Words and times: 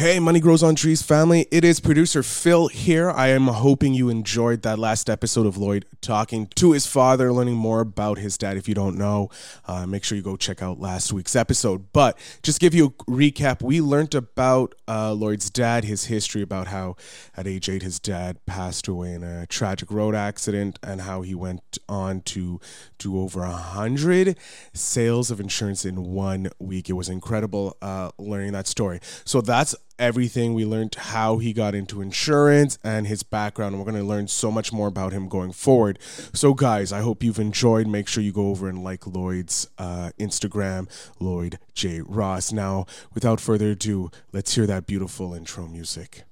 Hey, 0.00 0.18
Money 0.18 0.40
Grows 0.40 0.62
on 0.62 0.76
Trees 0.76 1.02
family. 1.02 1.46
It 1.50 1.62
is 1.62 1.78
producer 1.78 2.22
Phil 2.22 2.68
here. 2.68 3.10
I 3.10 3.28
am 3.28 3.48
hoping 3.48 3.92
you 3.92 4.08
enjoyed 4.08 4.62
that 4.62 4.78
last 4.78 5.10
episode 5.10 5.44
of 5.44 5.58
Lloyd 5.58 5.84
talking 6.00 6.46
to 6.54 6.72
his 6.72 6.86
father, 6.86 7.30
learning 7.30 7.56
more 7.56 7.80
about 7.80 8.16
his 8.16 8.38
dad. 8.38 8.56
If 8.56 8.66
you 8.66 8.74
don't 8.74 8.96
know, 8.96 9.28
uh, 9.66 9.86
make 9.86 10.02
sure 10.02 10.16
you 10.16 10.24
go 10.24 10.38
check 10.38 10.62
out 10.62 10.80
last 10.80 11.12
week's 11.12 11.36
episode. 11.36 11.92
But 11.92 12.16
just 12.42 12.60
give 12.60 12.72
you 12.72 12.86
a 12.86 12.90
recap, 13.10 13.60
we 13.60 13.82
learned 13.82 14.14
about 14.14 14.74
uh, 14.88 15.12
Lloyd's 15.12 15.50
dad, 15.50 15.84
his 15.84 16.06
history 16.06 16.40
about 16.40 16.68
how 16.68 16.96
at 17.36 17.46
age 17.46 17.68
eight 17.68 17.82
his 17.82 18.00
dad 18.00 18.38
passed 18.46 18.88
away 18.88 19.12
in 19.12 19.22
a 19.22 19.46
tragic 19.48 19.90
road 19.90 20.14
accident, 20.14 20.78
and 20.82 21.02
how 21.02 21.20
he 21.20 21.34
went 21.34 21.76
on 21.90 22.22
to 22.22 22.58
do 22.96 23.20
over 23.20 23.42
a 23.42 23.52
hundred 23.52 24.38
sales 24.72 25.30
of 25.30 25.40
insurance 25.40 25.84
in 25.84 26.04
one 26.04 26.48
week. 26.58 26.88
It 26.88 26.94
was 26.94 27.10
incredible 27.10 27.76
uh, 27.82 28.12
learning 28.16 28.52
that 28.52 28.66
story. 28.66 29.00
So 29.26 29.42
that's 29.42 29.74
everything. 30.00 30.54
We 30.54 30.64
learned 30.64 30.94
how 30.94 31.38
he 31.38 31.52
got 31.52 31.74
into 31.74 32.00
insurance 32.00 32.78
and 32.82 33.06
his 33.06 33.22
background. 33.22 33.78
We're 33.78 33.84
going 33.84 34.02
to 34.02 34.02
learn 34.02 34.26
so 34.26 34.50
much 34.50 34.72
more 34.72 34.88
about 34.88 35.12
him 35.12 35.28
going 35.28 35.52
forward. 35.52 35.98
So, 36.32 36.54
guys, 36.54 36.92
I 36.92 37.00
hope 37.00 37.22
you've 37.22 37.38
enjoyed. 37.38 37.86
Make 37.86 38.08
sure 38.08 38.22
you 38.22 38.32
go 38.32 38.48
over 38.48 38.68
and 38.68 38.82
like 38.82 39.06
Lloyd's 39.06 39.68
uh, 39.78 40.10
Instagram, 40.18 40.88
Lloyd 41.20 41.58
J. 41.74 42.00
Ross. 42.00 42.50
Now, 42.50 42.86
without 43.14 43.40
further 43.40 43.70
ado, 43.70 44.10
let's 44.32 44.54
hear 44.54 44.66
that 44.66 44.86
beautiful 44.86 45.34
intro 45.34 45.68
music. 45.68 46.24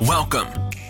Welcome 0.00 0.77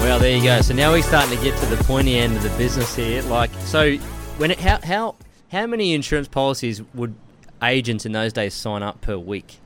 Well, 0.00 0.18
there 0.18 0.36
you 0.36 0.42
go. 0.42 0.60
So 0.60 0.74
now 0.74 0.92
we're 0.92 1.02
starting 1.02 1.36
to 1.36 1.42
get 1.42 1.58
to 1.60 1.66
the 1.66 1.82
pointy 1.84 2.16
end 2.16 2.36
of 2.36 2.42
the 2.42 2.50
business 2.50 2.94
here. 2.94 3.22
Like, 3.22 3.50
so 3.60 3.96
when 4.36 4.50
it, 4.50 4.60
how 4.60 4.80
how 4.82 5.14
how 5.50 5.66
many 5.66 5.94
insurance 5.94 6.28
policies 6.28 6.82
would 6.94 7.14
agents 7.62 8.04
in 8.04 8.12
those 8.12 8.32
days 8.32 8.54
sign 8.54 8.82
up 8.82 9.00
per 9.00 9.16
week? 9.16 9.58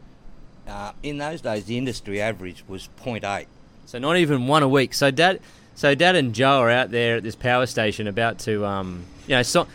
Uh, 0.66 0.92
in 1.02 1.18
those 1.18 1.40
days, 1.40 1.64
the 1.64 1.78
industry 1.78 2.20
average 2.20 2.62
was 2.68 2.88
0.8. 3.02 3.46
So 3.86 3.98
not 3.98 4.16
even 4.18 4.46
one 4.46 4.62
a 4.62 4.68
week. 4.68 4.92
So 4.92 5.10
dad, 5.10 5.40
so 5.74 5.94
dad 5.94 6.14
and 6.14 6.34
Joe 6.34 6.60
are 6.60 6.70
out 6.70 6.90
there 6.90 7.16
at 7.16 7.22
this 7.22 7.34
power 7.34 7.64
station 7.64 8.06
about 8.06 8.38
to, 8.40 8.66
um, 8.66 9.04
you 9.26 9.34
know, 9.34 9.42
so 9.42 9.66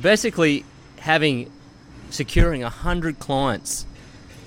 basically 0.00 0.64
having 1.00 1.52
securing 2.10 2.62
a 2.62 2.70
hundred 2.70 3.18
clients 3.18 3.84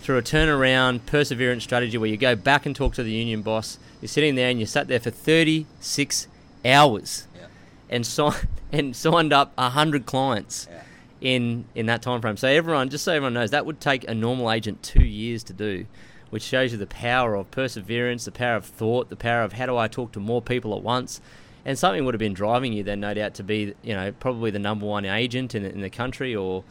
through 0.01 0.17
a 0.17 0.21
turnaround 0.23 1.05
perseverance 1.05 1.63
strategy 1.63 1.97
where 1.97 2.09
you 2.09 2.17
go 2.17 2.35
back 2.35 2.65
and 2.65 2.75
talk 2.75 2.95
to 2.95 3.03
the 3.03 3.11
union 3.11 3.43
boss. 3.43 3.77
You're 4.01 4.07
sitting 4.09 4.35
there 4.35 4.49
and 4.49 4.59
you 4.59 4.65
sat 4.65 4.87
there 4.87 4.99
for 4.99 5.11
36 5.11 6.27
hours 6.65 7.27
Yeah. 7.35 7.45
and 7.89 8.05
si- 8.05 8.29
and 8.71 8.95
signed 8.95 9.31
up 9.33 9.53
a 9.57 9.69
hundred 9.69 10.05
clients 10.05 10.67
Yeah. 10.71 10.81
in 11.21 11.65
in 11.75 11.85
that 11.87 12.01
time 12.01 12.21
frame. 12.21 12.37
So 12.37 12.47
everyone, 12.47 12.89
just 12.89 13.03
so 13.03 13.13
everyone 13.13 13.33
knows, 13.33 13.51
that 13.51 13.65
would 13.65 13.79
take 13.79 14.07
a 14.09 14.13
normal 14.15 14.51
agent 14.51 14.81
two 14.83 15.03
years 15.05 15.43
to 15.45 15.53
do, 15.53 15.85
which 16.29 16.43
shows 16.43 16.71
you 16.71 16.77
the 16.77 16.87
power 16.87 17.35
of 17.35 17.51
perseverance, 17.51 18.25
the 18.25 18.31
power 18.31 18.55
of 18.55 18.65
thought, 18.65 19.09
the 19.09 19.15
power 19.15 19.43
of 19.43 19.53
how 19.53 19.65
do 19.67 19.77
I 19.77 19.87
talk 19.87 20.11
to 20.13 20.19
more 20.19 20.41
people 20.41 20.75
at 20.75 20.81
once. 20.83 21.21
And 21.63 21.77
something 21.77 22.03
would 22.05 22.15
have 22.15 22.19
been 22.19 22.33
driving 22.33 22.73
you 22.73 22.81
then, 22.81 23.01
no 23.01 23.13
doubt, 23.13 23.35
to 23.35 23.43
be, 23.43 23.75
you 23.83 23.93
know, 23.93 24.11
probably 24.13 24.49
the 24.49 24.57
number 24.57 24.87
one 24.87 25.05
agent 25.05 25.53
in, 25.53 25.63
in 25.63 25.81
the 25.81 25.91
country, 25.91 26.35
or, 26.35 26.63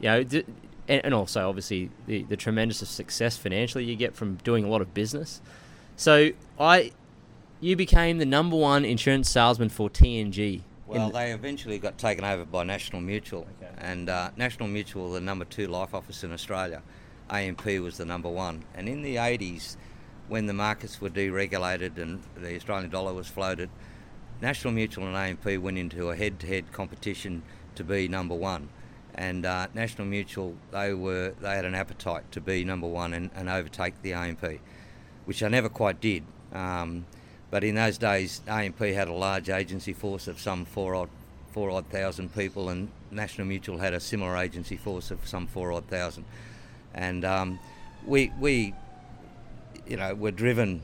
you 0.00 0.08
know, 0.08 0.24
and, 0.88 1.04
and 1.04 1.12
also 1.12 1.46
obviously 1.50 1.90
the, 2.06 2.22
the 2.22 2.36
tremendous 2.36 2.78
success 2.88 3.36
financially 3.36 3.84
you 3.84 3.94
get 3.94 4.14
from 4.14 4.36
doing 4.36 4.64
a 4.64 4.68
lot 4.68 4.80
of 4.80 4.94
business. 4.94 5.42
So 5.98 6.30
I, 6.60 6.92
you 7.58 7.74
became 7.74 8.18
the 8.18 8.24
number 8.24 8.54
one 8.54 8.84
insurance 8.84 9.28
salesman 9.28 9.68
for 9.68 9.90
T&G. 9.90 10.62
Well, 10.86 11.10
they 11.10 11.32
eventually 11.32 11.80
got 11.80 11.98
taken 11.98 12.24
over 12.24 12.44
by 12.44 12.62
National 12.62 13.02
Mutual, 13.02 13.48
and 13.78 14.08
uh, 14.08 14.30
National 14.36 14.68
Mutual, 14.68 15.10
the 15.10 15.20
number 15.20 15.44
two 15.44 15.66
life 15.66 15.94
office 15.94 16.22
in 16.22 16.32
Australia, 16.32 16.82
AMP 17.30 17.66
was 17.66 17.96
the 17.96 18.04
number 18.04 18.30
one. 18.30 18.64
And 18.76 18.88
in 18.88 19.02
the 19.02 19.16
80s, 19.16 19.76
when 20.28 20.46
the 20.46 20.52
markets 20.52 21.00
were 21.00 21.10
deregulated 21.10 21.98
and 21.98 22.22
the 22.36 22.54
Australian 22.54 22.90
dollar 22.90 23.12
was 23.12 23.26
floated, 23.26 23.68
National 24.40 24.72
Mutual 24.72 25.04
and 25.04 25.16
AMP 25.16 25.60
went 25.60 25.78
into 25.78 26.10
a 26.10 26.16
head-to-head 26.16 26.70
competition 26.70 27.42
to 27.74 27.82
be 27.82 28.06
number 28.06 28.36
one. 28.36 28.68
And 29.16 29.44
uh, 29.44 29.66
National 29.74 30.06
Mutual, 30.06 30.54
they 30.70 30.94
were 30.94 31.34
they 31.40 31.56
had 31.56 31.64
an 31.64 31.74
appetite 31.74 32.30
to 32.30 32.40
be 32.40 32.64
number 32.64 32.86
one 32.86 33.12
and, 33.14 33.30
and 33.34 33.48
overtake 33.48 34.00
the 34.02 34.12
AMP, 34.12 34.60
which 35.28 35.42
I 35.42 35.48
never 35.48 35.68
quite 35.68 36.00
did. 36.00 36.22
Um, 36.54 37.04
but 37.50 37.62
in 37.62 37.74
those 37.74 37.98
days, 37.98 38.40
AMP 38.48 38.78
had 38.78 39.08
a 39.08 39.12
large 39.12 39.50
agency 39.50 39.92
force 39.92 40.26
of 40.26 40.40
some 40.40 40.64
four 40.64 40.94
odd, 40.94 41.10
four 41.52 41.68
odd 41.70 41.84
thousand 41.90 42.34
people, 42.34 42.70
and 42.70 42.88
National 43.10 43.46
Mutual 43.46 43.76
had 43.76 43.92
a 43.92 44.00
similar 44.00 44.38
agency 44.38 44.78
force 44.78 45.10
of 45.10 45.18
some 45.28 45.46
four 45.46 45.70
odd 45.70 45.84
thousand. 45.88 46.24
And 46.94 47.26
um, 47.26 47.60
we, 48.06 48.32
we, 48.40 48.72
you 49.86 49.98
know, 49.98 50.14
were 50.14 50.30
driven, 50.30 50.80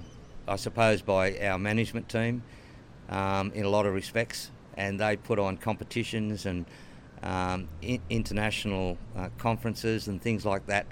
I 0.47 0.57
suppose, 0.57 1.01
by 1.01 1.39
our 1.39 1.59
management 1.59 2.11
team 2.11 2.43
um, 3.09 3.51
in 3.55 3.65
a 3.65 3.71
lot 3.71 3.87
of 3.87 3.95
respects, 3.95 4.51
and 4.77 5.01
they 5.01 5.17
put 5.17 5.39
on 5.39 5.57
competitions 5.57 6.45
and 6.45 6.67
um, 7.23 7.67
in, 7.81 8.03
international 8.11 8.99
uh, 9.17 9.31
conferences 9.39 10.07
and 10.07 10.21
things 10.21 10.45
like 10.45 10.67
that 10.67 10.85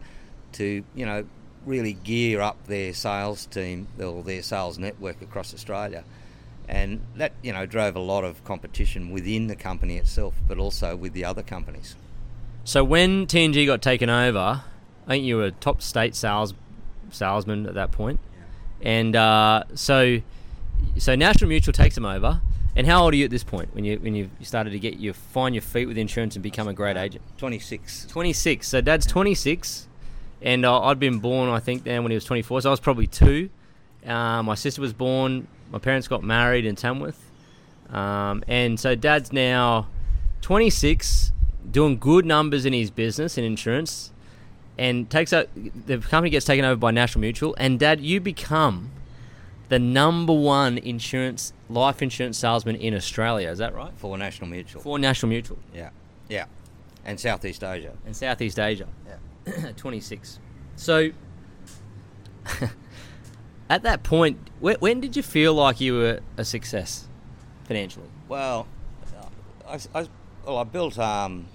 to, 0.53 0.83
you 0.95 1.05
know, 1.05 1.27
really 1.67 1.93
gear 1.93 2.41
up 2.41 2.67
their 2.67 2.93
sales 2.93 3.47
team 3.47 3.87
or 4.01 4.23
their 4.23 4.43
sales 4.43 4.79
network 4.79 5.23
across 5.23 5.55
Australia. 5.55 6.05
And 6.69 7.01
that, 7.17 7.33
you 7.43 7.53
know, 7.53 7.67
drove 7.67 7.97
a 7.97 8.01
lot 8.01 8.25
of 8.25 8.43
competition 8.45 9.11
within 9.11 9.49
the 9.49 9.57
company 9.57 9.99
itself, 9.99 10.35
but 10.47 10.59
also 10.59 10.97
with 10.97 11.13
the 11.13 11.25
other 11.25 11.43
companies. 11.43 11.97
So 12.65 12.85
when 12.85 13.27
T&G 13.27 13.67
got 13.67 13.83
taken 13.83 14.09
over, 14.09 14.63
I 15.07 15.09
think 15.09 15.25
you 15.25 15.37
were 15.37 15.47
a 15.47 15.51
top 15.51 15.83
state 15.83 16.15
sales 16.15 16.55
salesman 17.11 17.67
at 17.67 17.75
that 17.75 17.91
point. 17.93 18.21
Yeah. 18.81 18.89
and 18.91 19.17
uh, 19.17 19.65
so 19.75 20.21
so 20.97 21.15
National 21.15 21.49
Mutual 21.49 21.73
takes 21.73 21.95
them 21.95 22.07
over. 22.07 22.41
And 22.75 22.87
how 22.87 23.05
old 23.05 23.13
are 23.13 23.17
you 23.17 23.27
at 23.27 23.31
this 23.31 23.45
point 23.45 23.75
when 23.75 23.85
you 23.85 23.99
when 23.99 24.15
you 24.15 24.31
started 24.41 24.71
to 24.71 24.79
get 24.79 24.95
you 24.95 25.13
find 25.13 25.55
your 25.55 25.61
feet 25.63 25.87
with 25.87 25.99
insurance 25.99 26.37
and 26.37 26.43
become 26.43 26.69
a 26.69 26.73
great 26.73 26.97
agent? 26.97 27.23
26. 27.37 28.07
Twenty 28.07 28.33
six. 28.33 28.69
So 28.69 28.81
Dad's 28.81 29.05
twenty 29.05 29.35
six, 29.35 29.89
and 30.43 30.65
uh, 30.65 30.83
I'd 30.83 30.99
been 30.99 31.19
born 31.19 31.49
I 31.49 31.61
think 31.61 31.85
then 31.85 32.03
when 32.03 32.11
he 32.11 32.17
was 32.17 32.25
twenty 32.25 32.43
four. 32.43 32.61
So 32.61 32.69
I 32.69 32.73
was 32.73 32.81
probably 32.81 33.07
two. 33.07 33.51
Uh, 34.07 34.43
my 34.43 34.55
sister 34.55 34.81
was 34.81 34.93
born. 34.93 35.47
My 35.71 35.79
parents 35.79 36.09
got 36.09 36.23
married 36.23 36.65
in 36.67 36.77
Tamworth, 36.77 37.31
um, 37.91 38.43
and 38.49 38.79
so 38.79 38.95
Dad's 38.95 39.33
now 39.33 39.89
twenty 40.41 40.71
six, 40.71 41.33
doing 41.71 41.99
good 41.99 42.27
numbers 42.27 42.67
in 42.67 42.73
his 42.73 42.91
business 42.91 43.39
in 43.39 43.45
insurance, 43.45 44.11
and 44.77 45.09
takes 45.09 45.33
out 45.33 45.49
the 45.55 45.99
company 45.99 46.31
gets 46.31 46.45
taken 46.47 46.65
over 46.65 46.77
by 46.77 46.91
National 46.91 47.21
Mutual, 47.21 47.55
and 47.59 47.79
Dad, 47.79 48.01
you 48.01 48.21
become 48.21 48.91
the 49.69 49.79
number 49.79 50.35
one 50.35 50.77
insurance 50.77 51.55
life 51.71 52.03
insurance 52.03 52.37
salesman 52.37 52.77
in 52.77 52.93
Australia. 52.95 53.49
Is 53.49 53.59
that 53.59 53.75
right? 53.75 53.93
For 53.97 54.19
National 54.19 54.49
Mutual. 54.51 54.83
For 54.83 54.99
National 54.99 55.31
Mutual 55.31 55.59
Yeah, 55.75 55.91
yeah. 56.29 56.45
And 57.07 57.19
Southeast 57.19 57.65
Asia. 57.65 57.93
and 58.05 58.15
Southeast 58.15 58.59
Asia. 58.59 58.87
Yeah. 59.07 59.15
26. 59.77 60.39
So, 60.77 61.11
at 63.71 63.83
that 63.83 64.03
point, 64.03 64.39
when, 64.61 64.77
when 64.77 65.01
did 65.01 65.17
you 65.17 65.23
feel 65.23 65.55
like 65.55 65.81
you 65.81 65.95
were 65.95 66.21
a 66.37 66.45
success 66.45 67.09
financially? 67.65 68.09
Well, 68.29 68.67
I, 69.69 69.79
I, 69.95 70.09
well, 70.45 70.59
I 70.59 70.65
built, 70.65 70.99
um, 70.99 71.47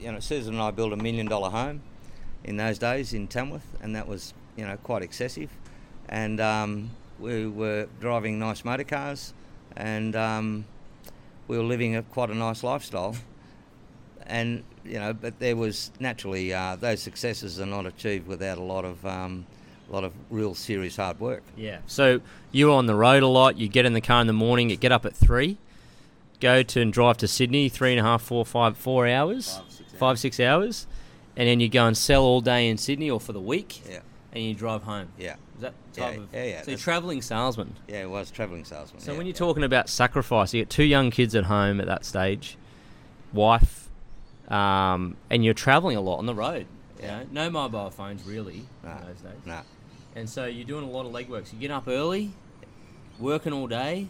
you 0.00 0.12
know, 0.12 0.20
Susan 0.20 0.54
and 0.54 0.62
I 0.62 0.70
built 0.70 0.92
a 0.92 0.96
million 0.96 1.26
dollar 1.26 1.50
home 1.50 1.82
in 2.44 2.56
those 2.56 2.78
days 2.78 3.12
in 3.14 3.26
Tamworth, 3.26 3.66
and 3.82 3.96
that 3.96 4.06
was, 4.06 4.34
you 4.56 4.64
know, 4.64 4.76
quite 4.76 5.02
excessive. 5.02 5.50
And 6.08 6.40
um, 6.40 6.90
we 7.18 7.46
were 7.46 7.88
driving 8.00 8.38
nice 8.38 8.64
motor 8.64 8.84
cars, 8.84 9.32
and 9.76 10.14
um, 10.14 10.66
we 11.48 11.56
were 11.56 11.64
living 11.64 11.96
a, 11.96 12.02
quite 12.02 12.30
a 12.30 12.34
nice 12.34 12.62
lifestyle. 12.62 13.16
And 14.26 14.64
you 14.84 14.98
know, 14.98 15.12
but 15.12 15.38
there 15.38 15.56
was 15.56 15.90
naturally 16.00 16.52
uh, 16.52 16.76
those 16.76 17.00
successes 17.02 17.60
are 17.60 17.66
not 17.66 17.86
achieved 17.86 18.26
without 18.26 18.58
a 18.58 18.62
lot 18.62 18.84
of 18.84 19.04
um, 19.06 19.46
a 19.88 19.92
lot 19.92 20.04
of 20.04 20.12
real 20.30 20.54
serious 20.54 20.96
hard 20.96 21.20
work. 21.20 21.42
Yeah. 21.56 21.78
So 21.86 22.20
you 22.52 22.66
were 22.66 22.72
on 22.72 22.86
the 22.86 22.94
road 22.94 23.22
a 23.22 23.26
lot. 23.28 23.58
You 23.58 23.68
get 23.68 23.84
in 23.86 23.92
the 23.92 24.00
car 24.00 24.20
in 24.20 24.26
the 24.26 24.32
morning. 24.32 24.70
You 24.70 24.76
get 24.76 24.92
up 24.92 25.04
at 25.04 25.14
three, 25.14 25.58
go 26.40 26.62
to 26.62 26.80
and 26.80 26.92
drive 26.92 27.18
to 27.18 27.28
Sydney, 27.28 27.68
three 27.68 27.90
and 27.92 28.00
a 28.00 28.02
half, 28.02 28.22
four, 28.22 28.44
five, 28.46 28.76
four 28.76 29.06
hours, 29.06 29.56
Five, 29.56 29.70
six 29.72 29.92
five, 29.98 30.18
six 30.18 30.40
hours, 30.40 30.86
and 31.36 31.48
then 31.48 31.60
you 31.60 31.68
go 31.68 31.86
and 31.86 31.96
sell 31.96 32.22
all 32.22 32.40
day 32.40 32.68
in 32.68 32.78
Sydney 32.78 33.10
or 33.10 33.20
for 33.20 33.32
the 33.32 33.40
week. 33.40 33.82
Yeah. 33.88 34.00
and 34.32 34.42
you 34.42 34.54
drive 34.54 34.82
home. 34.84 35.08
Yeah. 35.18 35.36
Is 35.56 35.60
that 35.60 35.74
Yeah, 35.96 36.04
type 36.10 36.18
of 36.18 36.28
yeah, 36.34 36.44
yeah, 36.44 36.62
So 36.62 36.70
you're 36.72 36.78
traveling 36.78 37.22
salesman. 37.22 37.76
Yeah, 37.86 38.02
it 38.02 38.10
was 38.10 38.30
travelling 38.32 38.64
salesman. 38.64 39.00
So 39.00 39.12
yeah, 39.12 39.18
when 39.18 39.26
you're 39.26 39.34
yeah. 39.34 39.38
talking 39.38 39.62
about 39.62 39.88
sacrifice, 39.88 40.52
you 40.52 40.60
get 40.62 40.70
two 40.70 40.82
young 40.84 41.10
kids 41.12 41.34
at 41.36 41.44
home 41.44 41.80
at 41.80 41.86
that 41.86 42.04
stage, 42.04 42.56
wife, 43.32 43.83
um, 44.48 45.16
and 45.30 45.44
you're 45.44 45.54
traveling 45.54 45.96
a 45.96 46.00
lot 46.00 46.18
on 46.18 46.26
the 46.26 46.34
road. 46.34 46.66
You 46.98 47.04
Yeah. 47.04 47.18
know, 47.20 47.26
no 47.32 47.50
mobile 47.50 47.90
phones 47.90 48.22
really 48.24 48.66
Nah, 48.82 48.98
in 48.98 49.06
those 49.06 49.20
days. 49.20 49.40
nah. 49.46 49.62
And 50.16 50.28
so 50.28 50.44
you're 50.46 50.66
doing 50.66 50.84
a 50.84 50.90
lot 50.90 51.06
of 51.06 51.12
legwork. 51.12 51.46
So 51.46 51.54
you 51.54 51.60
get 51.60 51.70
up 51.70 51.88
early, 51.88 52.32
working 53.18 53.52
all 53.52 53.66
day, 53.66 54.08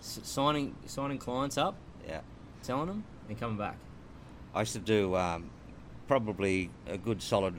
s- 0.00 0.20
signing 0.22 0.74
signing 0.86 1.18
clients 1.18 1.56
up, 1.56 1.76
Yeah. 2.06 2.20
telling 2.62 2.88
them, 2.88 3.04
and 3.28 3.38
coming 3.38 3.56
back. 3.56 3.76
I 4.54 4.60
used 4.60 4.74
to 4.74 4.78
do 4.78 5.16
um, 5.16 5.50
probably 6.06 6.70
a 6.86 6.98
good 6.98 7.22
solid 7.22 7.54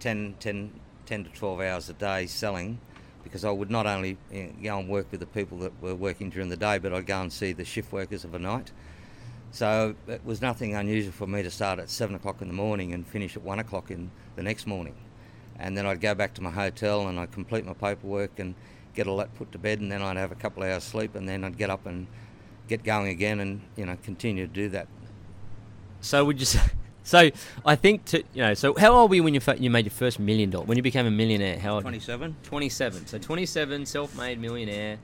10, 0.00 0.36
10, 0.38 0.72
10 1.06 1.24
to 1.24 1.30
12 1.30 1.60
hours 1.60 1.88
a 1.88 1.92
day 1.94 2.26
selling 2.26 2.78
because 3.24 3.44
I 3.44 3.50
would 3.50 3.70
not 3.70 3.86
only 3.86 4.16
you 4.30 4.44
know, 4.44 4.52
go 4.62 4.78
and 4.78 4.88
work 4.88 5.10
with 5.10 5.20
the 5.20 5.26
people 5.26 5.58
that 5.58 5.72
were 5.82 5.94
working 5.94 6.30
during 6.30 6.48
the 6.48 6.56
day, 6.56 6.78
but 6.78 6.92
I'd 6.94 7.06
go 7.06 7.20
and 7.20 7.32
see 7.32 7.52
the 7.52 7.64
shift 7.64 7.92
workers 7.92 8.24
of 8.24 8.34
a 8.34 8.38
night. 8.38 8.70
So 9.52 9.94
it 10.06 10.24
was 10.24 10.40
nothing 10.40 10.74
unusual 10.74 11.12
for 11.12 11.26
me 11.26 11.42
to 11.42 11.50
start 11.50 11.78
at 11.78 11.90
7 11.90 12.14
o'clock 12.14 12.40
in 12.40 12.48
the 12.48 12.54
morning 12.54 12.92
and 12.92 13.06
finish 13.06 13.36
at 13.36 13.42
1 13.42 13.58
o'clock 13.58 13.90
in 13.90 14.10
the 14.36 14.42
next 14.42 14.66
morning. 14.66 14.94
And 15.58 15.76
then 15.76 15.86
I'd 15.86 16.00
go 16.00 16.14
back 16.14 16.34
to 16.34 16.42
my 16.42 16.50
hotel 16.50 17.08
and 17.08 17.18
I'd 17.18 17.32
complete 17.32 17.66
my 17.66 17.74
paperwork 17.74 18.38
and 18.38 18.54
get 18.94 19.06
all 19.06 19.16
that 19.18 19.34
put 19.34 19.52
to 19.52 19.58
bed, 19.58 19.80
and 19.80 19.90
then 19.90 20.02
I'd 20.02 20.16
have 20.16 20.32
a 20.32 20.36
couple 20.36 20.62
of 20.62 20.70
hours 20.70 20.84
sleep, 20.84 21.14
and 21.14 21.28
then 21.28 21.44
I'd 21.44 21.56
get 21.56 21.70
up 21.70 21.86
and 21.86 22.06
get 22.68 22.84
going 22.84 23.08
again 23.08 23.40
and 23.40 23.60
you 23.76 23.84
know 23.84 23.96
continue 24.04 24.46
to 24.46 24.52
do 24.52 24.68
that 24.68 24.86
So 26.00 26.24
would 26.24 26.38
you 26.38 26.46
say? 26.46 26.60
So 27.02 27.30
I 27.64 27.76
think 27.76 28.04
to 28.06 28.22
you 28.34 28.42
know. 28.42 28.54
So 28.54 28.74
how 28.74 28.92
old 28.92 29.10
were 29.10 29.16
you 29.16 29.22
when 29.24 29.34
you 29.34 29.40
you 29.58 29.70
made 29.70 29.86
your 29.86 29.90
first 29.90 30.20
million 30.20 30.50
dollar? 30.50 30.66
When 30.66 30.76
you 30.76 30.82
became 30.82 31.06
a 31.06 31.10
millionaire? 31.10 31.58
How 31.58 31.74
old? 31.74 31.82
27 31.82 32.36
27. 32.42 33.06
So 33.06 33.18
27, 33.18 33.86
self-made 33.86 34.38
millionaire, 34.38 34.98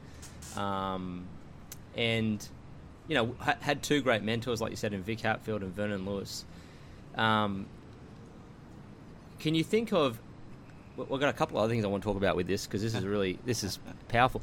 um, 0.56 1.26
and 1.96 2.46
you 3.08 3.14
know 3.14 3.34
ha- 3.38 3.56
had 3.60 3.82
two 3.82 4.00
great 4.00 4.22
mentors, 4.22 4.60
like 4.60 4.70
you 4.70 4.76
said, 4.76 4.92
in 4.92 5.02
Vic 5.02 5.20
Hatfield 5.20 5.62
and 5.62 5.74
Vernon 5.74 6.04
Lewis. 6.06 6.44
Um, 7.16 7.66
can 9.38 9.54
you 9.54 9.64
think 9.64 9.92
of? 9.92 10.18
we- 10.96 11.04
We've 11.08 11.20
got 11.20 11.28
a 11.28 11.32
couple 11.32 11.58
other 11.58 11.68
things 11.72 11.84
I 11.84 11.88
want 11.88 12.02
to 12.02 12.08
talk 12.08 12.16
about 12.16 12.36
with 12.36 12.46
this 12.46 12.66
because 12.66 12.82
this 12.82 12.94
is 12.94 13.04
really 13.04 13.38
this 13.44 13.62
is 13.64 13.78
powerful. 14.08 14.42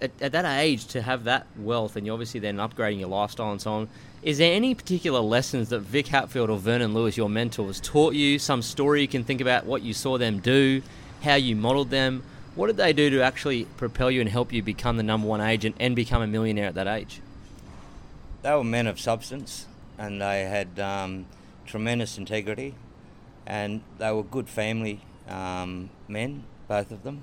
At, 0.00 0.12
at 0.20 0.30
that 0.32 0.44
age, 0.60 0.86
to 0.88 1.02
have 1.02 1.24
that 1.24 1.46
wealth, 1.56 1.96
and 1.96 2.06
you're 2.06 2.12
obviously 2.12 2.38
then 2.38 2.58
upgrading 2.58 3.00
your 3.00 3.08
lifestyle 3.08 3.50
and 3.50 3.60
so 3.60 3.72
on. 3.72 3.88
Is 4.22 4.38
there 4.38 4.52
any 4.54 4.74
particular 4.74 5.18
lessons 5.20 5.70
that 5.70 5.80
Vic 5.80 6.08
Hatfield 6.08 6.50
or 6.50 6.58
Vernon 6.58 6.94
Lewis, 6.94 7.16
your 7.16 7.28
mentors, 7.28 7.80
taught 7.80 8.14
you? 8.14 8.38
Some 8.38 8.62
story 8.62 9.00
you 9.02 9.08
can 9.08 9.24
think 9.24 9.40
about 9.40 9.64
what 9.66 9.82
you 9.82 9.92
saw 9.92 10.16
them 10.18 10.38
do, 10.38 10.82
how 11.22 11.34
you 11.34 11.56
modelled 11.56 11.90
them. 11.90 12.22
What 12.54 12.68
did 12.68 12.76
they 12.76 12.92
do 12.92 13.10
to 13.10 13.22
actually 13.22 13.64
propel 13.76 14.10
you 14.10 14.20
and 14.20 14.28
help 14.30 14.52
you 14.52 14.62
become 14.62 14.96
the 14.96 15.02
number 15.04 15.26
one 15.26 15.40
agent 15.40 15.76
and 15.80 15.94
become 15.96 16.22
a 16.22 16.26
millionaire 16.28 16.66
at 16.66 16.74
that 16.74 16.86
age? 16.88 17.20
They 18.42 18.52
were 18.54 18.64
men 18.64 18.86
of 18.86 19.00
substance 19.00 19.66
and 19.98 20.20
they 20.20 20.44
had 20.44 20.78
um, 20.78 21.26
tremendous 21.66 22.18
integrity 22.18 22.74
and 23.46 23.82
they 23.98 24.12
were 24.12 24.22
good 24.22 24.48
family 24.48 25.00
um, 25.28 25.90
men, 26.06 26.44
both 26.68 26.90
of 26.90 27.02
them. 27.02 27.22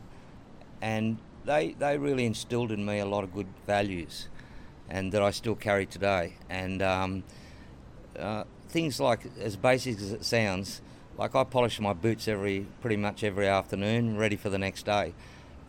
And 0.81 1.17
they, 1.45 1.75
they 1.77 1.97
really 1.97 2.25
instilled 2.25 2.71
in 2.71 2.85
me 2.85 2.99
a 2.99 3.05
lot 3.05 3.23
of 3.23 3.33
good 3.33 3.47
values 3.65 4.27
and 4.89 5.11
that 5.11 5.21
I 5.21 5.31
still 5.31 5.55
carry 5.55 5.85
today. 5.85 6.33
And 6.49 6.81
um, 6.81 7.23
uh, 8.19 8.43
things 8.69 8.99
like, 8.99 9.21
as 9.39 9.55
basic 9.55 9.99
as 9.99 10.11
it 10.11 10.25
sounds, 10.25 10.81
like 11.17 11.33
I 11.33 11.43
polish 11.43 11.79
my 11.79 11.93
boots 11.93 12.27
every 12.27 12.67
pretty 12.81 12.97
much 12.97 13.23
every 13.23 13.47
afternoon, 13.47 14.17
ready 14.17 14.35
for 14.35 14.49
the 14.49 14.57
next 14.57 14.85
day. 14.85 15.13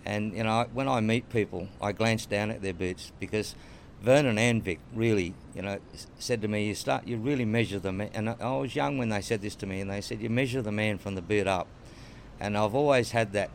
And 0.04 0.34
you 0.34 0.44
know, 0.44 0.66
when 0.72 0.88
I 0.88 1.00
meet 1.00 1.30
people, 1.30 1.68
I 1.80 1.92
glance 1.92 2.26
down 2.26 2.50
at 2.50 2.62
their 2.62 2.74
boots 2.74 3.12
because 3.20 3.54
Vernon 4.02 4.38
and 4.38 4.62
Vic 4.62 4.78
really, 4.94 5.34
you 5.54 5.62
know, 5.62 5.78
said 6.18 6.42
to 6.42 6.48
me, 6.48 6.66
"You 6.68 6.74
start, 6.74 7.06
you 7.06 7.16
really 7.16 7.44
measure 7.44 7.78
the 7.78 7.92
man." 7.92 8.10
And 8.14 8.30
I, 8.30 8.56
was 8.56 8.76
young 8.76 8.98
when 8.98 9.08
they 9.08 9.20
said 9.20 9.42
this 9.42 9.54
to 9.56 9.66
me, 9.66 9.80
and 9.80 9.90
they 9.90 10.00
said, 10.00 10.20
"You 10.20 10.30
measure 10.30 10.62
the 10.62 10.72
man 10.72 10.98
from 10.98 11.14
the 11.14 11.22
boot 11.22 11.46
up." 11.46 11.66
And 12.38 12.56
I've 12.56 12.74
always 12.74 13.12
had 13.12 13.32
that 13.32 13.50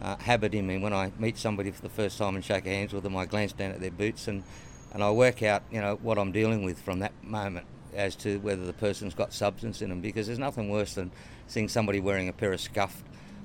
uh, 0.00 0.16
habit 0.16 0.54
in 0.54 0.66
me. 0.66 0.78
When 0.78 0.92
I 0.92 1.12
meet 1.18 1.38
somebody 1.38 1.70
for 1.70 1.82
the 1.82 1.88
first 1.88 2.18
time 2.18 2.36
and 2.36 2.44
shake 2.44 2.66
hands 2.66 2.92
with 2.92 3.02
them, 3.02 3.16
I 3.16 3.26
glance 3.26 3.52
down 3.52 3.72
at 3.72 3.80
their 3.80 3.90
boots 3.90 4.28
and 4.28 4.44
and 4.92 5.02
I 5.02 5.10
work 5.10 5.42
out, 5.42 5.62
you 5.70 5.80
know, 5.80 5.98
what 6.02 6.18
I'm 6.18 6.32
dealing 6.32 6.64
with 6.64 6.80
from 6.80 7.00
that 7.00 7.12
moment 7.22 7.66
as 7.94 8.16
to 8.16 8.38
whether 8.38 8.64
the 8.64 8.72
person's 8.72 9.14
got 9.14 9.32
substance 9.32 9.82
in 9.82 9.90
them. 9.90 10.00
Because 10.00 10.26
there's 10.26 10.38
nothing 10.38 10.70
worse 10.70 10.94
than 10.94 11.10
seeing 11.46 11.68
somebody 11.68 12.00
wearing 12.00 12.28
a 12.28 12.32
pair 12.32 12.52
of 12.52 12.60
scuffed 12.60 13.04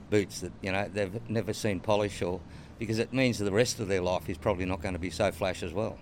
boots 0.10 0.42
that 0.42 0.52
you 0.62 0.72
know 0.72 0.88
they've 0.94 1.28
never 1.28 1.54
seen 1.54 1.80
polish 1.80 2.22
or 2.22 2.40
because 2.78 3.00
it 3.00 3.14
means 3.14 3.40
that 3.40 3.46
the 3.46 3.52
rest 3.52 3.80
of 3.80 3.88
their 3.88 4.02
life 4.02 4.30
is 4.30 4.38
probably 4.38 4.66
not 4.66 4.82
going 4.82 4.94
to 4.94 5.00
be 5.00 5.10
so 5.10 5.32
flash 5.32 5.64
as 5.64 5.74
well. 5.74 5.98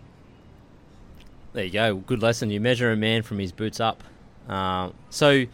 There 1.54 1.66
you 1.66 1.72
go. 1.72 1.96
Good 1.96 2.22
lesson. 2.22 2.50
You 2.50 2.62
measure 2.62 2.92
a 2.94 2.96
man 2.96 3.24
from 3.24 3.38
his 3.38 3.52
boots 3.52 3.82
up. 3.82 4.04
Uh, 4.48 4.92
so 5.10 5.46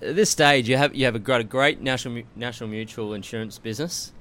at 0.00 0.14
this 0.14 0.30
stage, 0.30 0.68
you 0.68 0.76
have 0.76 0.94
you 0.94 1.06
have 1.06 1.16
a, 1.16 1.32
a 1.34 1.44
great 1.44 1.80
national 1.80 2.22
national 2.36 2.70
mutual 2.70 3.12
insurance 3.12 3.58
business, 3.58 4.12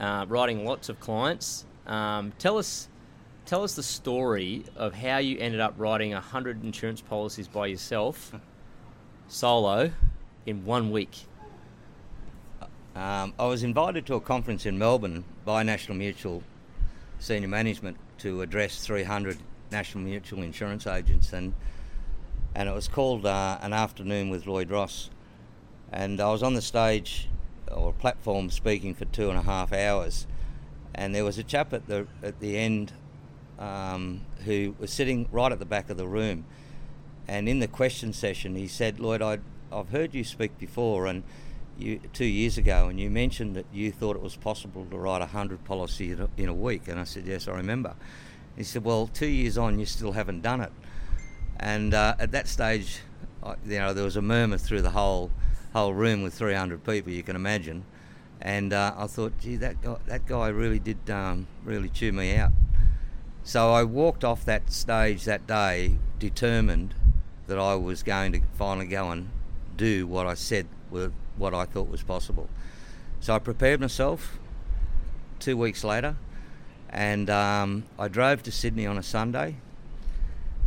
uh, 0.00 0.26
writing 0.28 0.64
lots 0.64 0.88
of 0.88 0.98
clients. 0.98 1.64
Um, 1.86 2.32
tell 2.38 2.58
us 2.58 2.88
tell 3.46 3.62
us 3.62 3.74
the 3.74 3.82
story 3.82 4.64
of 4.74 4.92
how 4.92 5.18
you 5.18 5.38
ended 5.38 5.60
up 5.60 5.74
writing 5.76 6.10
hundred 6.12 6.64
insurance 6.64 7.00
policies 7.00 7.46
by 7.46 7.66
yourself, 7.66 8.32
solo, 9.28 9.92
in 10.46 10.64
one 10.64 10.90
week. 10.90 11.26
Um, 12.96 13.34
I 13.38 13.46
was 13.46 13.62
invited 13.62 14.04
to 14.06 14.14
a 14.14 14.20
conference 14.20 14.66
in 14.66 14.76
Melbourne 14.78 15.22
by 15.44 15.62
National 15.62 15.96
Mutual 15.96 16.42
senior 17.20 17.46
management 17.46 17.96
to 18.18 18.42
address 18.42 18.84
300 18.84 19.38
National 19.70 20.04
Mutual 20.04 20.42
insurance 20.42 20.86
agents, 20.86 21.32
and 21.32 21.54
and 22.54 22.68
it 22.68 22.74
was 22.74 22.88
called 22.88 23.26
uh, 23.26 23.58
an 23.60 23.72
afternoon 23.72 24.30
with 24.30 24.46
Lloyd 24.46 24.70
Ross, 24.70 25.10
and 25.92 26.20
I 26.20 26.30
was 26.30 26.42
on 26.42 26.54
the 26.54 26.62
stage 26.62 27.28
or 27.70 27.92
platform 27.92 28.50
speaking 28.50 28.94
for 28.94 29.04
two 29.06 29.28
and 29.30 29.38
a 29.38 29.42
half 29.42 29.72
hours, 29.72 30.26
and 30.94 31.14
there 31.14 31.24
was 31.24 31.38
a 31.38 31.42
chap 31.42 31.72
at 31.72 31.86
the 31.86 32.06
at 32.22 32.40
the 32.40 32.56
end 32.56 32.92
um, 33.58 34.22
who 34.44 34.74
was 34.78 34.92
sitting 34.92 35.28
right 35.30 35.52
at 35.52 35.58
the 35.58 35.66
back 35.66 35.90
of 35.90 35.96
the 35.96 36.06
room, 36.06 36.44
and 37.26 37.48
in 37.48 37.58
the 37.58 37.68
question 37.68 38.12
session 38.12 38.54
he 38.54 38.66
said, 38.66 39.00
Lloyd, 39.00 39.22
I'd, 39.22 39.42
I've 39.70 39.90
heard 39.90 40.14
you 40.14 40.24
speak 40.24 40.58
before, 40.58 41.06
and 41.06 41.22
you, 41.78 42.00
two 42.12 42.24
years 42.24 42.58
ago, 42.58 42.88
and 42.88 42.98
you 42.98 43.10
mentioned 43.10 43.54
that 43.56 43.66
you 43.72 43.92
thought 43.92 44.16
it 44.16 44.22
was 44.22 44.36
possible 44.36 44.86
to 44.90 44.98
write 44.98 45.22
a 45.22 45.26
hundred 45.26 45.64
policy 45.64 46.10
in 46.12 46.20
a, 46.20 46.28
in 46.36 46.48
a 46.48 46.54
week, 46.54 46.88
and 46.88 46.98
I 46.98 47.04
said, 47.04 47.26
yes, 47.26 47.48
I 47.48 47.52
remember. 47.52 47.94
He 48.58 48.64
said, 48.64 48.84
well, 48.84 49.06
two 49.06 49.28
years 49.28 49.56
on, 49.56 49.78
you 49.78 49.86
still 49.86 50.12
haven't 50.12 50.42
done 50.42 50.60
it, 50.60 50.72
and 51.60 51.94
uh, 51.94 52.16
at 52.18 52.32
that 52.32 52.48
stage, 52.48 53.02
you 53.64 53.78
know, 53.78 53.94
there 53.94 54.02
was 54.02 54.16
a 54.16 54.22
murmur 54.22 54.58
through 54.58 54.82
the 54.82 54.90
whole 54.90 55.30
whole 55.72 55.94
room 55.94 56.22
with 56.22 56.34
300 56.34 56.82
people, 56.82 57.12
you 57.12 57.22
can 57.22 57.36
imagine, 57.36 57.84
and 58.40 58.72
uh, 58.72 58.94
I 58.96 59.06
thought, 59.06 59.38
gee, 59.38 59.54
that 59.56 59.80
guy, 59.80 59.96
that 60.06 60.26
guy 60.26 60.48
really 60.48 60.80
did 60.80 61.08
um, 61.08 61.46
really 61.64 61.88
chew 61.88 62.10
me 62.10 62.36
out. 62.36 62.50
So 63.44 63.72
I 63.72 63.84
walked 63.84 64.24
off 64.24 64.44
that 64.46 64.72
stage 64.72 65.24
that 65.24 65.46
day 65.46 65.94
determined 66.18 66.96
that 67.46 67.60
I 67.60 67.76
was 67.76 68.02
going 68.02 68.32
to 68.32 68.40
finally 68.54 68.86
go 68.86 69.10
and 69.12 69.30
do 69.76 70.04
what 70.08 70.26
I 70.26 70.34
said 70.34 70.66
with 70.90 71.12
what 71.36 71.54
I 71.54 71.64
thought 71.64 71.88
was 71.88 72.02
possible. 72.02 72.50
So 73.20 73.34
I 73.34 73.38
prepared 73.38 73.80
myself 73.80 74.40
two 75.38 75.56
weeks 75.56 75.84
later 75.84 76.16
and 76.90 77.28
um, 77.30 77.84
I 77.98 78.08
drove 78.08 78.42
to 78.44 78.52
Sydney 78.52 78.86
on 78.86 78.98
a 78.98 79.02
Sunday. 79.02 79.56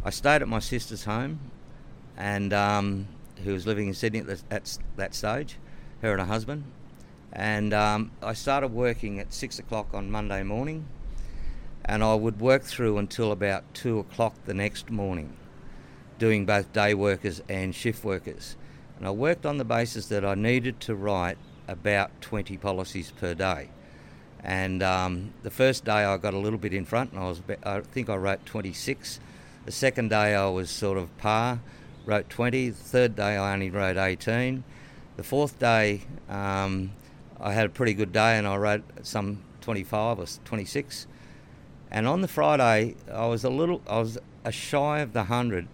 I 0.04 0.10
stayed 0.10 0.42
at 0.42 0.48
my 0.48 0.60
sister's 0.60 1.04
home 1.04 1.40
and 2.18 2.54
um, 2.54 3.08
who 3.44 3.54
was 3.54 3.66
living 3.66 3.88
in 3.88 3.94
Sydney 3.94 4.20
at, 4.20 4.28
the, 4.28 4.40
at 4.50 4.78
that 4.98 5.16
stage, 5.16 5.58
her 6.02 6.12
and 6.12 6.22
her 6.22 6.28
husband. 6.28 6.64
And 7.34 7.74
um, 7.74 8.12
I 8.22 8.34
started 8.34 8.74
working 8.74 9.20
at 9.20 9.34
six 9.34 9.60
o'clock 9.60 9.94
on 9.94 10.12
Monday 10.12 10.44
morning 10.44 10.86
and 11.86 12.04
I 12.04 12.14
would 12.14 12.40
work 12.40 12.64
through 12.64 12.98
until 12.98 13.32
about 13.32 13.74
two 13.74 14.00
o'clock 14.00 14.36
the 14.46 14.54
next 14.54 14.90
morning, 14.90 15.36
doing 16.20 16.46
both 16.46 16.72
day 16.74 16.94
workers 16.94 17.42
and 17.50 17.74
shift 17.74 18.04
workers. 18.04 18.56
And 18.98 19.08
I 19.08 19.12
worked 19.12 19.46
on 19.46 19.58
the 19.58 19.66
basis 19.66 20.08
that 20.08 20.24
I 20.24 20.36
needed 20.36 20.80
to 20.82 20.96
write 20.96 21.38
about 21.68 22.22
20 22.22 22.58
policies 22.58 23.12
per 23.12 23.34
day. 23.34 23.70
And 24.44 24.82
um, 24.82 25.34
the 25.44 25.52
first 25.52 25.86
day 25.86 26.04
I 26.04 26.18
got 26.18 26.34
a 26.34 26.38
little 26.38 26.58
bit 26.58 26.74
in 26.74 26.86
front, 26.86 27.12
and 27.12 27.20
I 27.20 27.28
was 27.28 27.42
I 27.64 27.82
think 27.82 28.10
I 28.10 28.16
wrote 28.16 28.46
26. 28.46 29.20
The 29.66 29.72
second 29.72 30.10
day 30.10 30.34
I 30.34 30.50
was 30.50 30.70
sort 30.70 30.98
of 30.98 31.16
par, 31.18 31.60
wrote 32.06 32.30
20. 32.30 32.70
The 32.70 32.76
third 32.76 33.16
day 33.16 33.38
I 33.38 33.54
only 33.54 33.70
wrote 33.70 33.98
18. 33.98 34.64
The 35.18 35.24
fourth 35.24 35.60
day 35.60 36.02
um, 36.28 36.92
I 37.40 37.54
had 37.54 37.66
a 37.68 37.70
pretty 37.70 37.94
good 37.94 38.12
day, 38.12 38.38
and 38.38 38.48
I 38.48 38.58
wrote 38.58 38.84
some 39.04 39.44
25 39.62 40.20
or 40.20 40.26
26. 40.46 41.08
And 41.92 42.08
on 42.08 42.22
the 42.22 42.28
Friday, 42.28 42.96
I 43.12 43.28
was 43.28 43.44
a 43.44 43.50
little, 43.50 43.82
I 43.88 44.00
was 44.00 44.18
a 44.44 44.52
shy 44.52 45.00
of 45.00 45.14
the 45.14 45.26
hundred, 45.26 45.68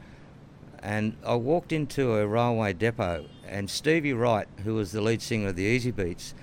and 0.82 1.16
I 1.26 1.36
walked 1.36 1.72
into 1.72 2.16
a 2.16 2.28
railway 2.28 2.74
depot, 2.74 3.26
and 3.48 3.70
Stevie 3.70 4.14
Wright, 4.14 4.48
who 4.64 4.76
was 4.76 4.92
the 4.92 5.02
lead 5.02 5.22
singer 5.22 5.50
of 5.50 5.56
the 5.56 5.80
Easybeats, 5.80 6.34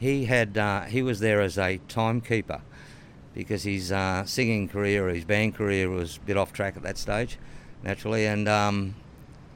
he 0.00 0.24
had 0.24 0.56
uh, 0.56 0.84
he 0.84 1.02
was 1.02 1.20
there 1.20 1.42
as 1.42 1.58
a 1.58 1.78
timekeeper 1.86 2.62
because 3.34 3.64
his 3.64 3.92
uh, 3.92 4.24
singing 4.24 4.66
career, 4.66 5.08
his 5.08 5.26
band 5.26 5.54
career, 5.54 5.90
was 5.90 6.16
a 6.16 6.20
bit 6.20 6.38
off 6.38 6.54
track 6.54 6.74
at 6.74 6.82
that 6.82 6.96
stage, 6.96 7.38
naturally, 7.82 8.26
and 8.26 8.48
um, 8.48 8.96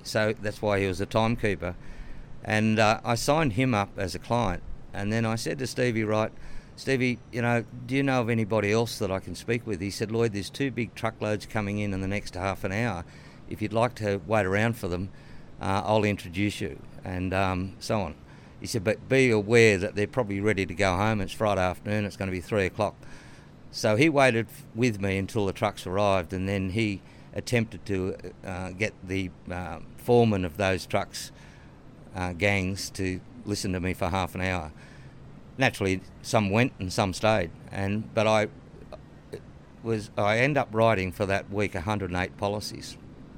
so 0.02 0.34
that's 0.42 0.60
why 0.60 0.78
he 0.78 0.86
was 0.86 1.00
a 1.00 1.06
timekeeper. 1.06 1.74
And 2.44 2.78
uh, 2.78 3.00
I 3.02 3.14
signed 3.14 3.54
him 3.54 3.74
up 3.74 3.88
as 3.96 4.14
a 4.14 4.18
client, 4.18 4.62
and 4.92 5.10
then 5.10 5.24
I 5.24 5.36
said 5.36 5.58
to 5.60 5.66
Stevie 5.66 6.04
Wright, 6.04 6.30
Stevie, 6.76 7.18
you 7.32 7.40
know, 7.40 7.64
do 7.86 7.96
you 7.96 8.02
know 8.02 8.20
of 8.20 8.28
anybody 8.28 8.70
else 8.70 8.98
that 8.98 9.10
I 9.10 9.20
can 9.20 9.34
speak 9.34 9.66
with? 9.66 9.80
He 9.80 9.90
said, 9.90 10.10
Lloyd, 10.10 10.34
there's 10.34 10.50
two 10.50 10.70
big 10.70 10.94
truckloads 10.94 11.46
coming 11.46 11.78
in 11.78 11.94
in 11.94 12.02
the 12.02 12.08
next 12.08 12.34
half 12.34 12.64
an 12.64 12.72
hour. 12.72 13.06
If 13.48 13.62
you'd 13.62 13.72
like 13.72 13.94
to 13.96 14.20
wait 14.26 14.44
around 14.44 14.74
for 14.74 14.88
them, 14.88 15.08
uh, 15.58 15.82
I'll 15.86 16.04
introduce 16.04 16.60
you, 16.60 16.78
and 17.02 17.32
um, 17.32 17.76
so 17.80 18.02
on. 18.02 18.14
He 18.64 18.68
said, 18.68 18.82
but 18.82 19.10
be 19.10 19.28
aware 19.28 19.76
that 19.76 19.94
they're 19.94 20.06
probably 20.06 20.40
ready 20.40 20.64
to 20.64 20.72
go 20.72 20.96
home. 20.96 21.20
It's 21.20 21.34
Friday 21.34 21.60
afternoon. 21.60 22.06
It's 22.06 22.16
going 22.16 22.30
to 22.30 22.32
be 22.32 22.40
three 22.40 22.64
o'clock. 22.64 22.94
So 23.70 23.96
he 23.96 24.08
waited 24.08 24.46
with 24.74 25.02
me 25.02 25.18
until 25.18 25.44
the 25.44 25.52
trucks 25.52 25.86
arrived, 25.86 26.32
and 26.32 26.48
then 26.48 26.70
he 26.70 27.02
attempted 27.34 27.84
to 27.84 28.16
uh, 28.42 28.70
get 28.70 28.94
the 29.06 29.30
uh, 29.52 29.80
foreman 29.98 30.46
of 30.46 30.56
those 30.56 30.86
trucks 30.86 31.30
uh, 32.16 32.32
gangs 32.32 32.88
to 32.92 33.20
listen 33.44 33.74
to 33.74 33.80
me 33.80 33.92
for 33.92 34.08
half 34.08 34.34
an 34.34 34.40
hour. 34.40 34.72
Naturally, 35.58 36.00
some 36.22 36.48
went 36.48 36.72
and 36.78 36.90
some 36.90 37.12
stayed, 37.12 37.50
and 37.70 38.14
but 38.14 38.26
I 38.26 38.48
was 39.82 40.10
I 40.16 40.38
end 40.38 40.56
up 40.56 40.70
writing 40.72 41.12
for 41.12 41.26
that 41.26 41.50
week 41.50 41.74
108 41.74 42.38
policies. 42.38 42.96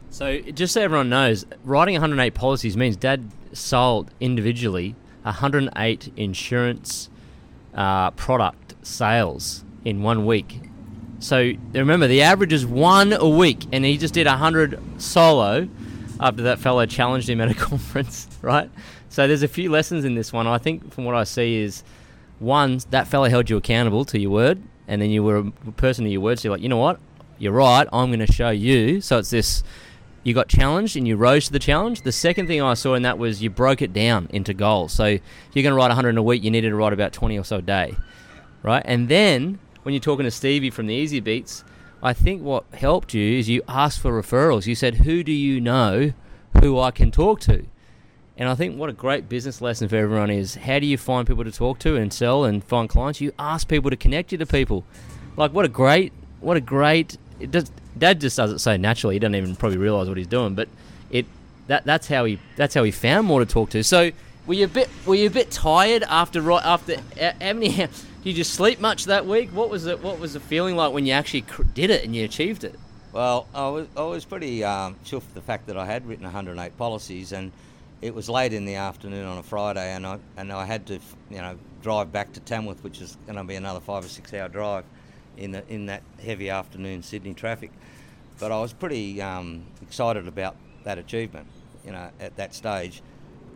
So 0.09 0.39
just 0.39 0.73
so 0.75 0.83
everyone 0.83 1.09
knows, 1.09 1.47
writing 1.65 1.95
108 1.95 2.33
policies 2.33 2.77
means 2.77 2.97
Dad 2.97 3.29
sold 3.53 4.13
individually 4.21 4.95
108 5.27 6.13
insurance 6.17 7.11
uh, 7.75 8.11
product 8.13 8.75
sales 8.83 9.65
in 9.85 10.03
one 10.03 10.25
week. 10.25 10.61
So 11.19 11.53
remember, 11.73 12.07
the 12.07 12.23
average 12.23 12.53
is 12.53 12.65
one 12.65 13.13
a 13.13 13.29
week, 13.29 13.67
and 13.73 13.85
he 13.85 13.99
just 13.99 14.15
did 14.15 14.27
100 14.27 14.81
solo 15.01 15.69
after 16.21 16.43
that 16.45 16.59
fellow 16.59 16.87
challenged 16.87 17.29
him 17.29 17.41
at 17.41 17.51
a 17.51 17.55
conference, 17.71 18.29
right? 18.43 18.71
So 19.09 19.27
there's 19.27 19.43
a 19.43 19.49
few 19.49 19.71
lessons 19.71 20.05
in 20.05 20.15
this 20.15 20.33
one. 20.33 20.47
I 20.47 20.59
think 20.59 20.93
from 20.93 21.05
what 21.05 21.15
I 21.15 21.25
see 21.25 21.57
is 21.57 21.83
one, 22.39 22.81
that 22.91 23.09
fellow 23.09 23.29
held 23.29 23.51
you 23.51 23.57
accountable 23.57 24.05
to 24.07 24.19
your 24.19 24.31
word, 24.31 24.63
and 24.89 25.03
then 25.03 25.11
you 25.11 25.23
were 25.23 25.39
a 25.39 25.73
person 25.73 26.05
to 26.05 26.11
your 26.11 26.21
word. 26.21 26.39
So 26.39 26.49
you're 26.49 26.57
like, 26.57 26.63
you 26.63 26.69
know 26.69 26.77
what? 26.77 27.01
You're 27.39 27.53
right. 27.53 27.87
I'm 27.93 28.09
going 28.09 28.25
to 28.25 28.33
show 28.33 28.51
you. 28.51 29.01
So 29.01 29.19
it's 29.19 29.31
this 29.31 29.63
you 30.27 30.35
got 30.35 30.49
challenged 30.49 30.97
and 30.97 31.07
you 31.07 31.15
rose 31.15 31.47
to 31.47 31.53
the 31.53 31.61
challenge. 31.61 32.03
The 32.03 32.11
second 32.11 32.49
thing 32.49 32.61
I 32.61 32.75
saw 32.75 32.95
in 32.95 33.03
that 33.03 33.17
was 33.17 33.45
you 33.45 33.49
broke 33.49 33.81
it 33.81 33.93
down 33.93 34.27
into 34.31 34.53
goals. 34.55 34.93
So 34.93 35.07
you're 35.07 35.21
going 35.63 35.67
to 35.67 35.75
write 35.75 35.87
100 35.87 36.09
in 36.09 36.19
a 36.19 36.23
week, 36.23 36.43
you 36.43 36.51
needed 36.51 36.71
to 36.71 36.75
write 36.75 36.93
about 36.93 37.13
20 37.13 37.39
or 37.39 37.45
so 37.45 37.59
a 37.59 37.63
day, 37.63 37.95
right? 38.65 38.83
And 38.85 39.09
then 39.09 39.61
when 39.85 39.95
you're 39.95 40.01
talking 40.01 40.25
to 40.25 40.33
Stevie 40.33 40.71
from 40.71 40.89
the 40.89 41.01
Easybeats, 41.01 41.63
I 42.03 42.13
think 42.13 42.43
what 42.43 42.65
helped 42.75 43.15
you 43.15 43.39
is 43.39 43.49
you 43.49 43.63
asked 43.69 44.01
for 44.01 44.21
referrals. 44.21 44.67
You 44.67 44.75
said, 44.75 44.97
"Who 44.97 45.23
do 45.23 45.31
you 45.31 45.61
know 45.61 46.13
who 46.61 46.81
I 46.81 46.91
can 46.91 47.13
talk 47.13 47.39
to?" 47.43 47.65
And 48.37 48.49
I 48.49 48.57
think 48.57 48.77
what 48.77 48.91
a 48.91 48.93
great 48.93 49.29
business 49.29 49.61
lesson 49.61 49.89
for 49.89 49.95
everyone 49.95 50.31
is 50.31 50.57
how 50.57 50.81
do 50.81 50.87
you 50.87 50.99
find 50.99 51.25
people 51.25 51.45
to 51.45 51.53
talk 51.53 51.79
to 51.81 51.95
and 51.95 52.13
sell 52.13 52.43
and 52.43 52.65
find 52.65 52.89
clients? 52.89 53.21
You 53.21 53.31
ask 53.39 53.69
people 53.69 53.91
to 53.91 53.97
connect 53.97 54.33
you 54.33 54.39
to 54.39 54.47
people. 54.47 54.85
Like 55.37 55.53
what 55.53 55.65
a 55.65 55.69
great, 55.69 56.13
what 56.41 56.57
a 56.57 56.61
great. 56.61 57.17
It 57.39 57.53
does. 57.53 57.71
Dad 57.99 58.21
just 58.21 58.37
does 58.37 58.53
it 58.53 58.59
so 58.59 58.77
naturally. 58.77 59.17
He 59.17 59.19
doesn't 59.19 59.35
even 59.35 59.57
probably 59.57 59.79
realize 59.79 60.09
what 60.09 60.17
he's 60.17 60.27
doing, 60.27 60.55
but 60.55 60.69
it 61.11 61.27
that 61.69 61.85
that's 61.85 62.07
how 62.09 62.25
he 62.25 62.39
that's 62.57 62.75
how 62.75 62.85
he 62.85 62.91
found 62.91 63.27
more 63.27 63.41
to 63.41 63.47
talk 63.47 63.71
to. 63.71 63.83
So 63.83 64.11
were 64.47 64.55
you 64.55 64.65
a 64.65 64.69
bit 64.69 64.89
were 65.07 65.15
you 65.15 65.27
a 65.27 65.31
bit 65.31 65.51
tired 65.51 66.03
after 66.05 66.41
right 66.41 66.65
after 66.65 66.97
how 67.19 67.53
many? 67.53 67.71
Did 68.27 68.33
you 68.33 68.33
just 68.33 68.55
sleep 68.55 68.81
much 68.81 69.05
that 69.05 69.25
week? 69.25 69.51
What 69.51 69.71
was 69.71 69.87
it? 69.87 70.03
What 70.03 70.19
was 70.19 70.33
the 70.33 70.41
feeling 70.41 70.75
like 70.75 70.93
when 70.93 71.07
you 71.07 71.13
actually 71.13 71.45
did 71.75 71.91
it 71.91 72.05
and 72.05 72.17
you 72.17 72.25
achieved 72.25 72.65
it? 72.65 72.75
Well, 73.13 73.47
I 73.55 73.69
was 73.69 73.87
I 73.97 74.03
was 74.03 74.25
pretty 74.25 74.65
um, 74.65 74.97
chuffed 75.05 75.33
the 75.35 75.41
fact 75.41 75.69
that 75.69 75.77
I 75.77 75.87
had 75.87 76.05
written 76.07 76.25
108 76.25 76.77
policies 76.77 77.31
and 77.31 77.53
it 78.03 78.15
was 78.15 78.29
late 78.29 78.53
in 78.53 78.65
the 78.65 78.75
afternoon 78.75 79.27
on 79.27 79.39
a 79.39 79.43
Friday, 79.43 79.95
and 79.95 80.07
I 80.07 80.19
and 80.37 80.53
I 80.53 80.65
had 80.65 80.87
to, 80.87 80.99
you 81.31 81.39
know, 81.39 81.59
drive 81.83 82.13
back 82.13 82.33
to 82.35 82.41
Tamworth, 82.41 82.83
which 82.85 83.01
is 83.01 83.17
going 83.27 83.39
to 83.39 83.45
be 83.45 83.55
another 83.55 83.81
five 83.81 84.05
or 84.05 84.09
six 84.09 84.33
hour 84.35 84.49
drive, 84.49 84.85
in 85.37 85.53
the, 85.53 85.67
in 85.69 85.87
that 85.87 86.03
heavy 86.23 86.51
afternoon 86.51 87.03
Sydney 87.03 87.35
traffic. 87.35 87.71
But 88.39 88.53
I 88.53 88.61
was 88.61 88.73
pretty 88.73 89.21
um, 89.23 89.65
excited 89.83 90.29
about 90.29 90.57
that 90.85 90.99
achievement, 90.99 91.47
you 91.85 91.93
know, 91.93 92.11
at 92.21 92.37
that 92.37 92.55
stage. 92.55 93.03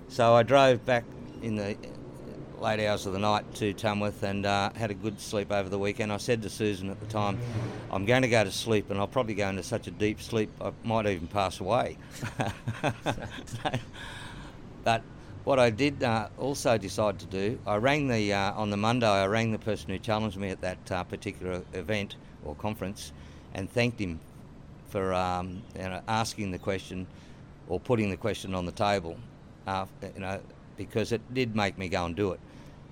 So 0.08 0.34
I 0.34 0.42
drove 0.42 0.84
back 0.84 1.04
in 1.42 1.56
the 1.56 1.76
late 2.60 2.86
hours 2.86 3.06
of 3.06 3.12
the 3.12 3.18
night 3.18 3.54
to 3.54 3.72
Tamworth 3.72 4.22
and 4.22 4.44
uh, 4.44 4.70
had 4.74 4.90
a 4.90 4.94
good 4.94 5.20
sleep 5.20 5.50
over 5.50 5.68
the 5.68 5.78
weekend. 5.78 6.12
I 6.12 6.18
said 6.18 6.42
to 6.42 6.50
Susan 6.50 6.90
at 6.90 7.00
the 7.00 7.06
time, 7.06 7.38
I'm 7.90 8.04
going 8.04 8.22
to 8.22 8.28
go 8.28 8.44
to 8.44 8.50
sleep 8.50 8.90
and 8.90 8.98
I'll 8.98 9.06
probably 9.06 9.34
go 9.34 9.48
into 9.48 9.62
such 9.62 9.86
a 9.86 9.90
deep 9.90 10.20
sleep 10.20 10.50
I 10.60 10.72
might 10.84 11.06
even 11.06 11.26
pass 11.26 11.60
away. 11.60 11.96
But 14.84 15.02
what 15.44 15.58
I 15.58 15.70
did 15.70 16.02
uh, 16.02 16.28
also 16.38 16.78
decide 16.78 17.18
to 17.20 17.26
do, 17.26 17.58
I 17.66 17.76
rang 17.76 18.08
the 18.08 18.32
uh, 18.32 18.52
on 18.52 18.70
the 18.70 18.76
Monday. 18.76 19.06
I 19.06 19.26
rang 19.26 19.52
the 19.52 19.58
person 19.58 19.90
who 19.90 19.98
challenged 19.98 20.36
me 20.36 20.50
at 20.50 20.60
that 20.60 20.92
uh, 20.92 21.04
particular 21.04 21.62
event 21.72 22.16
or 22.44 22.54
conference, 22.54 23.12
and 23.54 23.70
thanked 23.70 24.00
him 24.00 24.20
for 24.88 25.14
um, 25.14 25.62
you 25.76 25.82
know, 25.82 26.00
asking 26.08 26.50
the 26.50 26.58
question 26.58 27.06
or 27.68 27.78
putting 27.80 28.10
the 28.10 28.16
question 28.16 28.54
on 28.54 28.66
the 28.66 28.72
table. 28.72 29.16
you 29.66 30.20
know, 30.20 30.40
because 30.76 31.12
it 31.12 31.20
did 31.34 31.54
make 31.54 31.76
me 31.76 31.88
go 31.88 32.06
and 32.06 32.16
do 32.16 32.32
it. 32.32 32.40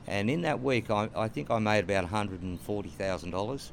And 0.07 0.31
in 0.31 0.43
that 0.43 0.63
week, 0.63 0.91
I, 0.91 1.09
I 1.15 1.29
think 1.29 1.51
I 1.51 1.59
made 1.59 1.85
about 1.85 2.05
one 2.05 2.11
hundred 2.11 2.43
and 2.43 2.61
forty 2.61 2.89
thousand 2.89 3.31
dollars. 3.31 3.73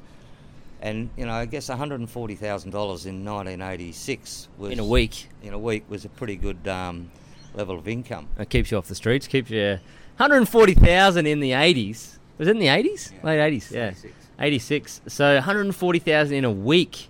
And 0.82 1.08
you 1.16 1.24
know, 1.24 1.32
I 1.32 1.46
guess 1.46 1.68
one 1.68 1.78
hundred 1.78 2.00
and 2.00 2.10
forty 2.10 2.34
thousand 2.34 2.70
dollars 2.72 3.06
in 3.06 3.24
nineteen 3.24 3.62
eighty 3.62 3.92
six 3.92 4.48
was 4.58 4.72
In 4.72 4.78
a 4.78 4.84
week. 4.84 5.28
In 5.42 5.54
a 5.54 5.58
week 5.58 5.84
was 5.88 6.04
a 6.04 6.08
pretty 6.08 6.36
good. 6.36 6.66
Um, 6.68 7.10
level 7.56 7.78
of 7.78 7.88
income. 7.88 8.28
It 8.38 8.50
keeps 8.50 8.70
you 8.70 8.78
off 8.78 8.86
the 8.86 8.94
streets. 8.94 9.26
Keeps 9.26 9.50
you 9.50 9.78
140,000 10.18 11.26
in 11.26 11.40
the 11.40 11.52
80s. 11.52 12.18
Was 12.38 12.48
it 12.48 12.52
in 12.52 12.58
the 12.58 12.66
80s? 12.66 13.12
Yeah. 13.12 13.18
Late 13.22 13.52
80s. 13.52 13.70
Yeah. 13.72 13.88
86. 13.88 14.14
86. 14.38 15.00
So 15.08 15.34
140,000 15.34 16.36
in 16.36 16.44
a 16.44 16.50
week. 16.50 17.08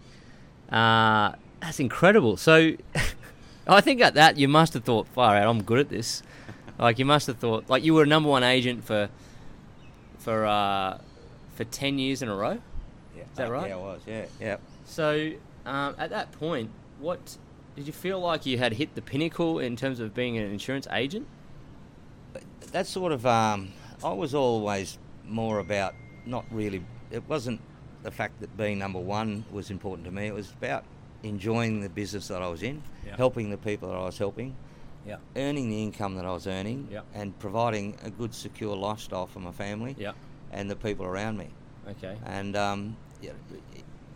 Uh, 0.71 1.33
that's 1.61 1.81
incredible. 1.81 2.37
So 2.37 2.73
I 3.67 3.81
think 3.81 4.01
at 4.01 4.15
that 4.15 4.37
you 4.39 4.49
must 4.49 4.75
have 4.75 4.85
thought, 4.85 5.09
far 5.09 5.37
out, 5.37 5.49
I'm 5.49 5.63
good 5.63 5.79
at 5.79 5.89
this. 5.89 6.23
like 6.79 6.99
you 6.99 7.05
must 7.05 7.27
have 7.27 7.39
thought, 7.39 7.69
like 7.69 7.85
you 7.85 7.95
were 7.95 8.05
a 8.05 8.07
number 8.07 8.29
one 8.29 8.43
agent 8.43 8.85
for 8.85 9.09
for 10.19 10.45
uh, 10.45 10.99
for 11.55 11.65
10 11.65 11.99
years 11.99 12.23
in 12.23 12.29
a 12.29 12.35
row. 12.35 12.59
Yeah. 13.17 13.23
Is 13.23 13.37
that 13.37 13.51
right? 13.51 13.69
Yeah, 13.69 13.77
I 13.77 13.79
was. 13.79 14.01
Yeah, 14.07 14.25
yeah. 14.41 14.57
So 14.85 15.33
um, 15.65 15.95
at 15.99 16.11
that 16.11 16.33
point, 16.33 16.71
what 16.99 17.37
did 17.77 17.87
you 17.87 17.93
feel 17.93 18.19
like 18.21 18.47
you 18.47 18.59
had 18.59 18.73
hit 18.73 18.95
the 18.95 19.03
pinnacle 19.03 19.59
in 19.59 19.77
terms 19.77 20.01
of 20.01 20.15
being 20.15 20.37
an 20.39 20.51
insurance 20.51 20.89
agent? 20.93 21.27
That 22.73 22.87
sort 22.87 23.13
of. 23.13 23.25
Um, 23.27 23.73
I 24.05 24.13
was 24.13 24.35
always 24.35 24.99
more 25.25 25.59
about 25.61 25.95
not 26.25 26.45
really. 26.51 26.85
It 27.11 27.23
wasn't 27.29 27.61
the 28.03 28.11
fact 28.11 28.41
that 28.41 28.57
being 28.57 28.79
number 28.79 28.99
one 28.99 29.45
was 29.53 29.71
important 29.71 30.05
to 30.07 30.11
me. 30.13 30.27
It 30.27 30.35
was 30.35 30.51
about 30.53 30.85
enjoying 31.23 31.81
the 31.81 31.89
business 31.89 32.29
that 32.29 32.43
I 32.43 32.49
was 32.49 32.63
in, 32.63 32.83
Yeah. 33.07 33.17
helping 33.17 33.51
the 33.51 33.57
people 33.57 33.89
that 33.89 33.97
I 33.97 34.05
was 34.05 34.19
helping, 34.19 34.55
Yeah. 35.07 35.17
earning 35.35 35.71
the 35.71 35.83
income 35.83 36.15
that 36.17 36.25
I 36.27 36.33
was 36.33 36.47
earning, 36.47 36.89
Yeah. 36.91 37.01
and 37.15 37.37
providing 37.39 37.97
a 38.05 38.11
good, 38.11 38.35
secure 38.35 38.77
lifestyle 38.77 39.27
for 39.27 39.41
my 39.41 39.51
family 39.53 39.97
Yeah. 39.99 40.13
and 40.53 40.71
the 40.71 40.77
people 40.77 41.05
around 41.07 41.39
me. 41.39 41.49
Okay. 41.89 42.17
And 42.27 42.55
um, 42.55 42.97
yeah, 43.23 43.33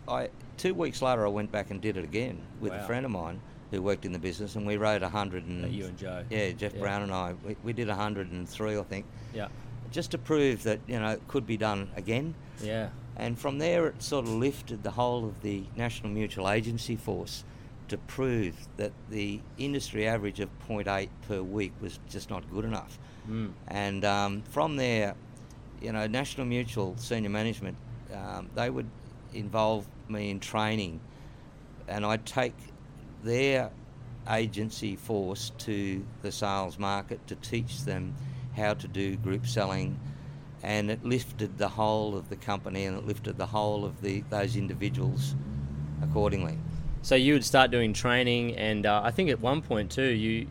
I 0.07 0.29
two 0.57 0.73
weeks 0.73 1.01
later 1.01 1.25
I 1.25 1.29
went 1.29 1.51
back 1.51 1.71
and 1.71 1.81
did 1.81 1.97
it 1.97 2.03
again 2.03 2.41
with 2.59 2.71
Wow. 2.71 2.79
a 2.79 2.83
friend 2.87 3.05
of 3.05 3.11
mine 3.11 3.39
who 3.71 3.81
worked 3.81 4.05
in 4.05 4.11
the 4.11 4.19
business, 4.19 4.55
and 4.55 4.67
we 4.67 4.75
rode 4.77 5.01
a 5.01 5.09
hundred 5.09 5.45
and 5.45 5.73
you 5.73 5.85
and 5.85 5.97
Joe. 5.97 6.23
yeah, 6.29 6.51
Jeff 6.51 6.73
Yeah. 6.73 6.79
Brown 6.81 7.03
and 7.03 7.11
I, 7.13 7.35
we, 7.45 7.55
we 7.63 7.73
did 7.73 7.87
a 7.89 7.95
hundred 7.95 8.29
and 8.31 8.47
three, 8.47 8.77
I 8.77 8.83
think, 8.83 9.05
Yeah. 9.33 9.47
just 9.91 10.11
to 10.11 10.17
prove 10.17 10.63
that 10.63 10.79
you 10.87 10.99
know 10.99 11.11
it 11.11 11.27
could 11.27 11.45
be 11.47 11.57
done 11.57 11.89
again. 11.95 12.33
Yeah. 12.61 12.89
And 13.17 13.37
from 13.37 13.59
there, 13.59 13.87
it 13.87 14.01
sort 14.01 14.25
of 14.25 14.31
lifted 14.31 14.83
the 14.83 14.91
whole 14.91 15.25
of 15.25 15.41
the 15.41 15.63
National 15.75 16.09
Mutual 16.11 16.49
Agency 16.49 16.95
force 16.95 17.43
to 17.89 17.97
prove 17.97 18.55
that 18.77 18.93
the 19.09 19.41
industry 19.57 20.07
average 20.07 20.39
of 20.39 20.49
0.8 20.67 21.09
per 21.27 21.41
week 21.41 21.73
was 21.81 21.99
just 22.09 22.29
not 22.29 22.49
good 22.49 22.63
enough. 22.63 22.97
Mm. 23.29 23.51
And 23.67 24.05
um, 24.05 24.41
from 24.49 24.77
there, 24.77 25.13
you 25.81 25.91
know, 25.91 26.07
National 26.07 26.47
Mutual 26.47 26.95
senior 26.97 27.29
management, 27.29 27.75
um, 28.13 28.49
they 28.55 28.69
would 28.69 28.87
involve 29.33 29.87
me 30.07 30.29
in 30.29 30.39
training, 30.39 30.99
and 31.87 32.05
I'd 32.05 32.25
take 32.25 32.55
their 33.23 33.71
agency 34.29 34.95
force 34.95 35.51
to 35.59 36.05
the 36.21 36.31
sales 36.31 36.77
market 36.77 37.25
to 37.27 37.35
teach 37.35 37.83
them 37.83 38.15
how 38.55 38.73
to 38.73 38.87
do 38.87 39.15
group 39.17 39.47
selling, 39.47 39.99
and 40.63 40.91
it 40.91 41.03
lifted 41.03 41.57
the 41.57 41.69
whole 41.69 42.15
of 42.15 42.29
the 42.29 42.35
company 42.35 42.85
and 42.85 42.97
it 42.97 43.07
lifted 43.07 43.37
the 43.37 43.45
whole 43.45 43.83
of 43.85 44.01
the 44.01 44.23
those 44.29 44.55
individuals 44.55 45.35
accordingly. 46.03 46.57
So 47.01 47.15
you 47.15 47.33
would 47.33 47.45
start 47.45 47.71
doing 47.71 47.93
training, 47.93 48.55
and 48.57 48.85
uh, 48.85 49.01
I 49.03 49.11
think 49.11 49.29
at 49.29 49.39
one 49.39 49.61
point 49.61 49.91
too, 49.91 50.03
you 50.03 50.47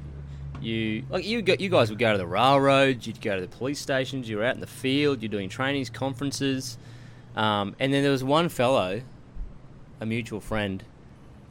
you 0.60 1.04
like 1.08 1.24
you 1.24 1.42
go, 1.42 1.54
you 1.58 1.68
guys 1.68 1.90
would 1.90 1.98
go 1.98 2.12
to 2.12 2.18
the 2.18 2.26
railroads, 2.26 3.06
you'd 3.06 3.20
go 3.20 3.36
to 3.36 3.40
the 3.40 3.56
police 3.56 3.78
stations, 3.78 4.28
you 4.28 4.38
were 4.38 4.44
out 4.44 4.54
in 4.54 4.60
the 4.60 4.66
field, 4.66 5.22
you're 5.22 5.28
doing 5.28 5.48
trainings, 5.48 5.90
conferences, 5.90 6.76
um, 7.36 7.74
and 7.78 7.92
then 7.92 8.02
there 8.02 8.12
was 8.12 8.24
one 8.24 8.48
fellow, 8.48 9.02
a 10.00 10.06
mutual 10.06 10.40
friend, 10.40 10.82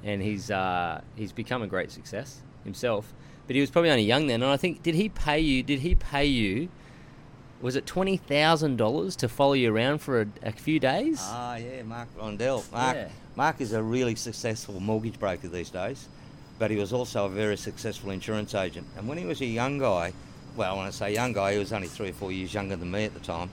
and 0.04 0.22
he's 0.22 0.50
uh, 0.52 1.02
he's 1.16 1.32
become 1.32 1.62
a 1.62 1.68
great 1.68 1.92
success 1.92 2.42
himself. 2.64 3.14
But 3.48 3.56
he 3.56 3.62
was 3.62 3.72
probably 3.72 3.90
only 3.90 4.04
young 4.04 4.28
then, 4.28 4.44
and 4.44 4.52
I 4.52 4.58
think 4.58 4.84
did 4.84 4.96
he 4.96 5.10
pay 5.10 5.40
you? 5.40 5.64
Did 5.64 5.80
he 5.80 5.96
pay 5.96 6.26
you? 6.26 6.70
Was 7.62 7.76
it 7.76 7.86
twenty 7.86 8.16
thousand 8.18 8.78
dollars 8.78 9.16
to 9.18 9.28
follow 9.28 9.54
you 9.54 9.74
around 9.76 10.00
for 10.00 10.22
a, 10.22 10.28
a 10.44 10.52
few 10.52 10.80
days? 10.80 11.18
Ah, 11.22 11.56
yeah, 11.56 11.82
Mark 11.84 12.08
Rondell. 12.18 12.70
Mark, 12.72 12.96
Yeah. 12.96 13.10
Mark 13.36 13.60
is 13.62 13.74
a 13.74 13.82
really 13.82 14.16
successful 14.16 14.80
mortgage 14.80 15.20
broker 15.20 15.48
these 15.48 15.70
days, 15.70 16.08
but 16.58 16.72
he 16.72 16.78
was 16.78 16.94
also 16.94 17.26
a 17.26 17.30
very 17.30 17.58
successful 17.58 18.12
insurance 18.12 18.54
agent. 18.56 18.86
And 18.98 19.08
when 19.08 19.18
he 19.18 19.26
was 19.26 19.42
a 19.42 19.46
young 19.46 19.78
guy, 19.80 20.14
well, 20.56 20.78
when 20.78 20.86
I 20.86 20.90
say 20.92 21.14
young 21.14 21.34
guy, 21.34 21.54
he 21.54 21.60
was 21.60 21.74
only 21.74 21.88
three 21.88 22.10
or 22.10 22.14
four 22.14 22.32
years 22.32 22.54
younger 22.54 22.76
than 22.76 22.92
me 22.92 23.06
at 23.06 23.14
the 23.14 23.20
time. 23.20 23.50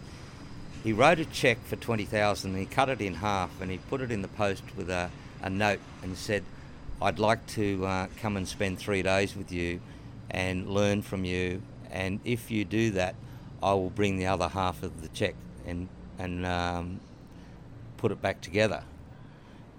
He 0.87 0.93
wrote 0.93 1.19
a 1.19 1.25
cheque 1.25 1.65
for 1.65 1.75
20,000 1.75 2.53
and 2.53 2.61
He 2.61 2.65
cut 2.65 2.89
it 2.89 3.01
in 3.01 3.15
half 3.15 3.61
and 3.61 3.73
he 3.73 3.79
put 3.79 4.01
it 4.01 4.13
in 4.13 4.23
the 4.23 4.29
post 4.29 4.63
with 4.77 4.89
a, 4.89 5.11
a 5.43 5.51
note 5.51 5.81
and 6.01 6.17
said, 6.17 6.45
"I'd 7.03 7.19
like 7.19 7.45
to 7.59 7.85
uh, 7.85 8.07
come 8.21 8.37
and 8.37 8.47
spend 8.47 8.79
three 8.79 9.03
days 9.03 9.35
with 9.35 9.51
you 9.51 9.81
and 10.31 10.71
learn 10.71 11.03
from 11.03 11.25
you. 11.25 11.61
And 11.91 12.21
if 12.25 12.53
you 12.53 12.65
do 12.65 12.93
that, 12.93 13.17
I 13.61 13.73
will 13.73 13.91
bring 13.91 14.17
the 14.17 14.27
other 14.27 14.47
half 14.47 14.85
of 14.85 15.03
the 15.03 15.09
cheque 15.09 15.35
and 15.67 15.89
and 16.21 16.47
um, 16.47 17.01
put 17.97 18.13
it 18.13 18.23
back 18.23 18.41
together." 18.41 18.85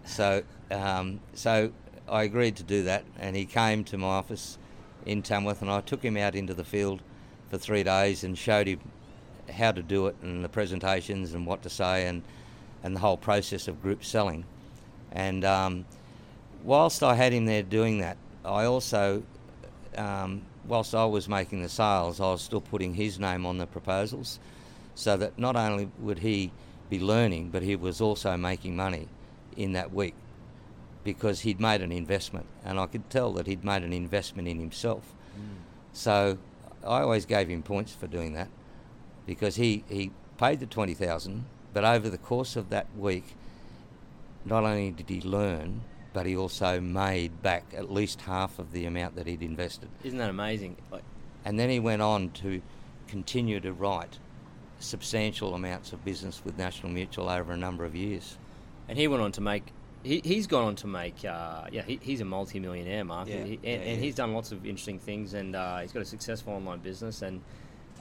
So, 0.04 0.44
um, 0.70 1.22
so 1.34 1.72
I 2.10 2.24
agreed 2.24 2.58
to 2.58 2.64
do 2.64 2.84
that, 2.84 3.06
and 3.18 3.34
he 3.34 3.46
came 3.46 3.86
to 3.86 3.98
my 3.98 4.08
office 4.08 4.58
in 5.06 5.22
Tamworth, 5.22 5.62
and 5.62 5.72
I 5.72 5.80
took 5.80 6.04
him 6.04 6.18
out 6.18 6.36
into 6.36 6.54
the 6.54 6.66
field 6.66 7.02
for 7.50 7.58
three 7.58 7.84
days 7.84 8.26
and 8.26 8.38
showed 8.38 8.68
him 8.68 8.82
how 9.50 9.72
to 9.72 9.82
do 9.82 10.08
it 10.08 10.16
and 10.22 10.44
the 10.44 10.50
presentations 10.50 11.34
and 11.34 11.46
what 11.46 11.64
to 11.64 11.70
say 11.70 12.08
and 12.08 12.22
and 12.84 12.96
the 12.96 13.00
whole 13.00 13.18
process 13.18 13.68
of 13.68 13.82
group 13.82 14.04
selling. 14.04 14.46
And 15.12 15.44
um, 15.44 15.86
whilst 16.64 17.04
I 17.04 17.16
had 17.16 17.34
him 17.34 17.46
there 17.46 17.64
doing 17.64 18.00
that, 18.00 18.18
I 18.46 18.66
also, 18.66 19.24
um, 19.98 20.44
whilst 20.66 20.94
I 20.94 21.06
was 21.06 21.28
making 21.28 21.64
the 21.64 21.70
sales, 21.70 22.20
I 22.20 22.32
was 22.32 22.42
still 22.42 22.62
putting 22.62 22.94
his 22.94 23.20
name 23.20 23.46
on 23.46 23.58
the 23.58 23.66
proposals, 23.66 24.40
so 24.96 25.18
that 25.18 25.38
not 25.38 25.56
only 25.56 25.90
would 26.00 26.20
he 26.20 26.52
be 26.90 27.00
learning, 27.00 27.50
but 27.50 27.64
he 27.64 27.76
was 27.76 28.00
also 28.00 28.38
making 28.38 28.76
money 28.76 29.08
in 29.56 29.74
that 29.74 29.92
week 29.92 30.14
because 31.04 31.42
he'd 31.42 31.60
made 31.60 31.82
an 31.82 31.92
investment, 31.92 32.46
and 32.64 32.80
I 32.80 32.86
could 32.86 33.10
tell 33.10 33.34
that 33.34 33.48
he'd 33.48 33.64
made 33.64 33.84
an 33.84 33.94
investment 33.94 34.48
in 34.48 34.60
himself. 34.60 35.14
So 35.94 36.38
I 36.84 37.02
always 37.02 37.26
gave 37.26 37.48
him 37.48 37.64
points 37.64 37.94
for 37.94 38.08
doing 38.08 38.34
that 38.34 38.50
because 39.28 39.58
he, 39.58 39.84
he 39.88 40.10
paid 40.40 40.60
the 40.60 40.66
20000 40.66 41.46
but 41.74 41.84
over 41.84 42.10
the 42.10 42.18
course 42.18 42.56
of 42.56 42.70
that 42.70 42.88
week, 42.98 43.36
not 44.46 44.64
only 44.64 44.90
did 44.90 45.10
he 45.10 45.22
learn, 45.22 45.82
but 46.12 46.26
he 46.26 46.36
also 46.36 46.80
made 46.82 47.44
back 47.44 47.66
at 47.76 47.92
least 47.92 48.22
half 48.22 48.58
of 48.58 48.72
the 48.72 48.86
amount 48.86 49.16
that 49.16 49.28
he'd 49.28 49.44
invested. 49.44 49.90
Isn't 50.04 50.18
that 50.18 50.32
amazing? 50.32 50.78
And 51.46 51.60
then 51.60 51.70
he 51.70 51.80
went 51.80 52.02
on 52.02 52.32
to 52.32 52.64
continue 53.08 53.60
to 53.60 53.72
write 53.74 54.18
substantial 54.80 55.54
amounts 55.54 55.94
of 55.94 56.04
business 56.04 56.42
with 56.44 56.58
National 56.58 56.92
Mutual 56.92 57.30
over 57.30 57.52
a 57.52 57.58
number 57.58 57.86
of 57.86 57.96
years. 57.96 58.38
and 58.90 58.98
he 58.98 59.08
went 59.08 59.22
on 59.22 59.32
to 59.34 59.42
make. 59.42 59.72
He, 60.04 60.22
he's 60.24 60.48
gone 60.48 60.64
on 60.64 60.76
to 60.78 60.88
make. 60.88 61.24
Uh, 61.26 61.66
yeah, 61.72 61.82
he, 61.84 62.00
he's 62.02 62.22
a 62.22 62.26
multi-millionaire, 62.26 63.04
Mark, 63.04 63.28
Yeah, 63.28 63.36
and, 63.36 63.48
he, 63.48 63.60
yeah, 63.62 63.70
and, 63.74 63.84
and 63.84 64.04
he's 64.04 64.16
done 64.16 64.34
lots 64.34 64.52
of 64.52 64.66
interesting 64.66 64.98
things, 65.00 65.34
and 65.34 65.56
uh, 65.56 65.80
he's 65.80 65.92
got 65.92 66.02
a 66.02 66.06
successful 66.06 66.54
online 66.54 66.80
business. 66.80 67.22
And 67.22 67.42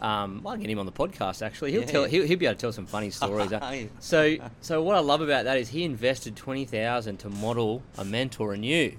um, 0.02 0.42
I'll 0.46 0.56
get 0.56 0.68
him 0.68 0.78
on 0.78 0.86
the 0.86 0.92
podcast. 0.92 1.40
Actually, 1.44 1.72
he'll 1.72 1.80
Yeah. 1.82 1.86
tell. 1.86 2.04
He'll, 2.04 2.26
he'll 2.26 2.38
be 2.38 2.46
able 2.46 2.54
to 2.54 2.60
tell 2.60 2.72
some 2.72 2.86
funny 2.86 3.10
stories. 3.10 3.52
Uh, 3.52 3.86
so, 4.00 4.36
so 4.60 4.82
what 4.82 4.96
I 4.96 5.00
love 5.00 5.20
about 5.20 5.44
that 5.44 5.56
is 5.56 5.70
he 5.70 5.84
invested 5.84 6.36
twenty 6.36 6.64
thousand 6.64 7.18
to 7.18 7.30
model 7.30 7.82
a 7.96 8.04
mentor 8.04 8.54
in 8.54 8.62
you. 8.62 8.96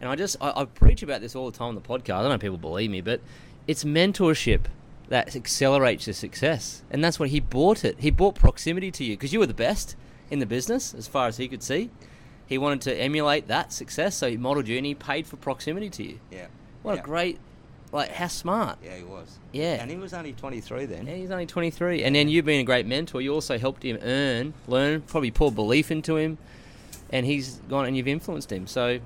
And 0.00 0.10
I 0.10 0.16
just 0.16 0.36
I, 0.40 0.52
I 0.54 0.64
preach 0.66 1.02
about 1.02 1.20
this 1.20 1.34
all 1.34 1.50
the 1.50 1.56
time 1.56 1.68
on 1.68 1.74
the 1.74 1.80
podcast. 1.80 2.16
I 2.16 2.20
don't 2.20 2.28
know 2.28 2.34
if 2.34 2.40
people 2.40 2.58
believe 2.58 2.90
me, 2.90 3.00
but 3.00 3.20
it's 3.66 3.84
mentorship 3.84 4.62
that 5.08 5.34
accelerates 5.34 6.06
your 6.06 6.14
success, 6.14 6.82
and 6.90 7.02
that's 7.02 7.18
what 7.18 7.30
he 7.30 7.40
bought 7.40 7.84
it. 7.84 7.96
He 8.00 8.10
bought 8.10 8.34
proximity 8.34 8.90
to 8.90 9.04
you 9.04 9.16
because 9.16 9.32
you 9.32 9.38
were 9.38 9.46
the 9.46 9.54
best 9.54 9.96
in 10.30 10.40
the 10.40 10.46
business 10.46 10.92
as 10.94 11.06
far 11.06 11.28
as 11.28 11.36
he 11.36 11.48
could 11.48 11.62
see. 11.62 11.90
He 12.46 12.58
wanted 12.58 12.80
to 12.82 12.94
emulate 12.94 13.48
that 13.48 13.72
success, 13.72 14.16
so 14.16 14.28
he 14.30 14.36
modeled 14.36 14.68
you 14.68 14.76
and 14.76 14.86
he 14.86 14.94
paid 14.94 15.26
for 15.26 15.36
proximity 15.36 15.90
to 15.90 16.02
you. 16.04 16.20
Yeah. 16.30 16.46
What 16.82 16.94
yeah. 16.94 17.00
a 17.00 17.04
great, 17.04 17.38
like, 17.92 18.10
how 18.10 18.26
smart. 18.28 18.78
Yeah, 18.84 18.96
he 18.96 19.04
was. 19.04 19.38
Yeah. 19.52 19.74
And 19.80 19.90
he 19.90 19.96
was 19.96 20.12
only 20.12 20.32
23 20.32 20.86
then. 20.86 21.00
And 21.00 21.16
he's 21.16 21.30
only 21.30 21.46
23. 21.46 22.02
And 22.02 22.14
then 22.14 22.28
you've 22.28 22.44
been 22.44 22.60
a 22.60 22.64
great 22.64 22.86
mentor. 22.86 23.20
You 23.20 23.32
also 23.32 23.58
helped 23.58 23.82
him 23.82 23.98
earn, 24.02 24.54
learn, 24.66 25.02
probably 25.02 25.30
pour 25.30 25.52
belief 25.52 25.90
into 25.90 26.16
him. 26.16 26.38
And 27.10 27.24
he's 27.24 27.60
gone 27.68 27.86
and 27.86 27.96
you've 27.96 28.08
influenced 28.08 28.50
him. 28.50 28.66
So 28.66 28.98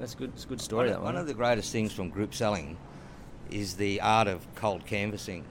that's 0.00 0.14
a 0.14 0.16
good, 0.16 0.32
it's 0.34 0.44
a 0.44 0.48
good 0.48 0.60
story, 0.60 0.86
One, 0.86 0.92
that 0.92 0.98
of, 0.98 1.04
one. 1.04 1.14
one 1.14 1.20
of 1.20 1.26
the 1.28 1.34
greatest 1.34 1.72
things 1.72 1.92
from 1.92 2.10
group 2.10 2.34
selling 2.34 2.76
is 3.50 3.74
the 3.74 4.00
art 4.00 4.26
of 4.28 4.46
cold 4.56 4.84
canvassing. 4.84 5.44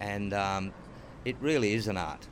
And 0.00 0.32
um, 0.32 0.72
it 1.24 1.36
really 1.40 1.74
is 1.74 1.88
an 1.88 1.96
art. 1.96 2.26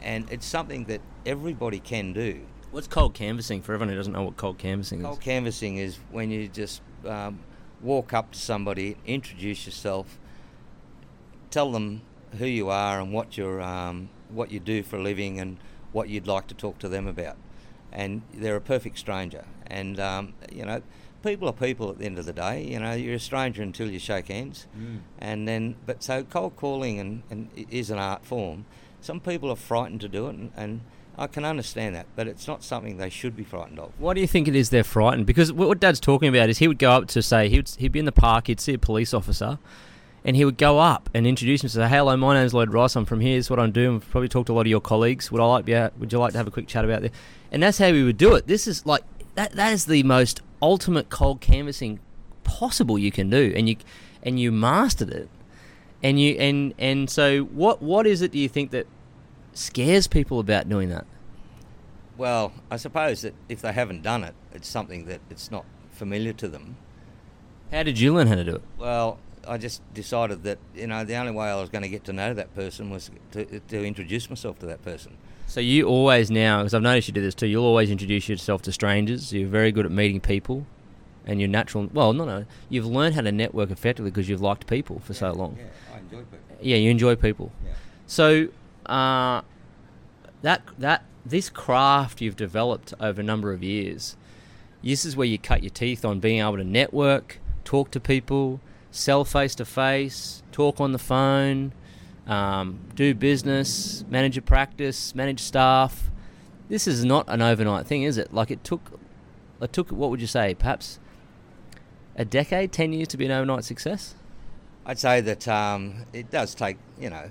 And 0.00 0.30
it's 0.30 0.46
something 0.46 0.84
that 0.84 1.00
everybody 1.24 1.78
can 1.78 2.12
do. 2.12 2.40
What's 2.70 2.86
cold 2.86 3.14
canvassing 3.14 3.62
for 3.62 3.74
everyone 3.74 3.90
who 3.90 3.96
doesn't 3.96 4.12
know 4.12 4.22
what 4.22 4.36
cold 4.36 4.58
canvassing 4.58 5.00
is? 5.00 5.06
Cold 5.06 5.20
canvassing 5.20 5.76
is 5.78 5.98
when 6.10 6.30
you 6.30 6.48
just 6.48 6.82
um, 7.04 7.40
walk 7.82 8.12
up 8.12 8.32
to 8.32 8.38
somebody, 8.38 8.96
introduce 9.06 9.66
yourself, 9.66 10.18
tell 11.50 11.72
them 11.72 12.02
who 12.38 12.46
you 12.46 12.68
are 12.68 13.00
and 13.00 13.12
what 13.12 13.36
you're, 13.36 13.60
um, 13.60 14.08
what 14.28 14.50
you 14.50 14.60
do 14.60 14.82
for 14.82 14.96
a 14.96 15.02
living 15.02 15.40
and 15.40 15.56
what 15.92 16.08
you'd 16.08 16.26
like 16.26 16.46
to 16.48 16.54
talk 16.54 16.78
to 16.78 16.88
them 16.88 17.06
about. 17.06 17.36
And 17.92 18.22
they're 18.32 18.56
a 18.56 18.60
perfect 18.60 18.98
stranger. 18.98 19.44
And 19.66 19.98
um, 19.98 20.34
you 20.52 20.64
know, 20.64 20.82
people 21.22 21.48
are 21.48 21.52
people 21.52 21.90
at 21.90 21.98
the 21.98 22.06
end 22.06 22.18
of 22.18 22.26
the 22.26 22.32
day. 22.32 22.62
You 22.64 22.78
know, 22.80 22.92
you're 22.92 23.14
a 23.14 23.20
stranger 23.20 23.62
until 23.62 23.90
you 23.90 23.98
shake 23.98 24.28
hands. 24.28 24.66
And 25.18 25.48
then, 25.48 25.76
but 25.86 26.02
so 26.02 26.22
cold 26.22 26.56
calling 26.56 26.98
and, 26.98 27.22
and 27.30 27.50
is 27.70 27.90
an 27.90 27.98
art 27.98 28.24
form. 28.24 28.64
Some 29.00 29.20
people 29.20 29.50
are 29.50 29.56
frightened 29.56 30.02
to 30.02 30.08
do 30.08 30.26
it, 30.28 30.34
and, 30.36 30.52
and 30.56 30.80
I 31.18 31.26
can 31.26 31.44
understand 31.44 31.94
that, 31.94 32.06
but 32.16 32.26
it's 32.26 32.46
not 32.48 32.64
something 32.64 32.96
they 32.96 33.10
should 33.10 33.36
be 33.36 33.44
frightened 33.44 33.78
of. 33.78 33.92
Why 33.98 34.14
do 34.14 34.20
you 34.20 34.26
think 34.26 34.48
it 34.48 34.56
is 34.56 34.70
they're 34.70 34.84
frightened? 34.84 35.26
Because 35.26 35.52
what 35.52 35.78
Dad's 35.78 36.00
talking 36.00 36.28
about 36.28 36.48
is 36.48 36.58
he 36.58 36.68
would 36.68 36.78
go 36.78 36.92
up 36.92 37.08
to 37.08 37.22
say, 37.22 37.48
he 37.48 37.56
would, 37.56 37.68
he'd 37.68 37.92
be 37.92 37.98
in 37.98 38.06
the 38.06 38.12
park, 38.12 38.46
he'd 38.46 38.60
see 38.60 38.74
a 38.74 38.78
police 38.78 39.12
officer, 39.12 39.58
and 40.24 40.36
he 40.36 40.44
would 40.44 40.58
go 40.58 40.78
up 40.78 41.10
and 41.14 41.26
introduce 41.26 41.62
himself. 41.62 41.90
Say, 41.90 41.96
hello, 41.96 42.16
my 42.16 42.34
name's 42.34 42.54
Lloyd 42.54 42.72
Rice. 42.72 42.96
I'm 42.96 43.04
from 43.04 43.20
here. 43.20 43.36
This 43.36 43.46
is 43.46 43.50
what 43.50 43.58
I'm 43.58 43.72
doing. 43.72 43.96
I've 43.96 44.10
probably 44.10 44.28
talked 44.28 44.46
to 44.46 44.52
a 44.52 44.54
lot 44.54 44.62
of 44.62 44.66
your 44.68 44.80
colleagues. 44.80 45.30
Would 45.32 45.40
I 45.40 45.44
like? 45.44 45.66
Yeah. 45.66 45.90
Would 45.98 46.12
you 46.12 46.18
like 46.18 46.32
to 46.32 46.38
have 46.38 46.46
a 46.46 46.50
quick 46.50 46.66
chat 46.66 46.84
about 46.84 47.02
this? 47.02 47.12
And 47.50 47.62
that's 47.62 47.78
how 47.78 47.90
we 47.90 48.02
would 48.02 48.18
do 48.18 48.34
it. 48.34 48.46
This 48.46 48.66
is 48.66 48.84
like 48.84 49.02
that. 49.34 49.52
That 49.52 49.72
is 49.72 49.86
the 49.86 50.02
most 50.02 50.42
ultimate 50.60 51.08
cold 51.08 51.40
canvassing 51.40 52.00
possible 52.44 52.98
you 52.98 53.10
can 53.10 53.30
do, 53.30 53.52
and 53.56 53.68
you 53.68 53.76
and 54.22 54.38
you 54.38 54.52
mastered 54.52 55.10
it. 55.10 55.28
And 56.02 56.20
you 56.20 56.34
and 56.34 56.74
and 56.78 57.08
so 57.08 57.40
what 57.44 57.82
what 57.82 58.06
is 58.06 58.22
it? 58.22 58.30
Do 58.32 58.38
you 58.38 58.48
think 58.48 58.70
that 58.72 58.86
scares 59.52 60.06
people 60.06 60.40
about 60.40 60.68
doing 60.68 60.88
that? 60.90 61.06
Well, 62.16 62.52
I 62.70 62.76
suppose 62.76 63.22
that 63.22 63.34
if 63.48 63.62
they 63.62 63.72
haven't 63.72 64.02
done 64.02 64.24
it, 64.24 64.34
it's 64.52 64.68
something 64.68 65.06
that 65.06 65.20
it's 65.30 65.50
not 65.50 65.64
familiar 65.90 66.32
to 66.34 66.48
them. 66.48 66.76
How 67.70 67.82
did 67.82 67.98
you 67.98 68.12
learn 68.12 68.26
how 68.26 68.34
to 68.34 68.44
do 68.44 68.56
it? 68.56 68.62
Well, 68.78 69.18
I 69.48 69.56
just 69.56 69.82
decided 69.94 70.42
that 70.42 70.58
you 70.74 70.86
know 70.86 71.04
the 71.04 71.16
only 71.16 71.32
way 71.32 71.48
I 71.48 71.60
was 71.60 71.70
going 71.70 71.82
to 71.82 71.88
get 71.88 72.04
to 72.04 72.12
know 72.12 72.34
that 72.34 72.54
person 72.54 72.90
was 72.90 73.10
to, 73.32 73.60
to 73.60 73.84
introduce 73.84 74.28
myself 74.28 74.58
to 74.58 74.66
that 74.66 74.82
person. 74.82 75.16
So 75.46 75.60
you 75.60 75.88
always 75.88 76.30
now, 76.30 76.58
because 76.58 76.74
I've 76.74 76.82
noticed 76.82 77.08
you 77.08 77.14
do 77.14 77.22
this 77.22 77.34
too. 77.34 77.46
You'll 77.46 77.64
always 77.64 77.90
introduce 77.90 78.28
yourself 78.28 78.62
to 78.62 78.72
strangers. 78.72 79.32
You're 79.32 79.48
very 79.48 79.72
good 79.72 79.86
at 79.86 79.90
meeting 79.90 80.20
people, 80.20 80.66
and 81.26 81.40
you're 81.40 81.48
natural. 81.48 81.88
Well, 81.92 82.12
no, 82.12 82.24
no. 82.24 82.44
You've 82.68 82.86
learned 82.86 83.14
how 83.14 83.22
to 83.22 83.32
network 83.32 83.70
effectively 83.70 84.10
because 84.10 84.28
you've 84.28 84.42
liked 84.42 84.66
people 84.66 85.00
for 85.00 85.14
so 85.14 85.32
long. 85.32 85.56
Yeah, 85.58 85.64
I 85.94 85.98
enjoy 85.98 86.18
people. 86.18 86.38
Yeah, 86.60 86.76
you 86.76 86.90
enjoy 86.90 87.16
people. 87.16 87.50
Yeah. 87.64 87.72
So 88.06 88.48
uh, 88.86 89.42
that 90.42 90.62
that 90.78 91.04
this 91.24 91.50
craft 91.50 92.20
you've 92.20 92.36
developed 92.36 92.94
over 93.00 93.20
a 93.20 93.24
number 93.24 93.52
of 93.52 93.62
years, 93.62 94.16
this 94.82 95.04
is 95.04 95.16
where 95.16 95.26
you 95.26 95.38
cut 95.38 95.62
your 95.62 95.70
teeth 95.70 96.04
on 96.04 96.20
being 96.20 96.40
able 96.40 96.56
to 96.56 96.64
network, 96.64 97.38
talk 97.64 97.90
to 97.92 98.00
people, 98.00 98.60
sell 98.90 99.24
face 99.24 99.54
to 99.56 99.64
face, 99.64 100.42
talk 100.52 100.80
on 100.80 100.92
the 100.92 100.98
phone, 100.98 101.72
um, 102.26 102.80
do 102.94 103.14
business, 103.14 104.04
manage 104.08 104.36
a 104.38 104.42
practice, 104.42 105.14
manage 105.14 105.40
staff. 105.40 106.10
This 106.68 106.86
is 106.86 107.04
not 107.04 107.28
an 107.28 107.42
overnight 107.42 107.86
thing, 107.86 108.04
is 108.04 108.16
it? 108.16 108.32
Like 108.32 108.50
it 108.50 108.62
took, 108.62 109.00
it 109.60 109.72
took. 109.72 109.90
What 109.90 110.10
would 110.10 110.20
you 110.20 110.26
say? 110.26 110.54
Perhaps 110.54 110.98
a 112.16 112.24
decade, 112.24 112.72
ten 112.72 112.92
years 112.92 113.08
to 113.08 113.16
be 113.16 113.26
an 113.26 113.32
overnight 113.32 113.64
success. 113.64 114.14
I'd 114.86 114.98
say 114.98 115.20
that 115.20 115.46
um, 115.48 116.06
it 116.12 116.30
does 116.30 116.54
take 116.54 116.76
you 116.98 117.10
know 117.10 117.30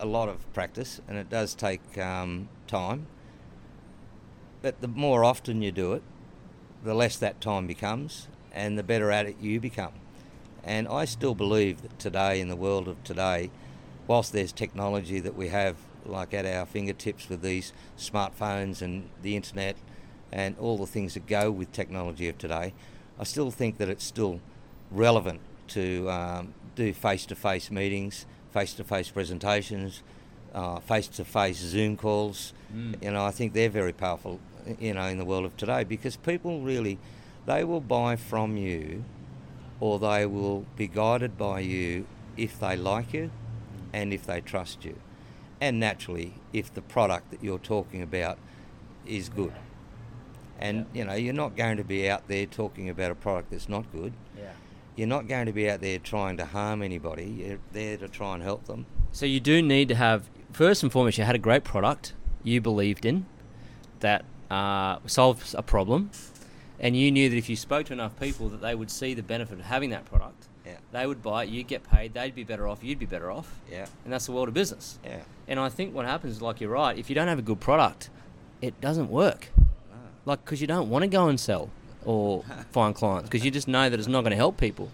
a 0.00 0.06
lot 0.06 0.28
of 0.28 0.52
practice 0.52 1.00
and 1.06 1.16
it 1.16 1.30
does 1.30 1.54
take 1.54 1.98
um, 1.98 2.48
time. 2.66 3.06
But 4.62 4.80
the 4.80 4.88
more 4.88 5.24
often 5.24 5.62
you 5.62 5.72
do 5.72 5.92
it, 5.92 6.02
the 6.82 6.94
less 6.94 7.16
that 7.18 7.40
time 7.40 7.66
becomes, 7.66 8.28
and 8.52 8.78
the 8.78 8.82
better 8.82 9.10
at 9.10 9.26
it 9.26 9.36
you 9.40 9.60
become. 9.60 9.92
And 10.64 10.88
I 10.88 11.04
still 11.04 11.34
believe 11.34 11.82
that 11.82 11.98
today, 11.98 12.40
in 12.40 12.48
the 12.48 12.56
world 12.56 12.88
of 12.88 13.02
today, 13.04 13.50
whilst 14.06 14.32
there's 14.32 14.52
technology 14.52 15.20
that 15.20 15.36
we 15.36 15.48
have 15.48 15.76
like 16.04 16.34
at 16.34 16.46
our 16.46 16.66
fingertips 16.66 17.28
with 17.28 17.42
these 17.42 17.72
smartphones 17.98 18.82
and 18.82 19.08
the 19.22 19.36
internet 19.36 19.76
and 20.32 20.56
all 20.58 20.78
the 20.78 20.86
things 20.86 21.14
that 21.14 21.26
go 21.26 21.50
with 21.50 21.72
technology 21.72 22.28
of 22.28 22.36
today, 22.38 22.72
I 23.18 23.24
still 23.24 23.50
think 23.50 23.78
that 23.78 23.88
it's 23.88 24.04
still 24.04 24.40
relevant 24.90 25.40
to 25.68 26.10
um, 26.10 26.54
do 26.74 26.92
face-to-face 26.92 27.70
meetings, 27.70 28.26
face-to-face 28.52 29.10
presentations, 29.10 30.02
uh, 30.54 30.80
face-to-face 30.80 31.58
Zoom 31.58 31.96
calls. 31.96 32.52
Mm. 32.74 33.02
You 33.02 33.10
know, 33.12 33.24
I 33.24 33.30
think 33.30 33.52
they're 33.52 33.70
very 33.70 33.92
powerful. 33.92 34.40
You 34.78 34.94
know, 34.94 35.06
in 35.06 35.18
the 35.18 35.24
world 35.24 35.46
of 35.46 35.56
today, 35.56 35.84
because 35.84 36.16
people 36.16 36.60
really, 36.60 36.98
they 37.46 37.64
will 37.64 37.80
buy 37.80 38.16
from 38.16 38.56
you, 38.56 39.04
or 39.80 39.98
they 39.98 40.26
will 40.26 40.66
be 40.76 40.86
guided 40.86 41.38
by 41.38 41.60
you 41.60 42.06
if 42.36 42.60
they 42.60 42.76
like 42.76 43.14
you, 43.14 43.30
and 43.92 44.12
if 44.12 44.26
they 44.26 44.40
trust 44.40 44.84
you, 44.84 44.96
and 45.60 45.80
naturally 45.80 46.34
if 46.52 46.72
the 46.74 46.82
product 46.82 47.30
that 47.30 47.42
you're 47.42 47.58
talking 47.58 48.02
about 48.02 48.38
is 49.06 49.28
good. 49.28 49.54
And 50.58 50.86
you 50.92 51.04
know, 51.04 51.14
you're 51.14 51.32
not 51.32 51.56
going 51.56 51.78
to 51.78 51.84
be 51.84 52.08
out 52.08 52.28
there 52.28 52.44
talking 52.44 52.90
about 52.90 53.10
a 53.10 53.14
product 53.14 53.50
that's 53.50 53.68
not 53.68 53.90
good. 53.92 54.12
You're 54.96 55.08
not 55.08 55.28
going 55.28 55.46
to 55.46 55.52
be 55.52 55.70
out 55.70 55.80
there 55.80 55.98
trying 55.98 56.36
to 56.38 56.44
harm 56.44 56.82
anybody. 56.82 57.24
You're 57.24 57.58
there 57.72 57.96
to 57.96 58.08
try 58.08 58.34
and 58.34 58.42
help 58.42 58.66
them. 58.66 58.86
So 59.12 59.26
you 59.26 59.40
do 59.40 59.62
need 59.62 59.88
to 59.88 59.94
have 59.94 60.28
first 60.52 60.82
and 60.82 60.92
foremost, 60.92 61.18
you 61.18 61.24
had 61.24 61.34
a 61.34 61.38
great 61.38 61.64
product 61.64 62.12
you 62.42 62.60
believed 62.60 63.04
in 63.04 63.26
that 64.00 64.24
uh, 64.50 64.98
solved 65.06 65.54
a 65.54 65.62
problem, 65.62 66.10
and 66.78 66.96
you 66.96 67.10
knew 67.10 67.28
that 67.28 67.36
if 67.36 67.48
you 67.48 67.56
spoke 67.56 67.86
to 67.86 67.92
enough 67.92 68.18
people, 68.18 68.48
that 68.48 68.60
they 68.60 68.74
would 68.74 68.90
see 68.90 69.14
the 69.14 69.22
benefit 69.22 69.58
of 69.58 69.64
having 69.66 69.90
that 69.90 70.04
product. 70.06 70.48
Yeah. 70.66 70.76
They 70.92 71.06
would 71.06 71.22
buy 71.22 71.44
it. 71.44 71.50
You'd 71.50 71.66
get 71.66 71.82
paid. 71.84 72.14
They'd 72.14 72.34
be 72.34 72.44
better 72.44 72.68
off. 72.68 72.84
You'd 72.84 72.98
be 72.98 73.06
better 73.06 73.30
off. 73.30 73.58
Yeah. 73.70 73.86
And 74.04 74.12
that's 74.12 74.26
the 74.26 74.32
world 74.32 74.48
of 74.48 74.54
business. 74.54 74.98
Yeah. 75.04 75.20
And 75.48 75.58
I 75.58 75.68
think 75.68 75.94
what 75.94 76.06
happens, 76.06 76.36
is 76.36 76.42
like 76.42 76.60
you're 76.60 76.70
right, 76.70 76.96
if 76.96 77.08
you 77.08 77.14
don't 77.14 77.28
have 77.28 77.38
a 77.38 77.42
good 77.42 77.60
product, 77.60 78.10
it 78.60 78.80
doesn't 78.80 79.10
work. 79.10 79.48
Like, 80.26 80.44
because 80.44 80.60
you 80.60 80.66
don't 80.66 80.90
want 80.90 81.02
to 81.02 81.08
go 81.08 81.28
and 81.28 81.40
sell 81.40 81.70
or 82.04 82.42
find 82.72 82.94
clients 82.94 83.28
because 83.28 83.44
you 83.44 83.50
just 83.50 83.68
know 83.68 83.90
that 83.90 83.98
it's 83.98 84.08
not 84.08 84.22
going 84.22 84.30
to 84.30 84.36
help 84.36 84.56
people. 84.56 84.90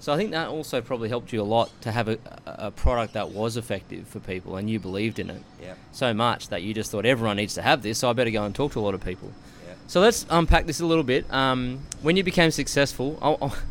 So 0.00 0.12
I 0.12 0.16
think 0.16 0.30
that 0.30 0.48
also 0.48 0.80
probably 0.80 1.08
helped 1.08 1.32
you 1.32 1.42
a 1.42 1.44
lot 1.44 1.70
to 1.82 1.92
have 1.92 2.08
a, 2.08 2.18
a 2.46 2.70
product 2.70 3.12
that 3.14 3.30
was 3.30 3.56
effective 3.56 4.06
for 4.08 4.20
people 4.20 4.56
and 4.56 4.70
you 4.70 4.78
believed 4.80 5.18
in 5.18 5.28
it 5.30 5.42
Yeah. 5.60 5.74
so 5.92 6.14
much 6.14 6.48
that 6.48 6.62
you 6.62 6.72
just 6.72 6.90
thought 6.90 7.04
everyone 7.04 7.36
needs 7.36 7.54
to 7.54 7.62
have 7.62 7.82
this, 7.82 7.98
so 7.98 8.08
I 8.08 8.12
better 8.14 8.30
go 8.30 8.44
and 8.44 8.54
talk 8.54 8.72
to 8.72 8.80
a 8.80 8.82
lot 8.82 8.94
of 8.94 9.04
people. 9.04 9.32
Yeah. 9.66 9.74
So 9.86 10.00
let's 10.00 10.24
unpack 10.30 10.66
this 10.66 10.80
a 10.80 10.86
little 10.86 11.04
bit. 11.04 11.30
Um, 11.32 11.80
when 12.02 12.16
you 12.16 12.22
became 12.22 12.50
successful, 12.50 13.18
oh, 13.20 13.36
oh, 13.42 13.62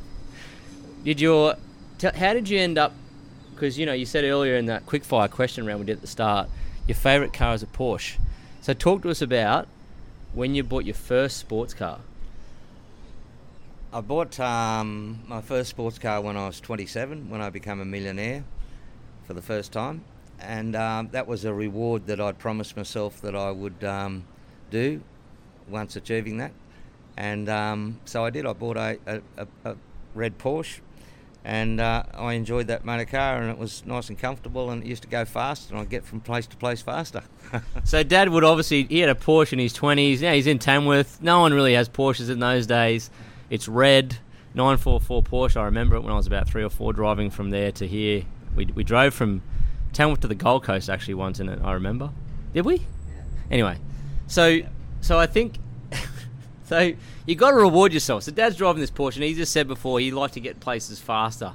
did 1.04 1.20
your 1.22 1.56
t- 1.98 2.10
how 2.16 2.34
did 2.34 2.50
you 2.50 2.60
end 2.60 2.78
up? 2.78 2.94
Because 3.54 3.80
you 3.80 3.86
know 3.86 3.94
you 3.94 4.06
said 4.06 4.24
earlier 4.26 4.58
in 4.58 4.66
that 4.66 4.86
quickfire 4.86 5.30
question 5.32 5.66
round 5.66 5.80
we 5.80 5.86
did 5.86 5.94
at 5.98 6.02
the 6.02 6.08
start, 6.08 6.50
your 6.88 6.96
favourite 6.96 7.32
car 7.34 7.54
is 7.56 7.64
a 7.64 7.68
Porsche. 7.68 8.18
So 8.62 8.74
talk 8.74 9.02
to 9.04 9.10
us 9.10 9.22
about 9.22 9.68
when 10.34 10.54
you 10.56 10.64
bought 10.64 10.86
your 10.86 10.96
first 10.96 11.38
sports 11.38 11.74
car. 11.74 12.00
I 13.96 14.02
bought 14.02 14.42
um, 14.42 15.22
my 15.26 15.40
first 15.40 15.70
sports 15.70 15.98
car 15.98 16.20
when 16.20 16.36
I 16.36 16.48
was 16.48 16.60
27, 16.60 17.30
when 17.30 17.40
I 17.40 17.50
became 17.50 17.80
a 17.80 17.86
millionaire 17.86 18.44
for 19.24 19.34
the 19.34 19.42
first 19.42 19.72
time. 19.72 20.04
And 20.38 20.76
um, 20.76 21.08
that 21.14 21.28
was 21.28 21.46
a 21.46 21.54
reward 21.54 22.06
that 22.08 22.20
I'd 22.20 22.38
promised 22.38 22.76
myself 22.76 23.22
that 23.22 23.38
I 23.38 23.52
would 23.52 23.86
um, 23.86 24.26
do 24.70 25.02
once 25.70 25.96
achieving 25.96 26.40
that. 26.40 26.52
And 27.16 27.48
um, 27.48 28.02
so 28.04 28.26
I 28.26 28.32
did. 28.32 28.46
I 28.46 28.52
bought 28.52 28.76
a, 28.76 29.00
a, 29.38 29.48
a, 29.64 29.78
red 30.14 30.38
Porsche 30.40 30.82
and 31.46 31.80
uh, 31.80 32.04
I 32.14 32.34
enjoyed 32.34 32.68
that 32.68 32.84
motor 32.84 33.06
car 33.06 33.38
and 33.38 33.50
it 33.50 33.58
was 33.58 33.86
nice 33.86 34.10
and 34.10 34.20
comfortable 34.20 34.72
and 34.72 34.84
it 34.84 34.88
used 34.88 35.04
to 35.04 35.10
go 35.10 35.24
fast 35.24 35.72
and 35.72 35.80
I'd 35.80 35.90
get 35.90 36.04
from 36.04 36.20
place 36.20 36.48
to 36.48 36.58
place 36.58 36.82
faster. 36.82 37.24
So 37.86 38.04
Dad 38.04 38.28
would 38.28 38.44
obviously 38.44 38.84
he 38.84 39.00
had 39.00 39.10
a 39.10 39.16
Porsche 39.16 39.54
in 39.54 39.60
his 39.60 39.72
twenties. 39.72 40.22
Now 40.22 40.34
he's 40.34 40.48
in 40.48 40.60
Tamworth. 40.60 41.22
No 41.22 41.40
one 41.40 41.54
really 41.54 41.76
has 41.76 41.88
Porsches 41.88 42.30
in 42.30 42.40
those 42.40 42.68
days. 42.68 43.10
It's 43.50 43.68
red, 43.68 44.18
944 44.54 45.24
Porsche. 45.24 45.58
I 45.58 45.66
remember 45.66 45.96
it 45.96 46.02
when 46.02 46.12
I 46.12 46.16
was 46.16 46.28
about 46.28 46.48
three 46.48 46.64
or 46.64 46.70
four 46.70 46.94
driving 46.94 47.30
from 47.30 47.50
there 47.50 47.72
to 47.74 47.88
here. 47.88 48.24
We, 48.56 48.66
we 48.66 48.84
drove 48.84 49.14
from 49.14 49.42
Tamworth 49.94 50.22
to 50.22 50.28
the 50.28 50.36
Gold 50.36 50.64
Coast 50.64 50.90
actually 50.90 51.14
once 51.14 51.40
in 51.40 51.50
it. 51.50 51.60
I 51.64 51.74
remember. 51.74 52.12
Did 52.54 52.66
we? 52.66 52.86
Anyway, 53.52 53.78
so 54.28 54.60
so 55.02 55.20
I 55.20 55.28
think 55.28 55.58
so 56.66 56.94
you 57.26 57.36
got 57.36 57.52
to 57.52 57.58
reward 57.58 57.94
yourself. 57.94 58.24
So 58.24 58.32
Dad's 58.32 58.56
driving 58.56 58.82
this 58.82 58.92
Porsche, 58.92 59.16
and 59.16 59.26
he 59.26 59.34
just 59.34 59.52
said 59.52 59.68
before 59.68 60.00
he 60.00 60.12
liked 60.12 60.34
to 60.36 60.40
get 60.40 60.60
places 60.60 61.00
faster. 61.00 61.54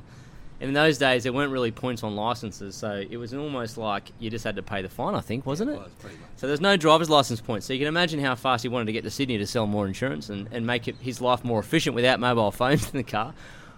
In 0.61 0.75
those 0.75 0.99
days, 0.99 1.23
there 1.23 1.33
weren't 1.33 1.53
really 1.53 1.71
points 1.71 2.03
on 2.03 2.15
licenses, 2.17 2.75
so 2.75 3.03
it 3.09 3.17
was 3.17 3.33
almost 3.33 3.79
like 3.79 4.13
you 4.19 4.29
just 4.29 4.45
had 4.45 4.57
to 4.57 4.63
pay 4.63 4.83
the 4.83 4.91
fine. 4.91 5.15
I 5.15 5.21
think, 5.21 5.47
wasn't 5.47 5.71
it? 5.71 5.81
pretty 6.01 6.17
much. 6.17 6.29
So 6.37 6.47
there's 6.47 6.61
no 6.61 6.77
driver's 6.77 7.09
license 7.09 7.41
points. 7.41 7.67
So 7.67 7.73
you 7.73 7.79
can 7.79 7.89
imagine 7.89 8.21
how 8.21 8.35
fast 8.35 8.63
he 8.63 8.69
wanted 8.69 8.85
to 8.87 8.93
get 8.93 9.05
to 9.05 9.11
Sydney 9.11 9.39
to 9.39 9.47
sell 9.47 9.67
more 9.67 9.87
insurance 9.87 10.29
and, 10.29 10.49
and 10.53 10.67
make 10.67 10.87
it, 10.87 10.97
his 10.97 11.21
life 11.21 11.45
more 11.45 11.61
efficient 11.61 11.97
without 11.97 12.21
mobile 12.21 12.51
phones 12.51 12.91
in 12.91 12.99
the 12.99 13.03
car. 13.05 13.33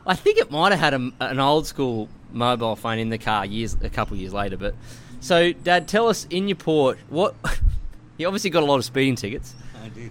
I 0.06 0.16
think 0.16 0.38
it 0.38 0.50
might 0.50 0.72
have 0.72 0.80
had 0.80 0.94
a, 0.94 1.12
an 1.20 1.38
old 1.38 1.66
school 1.66 2.08
mobile 2.32 2.74
phone 2.74 2.98
in 2.98 3.10
the 3.10 3.18
car 3.18 3.46
years 3.46 3.76
a 3.80 3.88
couple 3.88 4.14
of 4.14 4.20
years 4.20 4.32
later. 4.32 4.56
But 4.56 4.74
so, 5.20 5.52
Dad, 5.52 5.86
tell 5.86 6.08
us 6.08 6.26
in 6.30 6.48
your 6.48 6.56
port 6.56 6.98
what 7.08 7.36
you 8.16 8.26
obviously 8.26 8.50
got 8.50 8.64
a 8.64 8.66
lot 8.66 8.76
of 8.76 8.84
speeding 8.84 9.14
tickets. 9.14 9.54
I 9.82 9.88
did. 9.88 10.10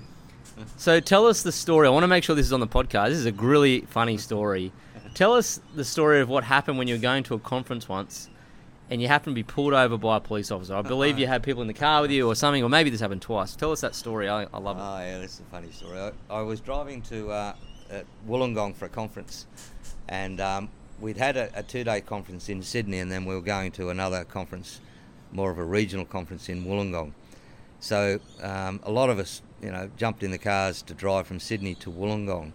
So 0.77 0.99
tell 0.99 1.27
us 1.27 1.43
the 1.43 1.51
story. 1.51 1.88
I 1.88 1.89
want 1.91 2.03
to 2.03 2.07
make 2.07 2.23
sure 2.23 2.36
this 2.36 2.45
is 2.45 2.53
on 2.53 2.60
the 2.60 2.67
podcast. 2.67 3.10
This 3.10 3.17
is 3.17 3.25
a 3.25 3.31
really 3.34 3.81
funny 3.81 4.17
story. 4.17 4.71
Tell 5.13 5.34
us 5.34 5.60
the 5.76 5.84
story 5.84 6.21
of 6.21 6.30
what 6.30 6.45
happened 6.45 6.78
when 6.78 6.88
you 6.88 6.95
were 6.95 7.02
going 7.02 7.24
to 7.24 7.34
a 7.34 7.39
conference 7.39 7.89
once 7.89 8.30
and 8.89 9.02
you 9.02 9.08
happened 9.08 9.34
to 9.34 9.36
be 9.36 9.43
pulled 9.43 9.74
over 9.74 9.97
by 9.97 10.17
a 10.17 10.19
police 10.19 10.52
officer. 10.52 10.76
I 10.76 10.82
believe 10.82 11.17
you 11.17 11.26
had 11.26 11.43
people 11.43 11.62
in 11.62 11.67
the 11.69 11.74
car 11.74 12.02
with 12.02 12.12
you 12.12 12.28
or 12.28 12.36
something, 12.36 12.62
or 12.62 12.69
maybe 12.69 12.89
this 12.89 13.00
happened 13.00 13.21
twice. 13.21 13.56
Tell 13.56 13.71
us 13.71 13.80
that 13.82 13.95
story. 13.95 14.28
I, 14.28 14.43
I 14.54 14.58
love 14.58 14.78
it. 14.78 14.82
Oh 14.82 15.00
yeah, 15.00 15.19
that's 15.19 15.39
a 15.39 15.43
funny 15.43 15.71
story. 15.71 15.97
I, 15.97 16.12
I 16.30 16.41
was 16.41 16.60
driving 16.60 17.02
to 17.04 17.32
uh, 17.32 17.54
Wollongong 18.28 18.76
for 18.76 18.86
a 18.86 18.89
conference, 18.89 19.47
and 20.10 20.41
um, 20.41 20.69
we'd 21.00 21.15
had 21.15 21.38
a, 21.38 21.50
a 21.56 21.63
two-day 21.63 22.02
conference 22.02 22.50
in 22.50 22.62
Sydney, 22.62 23.00
and 23.00 23.10
then 23.10 23.24
we 23.24 23.34
were 23.34 23.41
going 23.41 23.71
to 23.74 23.89
another 23.89 24.26
conference, 24.26 24.82
more 25.32 25.52
of 25.52 25.58
a 25.58 25.63
regional 25.63 26.06
conference 26.06 26.50
in 26.50 26.65
Wollongong. 26.65 27.13
So 27.80 28.19
um, 28.43 28.82
a 28.84 28.91
lot 28.91 29.10
of 29.10 29.19
us, 29.19 29.41
you 29.62 29.71
know, 29.71 29.89
jumped 29.95 30.21
in 30.21 30.32
the 30.32 30.38
cars 30.38 30.82
to 30.82 30.93
drive 30.93 31.28
from 31.28 31.39
Sydney 31.39 31.76
to 31.76 31.89
Wollongong 31.89 32.52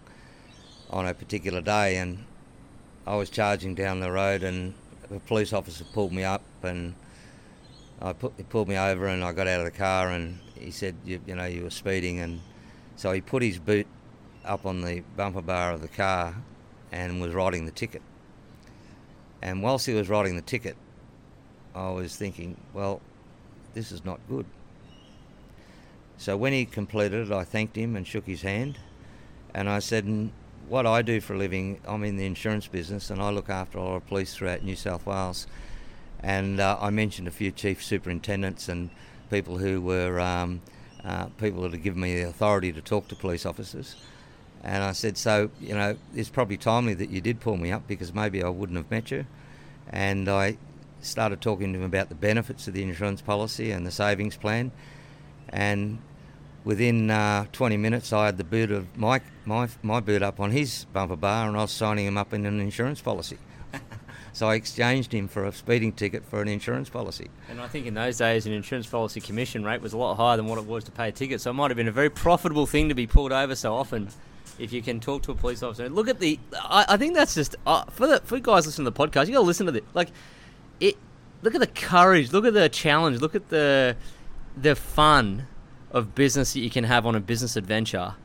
on 0.91 1.07
a 1.07 1.15
particular 1.15 1.61
day, 1.61 1.97
and 1.97 2.25
I 3.07 3.15
was 3.15 3.29
charging 3.29 3.73
down 3.73 4.01
the 4.01 4.11
road, 4.11 4.43
and 4.43 4.73
a 5.09 5.19
police 5.19 5.53
officer 5.53 5.85
pulled 5.85 6.11
me 6.11 6.25
up, 6.25 6.43
and 6.61 6.93
I 8.01 8.11
put, 8.11 8.33
he 8.35 8.43
pulled 8.43 8.67
me 8.67 8.77
over, 8.77 9.07
and 9.07 9.23
I 9.23 9.31
got 9.31 9.47
out 9.47 9.59
of 9.59 9.65
the 9.65 9.71
car, 9.71 10.09
and 10.09 10.39
he 10.59 10.71
said, 10.71 10.93
you, 11.05 11.21
you 11.25 11.33
know, 11.33 11.45
you 11.45 11.63
were 11.63 11.69
speeding, 11.69 12.19
and 12.19 12.41
so 12.97 13.13
he 13.13 13.21
put 13.21 13.43
his 13.43 13.59
boot 13.59 13.87
up 14.43 14.65
on 14.65 14.81
the 14.81 15.03
bumper 15.15 15.41
bar 15.41 15.71
of 15.71 15.81
the 15.81 15.87
car, 15.87 16.35
and 16.91 17.21
was 17.21 17.33
writing 17.33 17.65
the 17.65 17.71
ticket. 17.71 18.01
And 19.41 19.63
whilst 19.63 19.85
he 19.85 19.93
was 19.93 20.09
writing 20.09 20.35
the 20.35 20.41
ticket, 20.41 20.75
I 21.73 21.91
was 21.91 22.17
thinking, 22.17 22.57
well, 22.73 22.99
this 23.73 23.93
is 23.93 24.03
not 24.03 24.19
good. 24.27 24.45
So 26.17 26.35
when 26.35 26.51
he 26.51 26.65
completed 26.65 27.29
it, 27.29 27.31
I 27.31 27.45
thanked 27.45 27.77
him 27.77 27.95
and 27.95 28.05
shook 28.05 28.25
his 28.25 28.41
hand. 28.41 28.77
And 29.53 29.69
I 29.69 29.79
said, 29.79 30.03
"And 30.03 30.31
what 30.67 30.85
I 30.85 31.01
do 31.01 31.21
for 31.21 31.33
a 31.33 31.37
living, 31.37 31.79
I'm 31.87 32.03
in 32.03 32.17
the 32.17 32.25
insurance 32.25 32.67
business 32.67 33.09
and 33.09 33.21
I 33.21 33.29
look 33.29 33.49
after 33.49 33.77
a 33.77 33.83
lot 33.83 33.95
of 33.95 34.07
police 34.07 34.35
throughout 34.35 34.63
New 34.63 34.75
South 34.75 35.05
Wales. 35.05 35.47
And 36.21 36.59
uh, 36.59 36.77
I 36.79 36.89
mentioned 36.89 37.27
a 37.27 37.31
few 37.31 37.51
chief 37.51 37.83
superintendents 37.83 38.67
and 38.67 38.89
people 39.29 39.57
who 39.57 39.81
were 39.81 40.19
um, 40.19 40.61
uh, 41.03 41.27
people 41.37 41.61
that 41.61 41.71
had 41.71 41.83
given 41.83 42.01
me 42.01 42.15
the 42.15 42.29
authority 42.29 42.71
to 42.73 42.81
talk 42.81 43.07
to 43.07 43.15
police 43.15 43.45
officers. 43.45 43.95
And 44.63 44.83
I 44.83 44.91
said, 44.91 45.17
so, 45.17 45.51
you 45.61 45.73
know, 45.73 45.95
it's 46.13 46.29
probably 46.29 46.57
timely 46.57 46.93
that 46.95 47.09
you 47.09 47.21
did 47.21 47.39
pull 47.39 47.57
me 47.57 47.71
up 47.71 47.87
because 47.87 48.13
maybe 48.13 48.43
I 48.43 48.49
wouldn't 48.49 48.77
have 48.77 48.91
met 48.91 49.11
you. 49.11 49.25
And 49.89 50.27
I 50.27 50.57
started 51.01 51.39
talking 51.41 51.71
to 51.73 51.79
him 51.79 51.85
about 51.85 52.09
the 52.09 52.15
benefits 52.15 52.67
of 52.67 52.73
the 52.73 52.83
insurance 52.83 53.21
policy 53.21 53.71
and 53.71 53.85
the 53.85 53.91
savings 53.91 54.35
plan. 54.35 54.71
And 55.49 55.99
within 56.67 57.09
uh, 57.09 57.45
20 57.53 57.77
minutes, 57.77 58.11
I 58.11 58.25
had 58.25 58.37
the 58.37 58.43
boot 58.43 58.71
of 58.71 58.97
my, 58.97 59.21
my, 59.45 59.69
my 59.81 60.01
boot 60.01 60.21
up 60.21 60.41
on 60.41 60.51
his 60.51 60.83
bumper 60.91 61.15
bar 61.15 61.47
and 61.47 61.55
I 61.55 61.61
was 61.61 61.71
signing 61.71 62.05
him 62.05 62.17
up 62.17 62.33
in 62.33 62.45
an 62.45 62.59
insurance 62.59 62.99
policy. 62.99 63.37
so 64.33 64.49
I 64.49 64.55
exchanged 64.55 65.13
him 65.13 65.29
for 65.29 65.45
a 65.45 65.53
speeding 65.53 65.93
ticket 65.93 66.25
for 66.25 66.41
an 66.41 66.49
insurance 66.49 66.89
policy. 66.89 67.29
And 67.49 67.61
I 67.61 67.69
think 67.69 67.85
in 67.85 67.93
those 67.93 68.17
days, 68.17 68.45
an 68.45 68.51
insurance 68.51 68.85
policy 68.85 69.21
commission 69.21 69.63
rate 69.63 69.81
was 69.81 69.93
a 69.93 69.97
lot 69.97 70.15
higher 70.15 70.35
than 70.35 70.45
what 70.45 70.57
it 70.57 70.65
was 70.65 70.83
to 70.83 70.91
pay 70.91 71.07
a 71.07 71.11
ticket. 71.13 71.39
So 71.39 71.51
it 71.51 71.53
might 71.53 71.71
have 71.71 71.77
been 71.77 71.87
a 71.87 71.91
very 71.93 72.09
profitable 72.09 72.65
thing 72.65 72.89
to 72.89 72.95
be 72.95 73.07
pulled 73.07 73.31
over 73.31 73.55
so 73.55 73.73
often. 73.73 74.09
If 74.59 74.73
you 74.73 74.81
can 74.81 74.99
talk 74.99 75.21
to 75.23 75.31
a 75.31 75.35
police 75.35 75.63
officer, 75.63 75.87
look 75.87 76.09
at 76.09 76.19
the. 76.19 76.37
I, 76.53 76.85
I 76.89 76.97
think 76.97 77.13
that's 77.13 77.35
just 77.35 77.55
uh, 77.67 77.85
for 77.91 78.07
the 78.07 78.19
for 78.21 78.39
guys 78.39 78.65
listening 78.65 78.85
to 78.85 78.91
the 78.91 79.07
podcast. 79.07 79.27
You 79.27 79.33
got 79.33 79.41
to 79.41 79.45
listen 79.45 79.67
to 79.67 79.71
this. 79.71 79.83
Like, 79.93 80.09
it. 80.79 80.97
Look 81.43 81.53
at 81.53 81.61
the 81.61 81.67
courage. 81.67 82.33
Look 82.33 82.43
at 82.43 82.55
the 82.55 82.67
challenge. 82.67 83.21
Look 83.21 83.35
at 83.35 83.49
the 83.49 83.95
the 84.59 84.75
fun 84.75 85.45
of 85.91 86.15
business 86.15 86.53
that 86.53 86.59
you 86.59 86.69
can 86.69 86.83
have 86.83 87.05
on 87.05 87.15
a 87.15 87.19
business 87.19 87.55
adventure. 87.55 88.15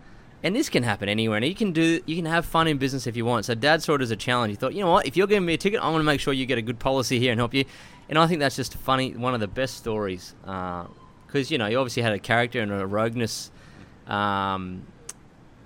and 0.42 0.57
this 0.57 0.68
can 0.68 0.83
happen 0.83 1.09
anywhere. 1.09 1.37
And 1.37 1.46
you 1.46 1.55
can 1.55 1.72
do, 1.72 2.01
you 2.05 2.16
can 2.16 2.25
have 2.25 2.44
fun 2.44 2.66
in 2.66 2.79
business 2.79 3.07
if 3.07 3.16
you 3.16 3.25
want. 3.25 3.44
So 3.44 3.55
Dad 3.55 3.83
saw 3.83 3.94
it 3.94 4.03
as 4.03 4.11
a 4.11 4.16
challenge. 4.16 4.51
He 4.51 4.57
thought, 4.57 4.75
you 4.75 4.81
know 4.81 4.90
what, 4.90 5.07
if 5.07 5.16
you're 5.16 5.27
giving 5.27 5.46
me 5.46 5.55
a 5.55 5.59
ticket, 5.59 5.81
I 5.81 5.88
want 5.88 6.01
to 6.01 6.05
make 6.05 6.20
sure 6.20 6.33
you 6.33 6.46
get 6.46 6.59
a 6.59 6.62
good 6.62 6.79
policy 6.79 7.18
here 7.18 7.31
and 7.31 7.40
help 7.40 7.55
you. 7.55 7.64
And 8.09 8.18
I 8.18 8.27
think 8.27 8.40
that's 8.40 8.57
just 8.57 8.75
funny, 8.75 9.12
one 9.12 9.35
of 9.35 9.40
the 9.40 9.46
best 9.48 9.77
stories, 9.77 10.35
because 10.42 11.51
you 11.51 11.57
know 11.57 11.66
you 11.66 11.79
obviously 11.79 12.03
had 12.03 12.12
a 12.12 12.18
character 12.18 12.61
and 12.61 12.72
a 12.72 12.87
rogueness, 12.87 13.51
um, 14.07 14.87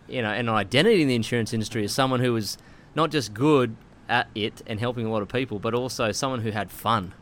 you 0.06 0.22
know, 0.22 0.28
and 0.30 0.48
an 0.48 0.54
identity 0.54 1.02
in 1.02 1.08
the 1.08 1.14
insurance 1.14 1.52
industry 1.52 1.82
as 1.84 1.92
someone 1.92 2.20
who 2.20 2.34
was 2.34 2.58
not 2.94 3.10
just 3.10 3.34
good 3.34 3.74
at 4.08 4.28
it 4.34 4.62
and 4.66 4.78
helping 4.78 5.06
a 5.06 5.10
lot 5.10 5.22
of 5.22 5.28
people, 5.28 5.58
but 5.58 5.74
also 5.74 6.12
someone 6.12 6.42
who 6.42 6.50
had 6.50 6.70
fun 6.70 7.14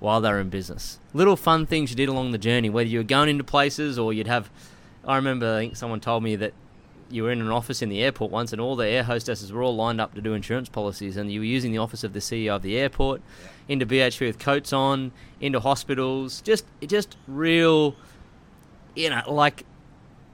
while 0.00 0.20
they 0.20 0.30
were 0.30 0.40
in 0.40 0.48
business. 0.48 0.98
Little 1.14 1.36
fun 1.36 1.66
things 1.66 1.90
you 1.90 1.96
did 1.96 2.08
along 2.08 2.32
the 2.32 2.38
journey, 2.38 2.68
whether 2.70 2.88
you 2.88 2.98
were 2.98 3.04
going 3.04 3.28
into 3.28 3.44
places 3.44 3.98
or 3.98 4.12
you'd 4.12 4.26
have. 4.26 4.50
I 5.06 5.16
remember 5.16 5.54
I 5.54 5.60
think 5.60 5.76
someone 5.76 6.00
told 6.00 6.22
me 6.22 6.36
that 6.36 6.52
you 7.10 7.24
were 7.24 7.30
in 7.30 7.40
an 7.40 7.50
office 7.50 7.82
in 7.82 7.88
the 7.88 8.02
airport 8.02 8.30
once, 8.30 8.52
and 8.52 8.60
all 8.60 8.76
the 8.76 8.86
air 8.86 9.02
hostesses 9.02 9.52
were 9.52 9.62
all 9.62 9.74
lined 9.74 10.00
up 10.00 10.14
to 10.14 10.20
do 10.20 10.34
insurance 10.34 10.68
policies, 10.68 11.16
and 11.16 11.30
you 11.30 11.40
were 11.40 11.46
using 11.46 11.72
the 11.72 11.78
office 11.78 12.04
of 12.04 12.12
the 12.12 12.20
CEO 12.20 12.56
of 12.56 12.62
the 12.62 12.78
airport, 12.78 13.20
yeah. 13.42 13.48
into 13.68 13.86
BHP 13.86 14.26
with 14.26 14.38
coats 14.38 14.72
on, 14.72 15.12
into 15.40 15.60
hospitals, 15.60 16.40
just 16.40 16.64
just 16.86 17.16
real, 17.26 17.94
you 18.94 19.10
know, 19.10 19.22
like 19.26 19.64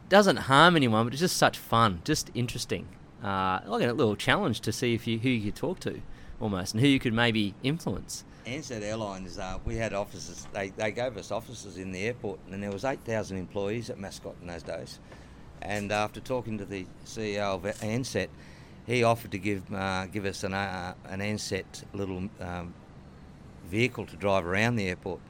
doesn't 0.09 0.37
harm 0.37 0.77
anyone, 0.77 1.07
but 1.07 1.13
it's 1.13 1.21
just 1.21 1.37
such 1.37 1.59
fun, 1.59 2.01
just 2.05 2.31
interesting, 2.35 2.87
uh, 3.23 3.61
like 3.67 3.85
a 3.85 3.93
little 3.93 4.17
challenge 4.17 4.61
to 4.61 4.73
see 4.73 4.95
if 4.95 5.07
you 5.07 5.19
who 5.19 5.29
you 5.29 5.51
could 5.51 5.57
talk 5.57 5.81
to, 5.81 6.01
almost, 6.41 6.75
and 6.75 6.81
who 6.83 6.87
you 6.87 7.01
could 7.01 7.15
maybe 7.15 7.55
influence. 7.63 8.25
Ansett 8.47 8.83
Airlines, 8.83 9.39
uh, 9.39 9.59
we 9.65 9.77
had 9.77 9.93
offices. 9.93 10.47
They, 10.53 10.71
they 10.71 10.93
gave 10.93 11.17
us 11.17 11.33
offices 11.33 11.79
in 11.79 11.91
the 11.91 12.05
airport, 12.05 12.39
and 12.51 12.63
there 12.63 12.71
was 12.71 12.85
eight 12.85 13.01
thousand 13.05 13.39
employees 13.39 13.91
at 13.91 13.99
Mascot 13.99 14.37
in 14.41 14.47
those 14.47 14.63
days. 14.63 15.01
And 15.63 15.91
after 15.91 16.21
talking 16.21 16.57
to 16.59 16.65
the 16.65 16.87
CEO 17.05 17.41
of 17.41 17.63
Ansett, 17.63 18.29
he 18.87 19.03
offered 19.03 19.33
to 19.33 19.39
give 19.39 19.73
uh, 19.75 20.07
give 20.07 20.25
us 20.25 20.45
an 20.45 20.55
uh, 20.55 20.95
an 21.09 21.21
little 21.93 22.29
um, 22.41 22.73
vehicle 23.67 24.07
to 24.07 24.17
drive 24.17 24.47
around 24.47 24.77
the 24.77 24.89
airport. 24.89 25.21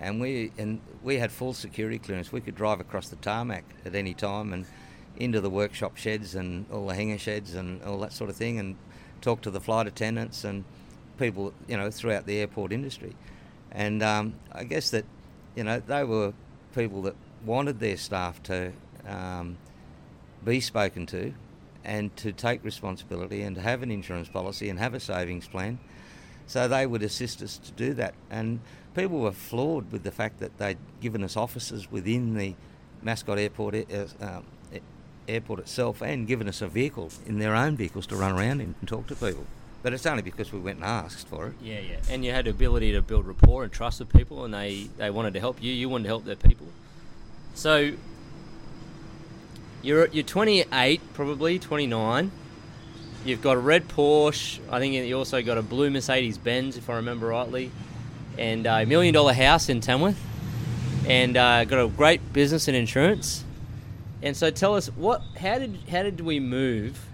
And 0.00 0.20
we 0.20 0.50
and 0.58 0.80
we 1.04 1.18
had 1.18 1.30
full 1.30 1.54
security 1.54 2.00
clearance. 2.00 2.32
We 2.32 2.40
could 2.40 2.56
drive 2.56 2.80
across 2.80 3.08
the 3.08 3.16
tarmac 3.16 3.64
at 3.84 3.94
any 3.94 4.14
time 4.14 4.52
and 4.52 4.66
into 5.16 5.40
the 5.40 5.50
workshop 5.50 5.96
sheds 5.96 6.34
and 6.34 6.66
all 6.72 6.88
the 6.88 6.94
hangar 6.94 7.18
sheds 7.18 7.54
and 7.54 7.80
all 7.84 7.98
that 8.00 8.12
sort 8.12 8.30
of 8.30 8.36
thing, 8.36 8.58
and 8.58 8.76
talk 9.20 9.42
to 9.42 9.50
the 9.50 9.60
flight 9.60 9.86
attendants 9.86 10.42
and 10.42 10.64
people, 11.18 11.52
you 11.68 11.76
know, 11.76 11.90
throughout 11.90 12.26
the 12.26 12.38
airport 12.38 12.72
industry. 12.72 13.14
And 13.70 14.02
um, 14.02 14.34
I 14.52 14.64
guess 14.64 14.90
that, 14.90 15.04
you 15.54 15.64
know, 15.64 15.80
they 15.80 16.04
were 16.04 16.32
people 16.74 17.02
that 17.02 17.14
wanted 17.44 17.80
their 17.80 17.96
staff 17.96 18.42
to 18.44 18.72
um, 19.06 19.56
be 20.44 20.60
spoken 20.60 21.06
to 21.06 21.32
and 21.84 22.14
to 22.16 22.32
take 22.32 22.64
responsibility 22.64 23.42
and 23.42 23.56
to 23.56 23.62
have 23.62 23.82
an 23.82 23.90
insurance 23.90 24.28
policy 24.28 24.68
and 24.68 24.78
have 24.78 24.94
a 24.94 25.00
savings 25.00 25.48
plan. 25.48 25.78
So 26.46 26.68
they 26.68 26.86
would 26.86 27.02
assist 27.02 27.42
us 27.42 27.58
to 27.58 27.72
do 27.72 27.94
that. 27.94 28.14
And 28.30 28.60
people 28.94 29.20
were 29.20 29.32
floored 29.32 29.90
with 29.90 30.02
the 30.02 30.10
fact 30.10 30.40
that 30.40 30.58
they'd 30.58 30.78
given 31.00 31.24
us 31.24 31.36
offices 31.36 31.90
within 31.90 32.34
the 32.34 32.54
Mascot 33.02 33.38
Airport, 33.38 33.74
uh, 33.74 34.06
um, 34.20 34.44
airport 35.28 35.60
itself 35.60 36.02
and 36.02 36.26
given 36.26 36.48
us 36.48 36.60
a 36.62 36.68
vehicle 36.68 37.10
in 37.26 37.38
their 37.38 37.54
own 37.54 37.76
vehicles 37.76 38.06
to 38.08 38.16
run 38.16 38.32
around 38.32 38.60
in 38.60 38.74
and 38.80 38.88
talk 38.88 39.06
to 39.06 39.14
people. 39.14 39.46
But 39.82 39.92
it's 39.92 40.06
only 40.06 40.22
because 40.22 40.52
we 40.52 40.60
went 40.60 40.76
and 40.76 40.84
asked 40.84 41.26
for 41.26 41.48
it. 41.48 41.54
Yeah, 41.60 41.80
yeah. 41.80 41.96
And 42.08 42.24
you 42.24 42.30
had 42.30 42.44
the 42.44 42.50
ability 42.50 42.92
to 42.92 43.02
build 43.02 43.26
rapport 43.26 43.64
and 43.64 43.72
trust 43.72 43.98
with 43.98 44.12
people, 44.12 44.44
and 44.44 44.54
they, 44.54 44.88
they 44.96 45.10
wanted 45.10 45.34
to 45.34 45.40
help 45.40 45.60
you. 45.60 45.72
You 45.72 45.88
wanted 45.88 46.04
to 46.04 46.08
help 46.08 46.24
their 46.24 46.36
people. 46.36 46.68
So 47.54 47.92
you're 49.82 50.06
you're 50.08 50.24
28, 50.24 51.00
probably 51.14 51.58
29. 51.58 52.30
You've 53.24 53.42
got 53.42 53.56
a 53.56 53.60
red 53.60 53.88
Porsche. 53.88 54.60
I 54.70 54.78
think 54.78 54.94
you 54.94 55.18
also 55.18 55.42
got 55.42 55.58
a 55.58 55.62
blue 55.62 55.90
Mercedes 55.90 56.38
Benz, 56.38 56.76
if 56.76 56.88
I 56.88 56.96
remember 56.96 57.28
rightly, 57.28 57.70
and 58.38 58.66
a 58.66 58.84
million 58.86 59.14
dollar 59.14 59.32
house 59.32 59.68
in 59.68 59.80
Tamworth, 59.80 60.20
and 61.06 61.36
uh, 61.36 61.64
got 61.64 61.84
a 61.84 61.88
great 61.88 62.32
business 62.32 62.68
in 62.68 62.74
insurance. 62.74 63.44
And 64.22 64.36
so, 64.36 64.50
tell 64.50 64.76
us 64.76 64.86
what? 64.88 65.22
How 65.38 65.58
did 65.58 65.76
how 65.90 66.04
did 66.04 66.20
we 66.20 66.40
move? 66.40 67.06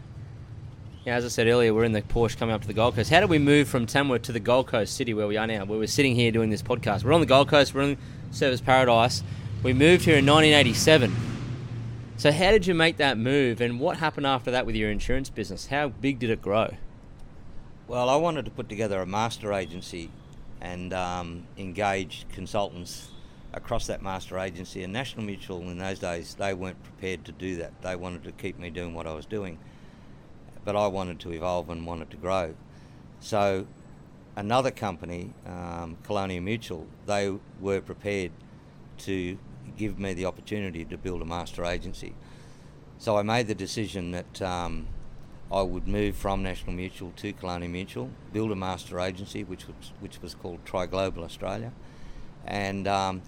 As 1.08 1.24
I 1.24 1.28
said 1.28 1.46
earlier, 1.46 1.74
we're 1.74 1.84
in 1.84 1.92
the 1.92 2.02
Porsche 2.02 2.36
coming 2.36 2.54
up 2.54 2.62
to 2.62 2.68
the 2.68 2.74
Gold 2.74 2.94
Coast. 2.94 3.10
How 3.10 3.20
did 3.20 3.30
we 3.30 3.38
move 3.38 3.68
from 3.68 3.86
Tamworth 3.86 4.22
to 4.22 4.32
the 4.32 4.40
Gold 4.40 4.66
Coast 4.66 4.94
city 4.94 5.14
where 5.14 5.26
we 5.26 5.36
are 5.36 5.46
now? 5.46 5.64
Where 5.64 5.78
we're 5.78 5.86
sitting 5.86 6.14
here 6.14 6.30
doing 6.30 6.50
this 6.50 6.62
podcast. 6.62 7.04
We're 7.04 7.12
on 7.12 7.20
the 7.20 7.26
Gold 7.26 7.48
Coast. 7.48 7.74
We're 7.74 7.82
in 7.82 7.98
Surfers 8.30 8.62
Paradise. 8.62 9.22
We 9.62 9.72
moved 9.72 10.04
here 10.04 10.16
in 10.16 10.26
1987 10.26 11.38
so, 12.18 12.32
how 12.32 12.50
did 12.50 12.66
you 12.66 12.74
make 12.74 12.96
that 12.96 13.16
move, 13.16 13.60
and 13.60 13.78
what 13.78 13.98
happened 13.98 14.26
after 14.26 14.50
that 14.50 14.66
with 14.66 14.74
your 14.74 14.90
insurance 14.90 15.30
business? 15.30 15.66
How 15.66 15.90
big 15.90 16.18
did 16.18 16.30
it 16.30 16.42
grow? 16.42 16.74
Well, 17.86 18.10
I 18.10 18.16
wanted 18.16 18.44
to 18.46 18.50
put 18.50 18.68
together 18.68 19.00
a 19.00 19.06
master 19.06 19.52
agency 19.52 20.10
and 20.60 20.92
um, 20.92 21.46
engage 21.56 22.26
consultants 22.32 23.10
across 23.52 23.86
that 23.86 24.02
master 24.02 24.36
agency. 24.36 24.82
And 24.82 24.92
National 24.92 25.24
Mutual 25.24 25.60
in 25.70 25.78
those 25.78 26.00
days, 26.00 26.34
they 26.34 26.54
weren't 26.54 26.82
prepared 26.82 27.24
to 27.26 27.30
do 27.30 27.54
that. 27.58 27.82
They 27.82 27.94
wanted 27.94 28.24
to 28.24 28.32
keep 28.32 28.58
me 28.58 28.70
doing 28.70 28.94
what 28.94 29.06
I 29.06 29.14
was 29.14 29.24
doing, 29.24 29.56
but 30.68 30.76
I 30.76 30.86
wanted 30.86 31.18
to 31.20 31.32
evolve 31.32 31.70
and 31.70 31.86
wanted 31.86 32.10
to 32.10 32.18
grow. 32.18 32.54
So, 33.20 33.66
another 34.36 34.70
company, 34.70 35.32
um, 35.46 35.96
Colonial 36.02 36.42
Mutual, 36.42 36.86
they 37.06 37.34
were 37.58 37.80
prepared 37.80 38.32
to 38.98 39.38
give 39.78 39.98
me 39.98 40.12
the 40.12 40.26
opportunity 40.26 40.84
to 40.84 40.98
build 40.98 41.22
a 41.22 41.24
master 41.24 41.64
agency. 41.64 42.14
So 42.98 43.16
I 43.16 43.22
made 43.22 43.46
the 43.46 43.54
decision 43.54 44.10
that 44.10 44.42
um, 44.42 44.88
I 45.50 45.62
would 45.62 45.88
move 45.88 46.14
from 46.14 46.42
National 46.42 46.74
Mutual 46.74 47.14
to 47.16 47.32
Colonial 47.32 47.72
Mutual, 47.72 48.10
build 48.34 48.52
a 48.52 48.54
master 48.54 49.00
agency, 49.00 49.44
which 49.44 49.66
was 49.66 49.92
which 50.00 50.20
was 50.20 50.34
called 50.34 50.58
Tri 50.66 50.84
Global 50.84 51.24
Australia, 51.24 51.72
and 52.44 52.86
um, 52.86 53.22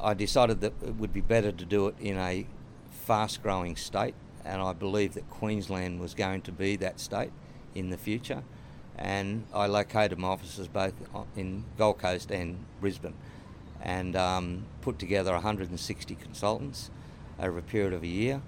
I 0.00 0.14
decided 0.14 0.60
that 0.60 0.74
it 0.86 0.94
would 0.94 1.12
be 1.12 1.20
better 1.20 1.50
to 1.50 1.64
do 1.64 1.88
it 1.88 1.96
in 1.98 2.16
a 2.16 2.46
fast-growing 2.92 3.74
state, 3.74 4.14
and 4.44 4.60
I 4.60 4.72
believed 4.72 5.14
that 5.14 5.28
Queensland 5.30 6.00
was 6.00 6.14
going 6.14 6.42
to 6.42 6.52
be 6.52 6.76
that 6.76 7.00
state 7.00 7.30
in 7.74 7.90
the 7.90 7.96
future. 7.96 8.42
And 8.98 9.44
I 9.54 9.66
located 9.66 10.18
my 10.18 10.28
offices 10.28 10.68
both 10.68 10.94
in 11.36 11.64
Gold 11.78 11.98
Coast 11.98 12.30
and 12.30 12.58
Brisbane 12.80 13.14
and 13.80 14.14
um, 14.14 14.64
put 14.80 14.98
together 14.98 15.32
160 15.32 16.14
consultants 16.16 16.90
over 17.38 17.58
a 17.58 17.62
period 17.62 17.92
of 17.92 18.02
a 18.02 18.08
year 18.08 18.42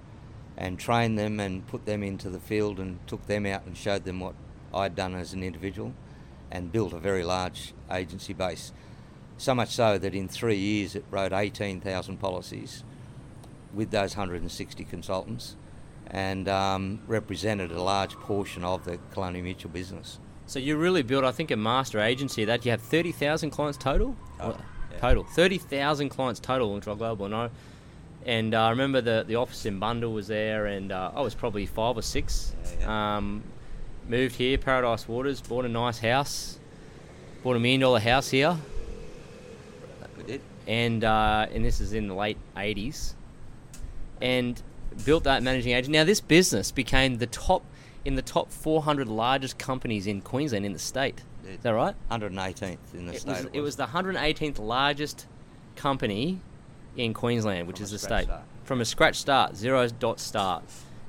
and 0.57 0.79
trained 0.79 1.19
them 1.19 1.41
and 1.41 1.67
put 1.67 1.87
them 1.87 2.03
into 2.03 2.31
the 2.31 2.39
field 2.39 2.79
and 2.79 3.05
took 3.09 3.27
them 3.27 3.45
out 3.47 3.65
and 3.67 3.77
showed 3.77 4.05
them 4.05 4.21
what 4.21 4.35
I'd 4.73 4.95
done 4.95 5.15
as 5.15 5.33
an 5.33 5.43
individual 5.43 5.93
and 6.51 6.71
built 6.71 6.93
a 6.93 6.99
very 6.99 7.25
large 7.25 7.73
agency 7.91 8.33
base. 8.33 8.73
So 9.37 9.55
much 9.55 9.71
so 9.71 9.99
that 9.99 10.15
in 10.15 10.29
three 10.29 10.57
years 10.57 10.95
it 10.95 11.05
wrote 11.11 11.33
18,000 11.33 12.19
policies 12.19 12.85
with 13.73 13.91
those 13.91 14.17
160 14.17 14.85
consultants 14.85 15.57
and 16.09 16.49
um, 16.49 17.01
represented 17.07 17.71
a 17.71 17.83
large 17.83 18.15
portion 18.15 18.65
of 18.65 18.85
the 18.85 18.99
Colonial 19.13 19.45
Mutual 19.45 19.71
business. 19.71 20.19
So 20.47 20.59
you 20.59 20.77
really 20.77 21.03
built, 21.03 21.25
I 21.25 21.33
think, 21.33 21.51
a 21.51 21.57
master 21.57 22.01
agency 22.01 22.45
that 22.45 22.65
you 22.65 22.71
have 22.71 22.83
30,000 22.83 23.51
clients 23.51 23.79
total? 23.79 24.17
Oh 24.41 24.57
total. 24.99 25.25
30,000 25.25 26.09
clients 26.09 26.41
total 26.41 26.75
in 26.75 26.81
Tri 26.81 26.95
Global. 26.95 27.27
And 27.27 27.35
I, 27.35 27.51
and 28.25 28.55
uh, 28.55 28.65
I 28.65 28.71
remember 28.71 29.01
the, 29.01 29.25
the 29.27 29.37
office 29.37 29.67
in 29.67 29.79
Bundall 29.79 30.15
was 30.15 30.29
there, 30.29 30.67
and 30.67 30.93
uh, 30.93 31.13
I 31.15 31.21
was 31.21 31.35
probably 31.35 31.67
five 31.67 31.97
or 31.97 32.03
six. 32.03 32.55
Yeah, 32.65 32.71
yeah. 32.81 33.17
Um, 33.17 33.43
moved 34.09 34.37
here, 34.37 34.57
Paradise 34.59 35.07
Waters, 35.07 35.41
bought 35.41 35.65
a 35.65 35.69
nice 35.69 35.99
house, 35.99 36.59
bought 37.43 37.57
a 37.57 37.61
million 37.61 37.81
dollar 37.81 38.01
house 38.01 38.31
here. 38.31 38.57
We 40.17 40.23
did. 40.25 40.41
And, 40.67 41.05
uh, 41.05 41.47
and 41.53 41.65
this 41.65 41.81
is 41.81 41.93
in 41.93 42.09
the 42.09 42.15
late 42.15 42.39
80s. 42.57 43.13
And 44.23 44.61
built 45.05 45.25
that 45.25 45.43
managing 45.43 45.73
agent. 45.73 45.93
Now, 45.93 46.05
this 46.05 46.21
business 46.21 46.71
became 46.71 47.19
the 47.19 47.27
top 47.27 47.65
in 48.05 48.17
the 48.17 48.23
top 48.23 48.51
400 48.53 49.09
largest 49.09 49.59
companies 49.59 50.07
in 50.07 50.21
Queensland 50.21 50.67
in 50.67 50.73
the 50.73 50.79
state. 50.79 51.23
Is 51.47 51.61
that 51.61 51.71
right? 51.71 51.95
118th 52.11 52.77
in 52.95 53.07
the 53.07 53.15
it 53.15 53.21
state. 53.21 53.31
Was, 53.31 53.47
it, 53.53 53.61
was 53.61 53.77
the 53.77 53.87
118th 53.87 54.59
largest 54.59 55.27
company 55.77 56.41
in 56.97 57.15
Queensland, 57.15 57.67
which 57.67 57.79
From 57.79 57.85
is 57.85 57.91
the 57.91 57.99
state. 57.99 58.25
start. 58.25 58.43
From 58.65 58.81
a 58.81 58.85
scratch 58.85 59.17
start, 59.17 59.57
zero 59.57 59.89
dot 59.89 60.21
start. 60.21 60.65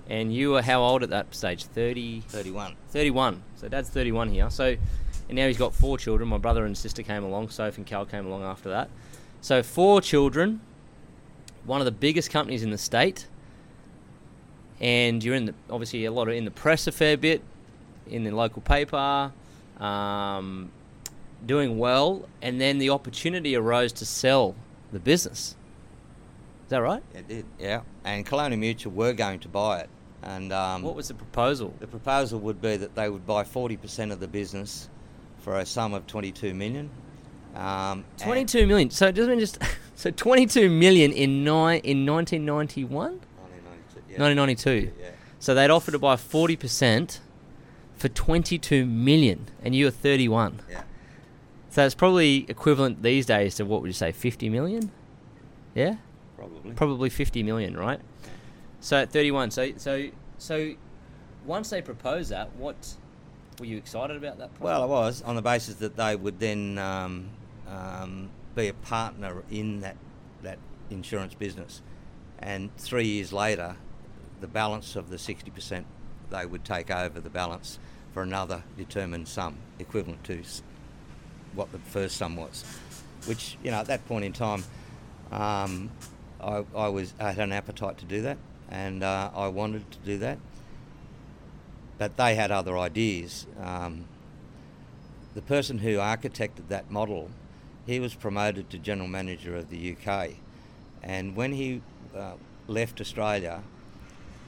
And 0.07 0.33
you 0.33 0.51
were 0.51 0.61
how 0.61 0.81
old 0.83 1.03
at 1.03 1.09
that 1.09 1.33
stage? 1.33 1.63
30? 1.63 2.21
31. 2.21 2.75
31. 2.89 3.43
So 3.55 3.67
dad's 3.67 3.89
31 3.89 4.29
here. 4.29 4.49
So, 4.49 4.75
and 5.29 5.35
now 5.35 5.47
he's 5.47 5.57
got 5.57 5.73
four 5.73 5.97
children. 5.97 6.29
My 6.29 6.37
brother 6.37 6.65
and 6.65 6.77
sister 6.77 7.01
came 7.01 7.23
along. 7.23 7.49
Soph 7.49 7.77
and 7.77 7.85
Cal 7.85 8.05
came 8.05 8.25
along 8.25 8.43
after 8.43 8.69
that. 8.69 8.89
So 9.41 9.63
four 9.63 10.01
children. 10.01 10.61
One 11.65 11.81
of 11.81 11.85
the 11.85 11.91
biggest 11.91 12.29
companies 12.29 12.61
in 12.61 12.69
the 12.69 12.77
state. 12.77 13.27
And 14.81 15.23
you're 15.23 15.35
in 15.35 15.45
the 15.45 15.53
obviously 15.69 16.05
a 16.05 16.11
lot 16.11 16.27
of 16.27 16.33
in 16.33 16.45
the 16.45 16.51
press 16.51 16.87
a 16.87 16.91
fair 16.91 17.15
bit, 17.17 17.41
in 18.07 18.23
the 18.23 18.31
local 18.31 18.61
paper 18.61 19.31
um, 19.79 20.69
doing 21.45 21.77
well, 21.77 22.27
and 22.41 22.59
then 22.59 22.77
the 22.77 22.89
opportunity 22.89 23.55
arose 23.55 23.91
to 23.93 24.05
sell 24.05 24.55
the 24.91 24.99
business. 24.99 25.55
Is 26.65 26.69
that 26.69 26.81
right? 26.81 27.03
It 27.13 27.27
did, 27.27 27.45
yeah. 27.59 27.81
And 28.03 28.25
Colonial 28.25 28.59
Mutual 28.59 28.91
were 28.91 29.13
going 29.13 29.39
to 29.41 29.47
buy 29.47 29.81
it. 29.81 29.89
And 30.23 30.51
um, 30.51 30.81
What 30.81 30.95
was 30.95 31.07
the 31.09 31.13
proposal? 31.13 31.73
the 31.79 31.85
proposal 31.87 32.39
would 32.39 32.59
be 32.61 32.77
that 32.77 32.95
they 32.95 33.09
would 33.09 33.27
buy 33.27 33.43
40% 33.43 34.11
of 34.11 34.19
the 34.19 34.27
business 34.27 34.89
for 35.39 35.59
a 35.59 35.65
sum 35.65 35.93
of 35.93 36.07
twenty-two 36.07 36.55
million. 36.55 36.89
Um, 37.55 38.03
twenty-two 38.17 38.65
million. 38.65 38.89
So 38.89 39.07
it 39.07 39.11
doesn't 39.15 39.39
just 39.39 39.59
so 39.95 40.09
22 40.09 40.69
million 40.71 41.11
in 41.11 41.43
nine 41.43 41.81
in 41.83 42.05
1991, 42.05 43.19
1992, 43.19 43.34
yeah. 44.17 44.23
1992. 44.23 44.91
Yeah. 44.99 45.09
So 45.39 45.53
they'd 45.53 45.69
offered 45.69 45.91
to 45.91 45.99
buy 45.99 46.15
40 46.15 46.55
percent 46.55 47.19
for 47.95 48.09
22 48.09 48.85
million, 48.85 49.47
and 49.63 49.75
you 49.75 49.85
were 49.85 49.91
31. 49.91 50.61
Yeah. 50.69 50.83
So 51.69 51.85
it's 51.85 51.95
probably 51.95 52.45
equivalent 52.49 53.03
these 53.03 53.25
days 53.25 53.55
to 53.55 53.65
what 53.65 53.81
would 53.81 53.87
you 53.87 53.93
say, 53.93 54.11
50 54.11 54.49
million? 54.49 54.91
Yeah, 55.73 55.95
Probably. 56.37 56.71
probably 56.71 57.09
50 57.09 57.43
million, 57.43 57.75
right? 57.75 57.99
So 58.79 58.97
at 58.97 59.11
31. 59.11 59.51
So 59.51 59.71
so 59.77 60.07
so 60.37 60.73
once 61.45 61.69
they 61.69 61.81
proposed 61.81 62.31
that, 62.31 62.55
what 62.55 62.95
were 63.59 63.65
you 63.65 63.77
excited 63.77 64.15
about 64.15 64.37
that? 64.37 64.51
Well, 64.59 64.83
I 64.83 64.85
was 64.85 65.21
on 65.21 65.35
the 65.35 65.41
basis 65.41 65.75
that 65.75 65.97
they 65.97 66.15
would 66.15 66.39
then 66.39 66.77
um, 66.77 67.29
um, 67.67 68.29
be 68.55 68.67
a 68.69 68.73
partner 68.73 69.43
in 69.51 69.81
that 69.81 69.97
that 70.43 70.59
insurance 70.89 71.33
business, 71.33 71.81
and 72.39 72.75
three 72.77 73.07
years 73.07 73.33
later, 73.33 73.75
the 74.41 74.47
balance 74.47 74.95
of 74.95 75.09
the 75.09 75.17
sixty 75.17 75.51
percent 75.51 75.85
they 76.29 76.45
would 76.45 76.63
take 76.63 76.91
over 76.91 77.19
the 77.19 77.29
balance 77.29 77.79
for 78.13 78.23
another 78.23 78.63
determined 78.77 79.27
sum 79.27 79.57
equivalent 79.79 80.23
to 80.23 80.41
what 81.53 81.71
the 81.71 81.79
first 81.79 82.17
sum 82.17 82.35
was, 82.35 82.63
which 83.25 83.57
you 83.63 83.71
know 83.71 83.77
at 83.77 83.87
that 83.87 84.05
point 84.07 84.25
in 84.25 84.33
time, 84.33 84.63
um, 85.31 85.89
I, 86.41 86.63
I 86.75 86.87
was 86.89 87.13
I 87.19 87.31
had 87.31 87.43
an 87.43 87.53
appetite 87.53 87.97
to 87.99 88.05
do 88.05 88.21
that, 88.23 88.37
and 88.69 89.03
uh, 89.03 89.31
I 89.35 89.47
wanted 89.47 89.89
to 89.91 89.97
do 89.99 90.17
that. 90.19 90.37
But 91.97 92.17
they 92.17 92.35
had 92.35 92.51
other 92.51 92.77
ideas. 92.77 93.47
Um, 93.61 94.05
the 95.33 95.41
person 95.41 95.79
who 95.79 95.97
architected 95.97 96.67
that 96.69 96.91
model, 96.91 97.29
he 97.85 97.99
was 97.99 98.13
promoted 98.13 98.69
to 98.69 98.77
general 98.77 99.07
manager 99.07 99.55
of 99.55 99.69
the 99.69 99.95
UK, 99.95 100.31
and 101.03 101.35
when 101.35 101.53
he 101.53 101.81
uh, 102.15 102.33
left 102.67 103.01
Australia, 103.01 103.63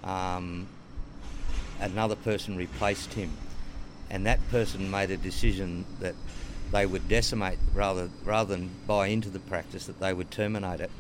um, 0.04 0.68
another 1.80 2.16
person 2.16 2.56
replaced 2.58 3.14
him, 3.14 3.32
and 4.10 4.26
that 4.26 4.40
person 4.50 4.90
made 4.90 5.12
a 5.12 5.18
decision 5.18 5.86
that 6.00 6.16
they 6.72 6.86
would 6.86 7.08
decimate 7.08 7.58
rather 7.74 8.10
rather 8.24 8.56
than 8.56 8.70
buy 8.86 9.08
into 9.08 9.30
the 9.30 9.40
practice 9.40 9.86
that 9.86 10.00
they 10.00 10.14
would 10.14 10.32
terminate 10.32 10.82
it 10.82 10.92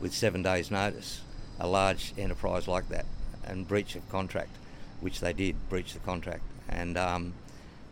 with 0.00 0.14
seven 0.14 0.42
days' 0.42 0.70
notice. 0.70 1.20
A 1.58 1.66
large 1.66 2.14
enterprise 2.16 2.66
like 2.66 2.88
that 2.88 3.04
and 3.44 3.68
breach 3.68 3.94
of 3.94 4.08
contract, 4.08 4.56
which 5.00 5.20
they 5.20 5.32
did 5.32 5.56
breach 5.68 5.92
the 5.92 5.98
contract, 6.00 6.42
and 6.68 6.96
um, 6.96 7.34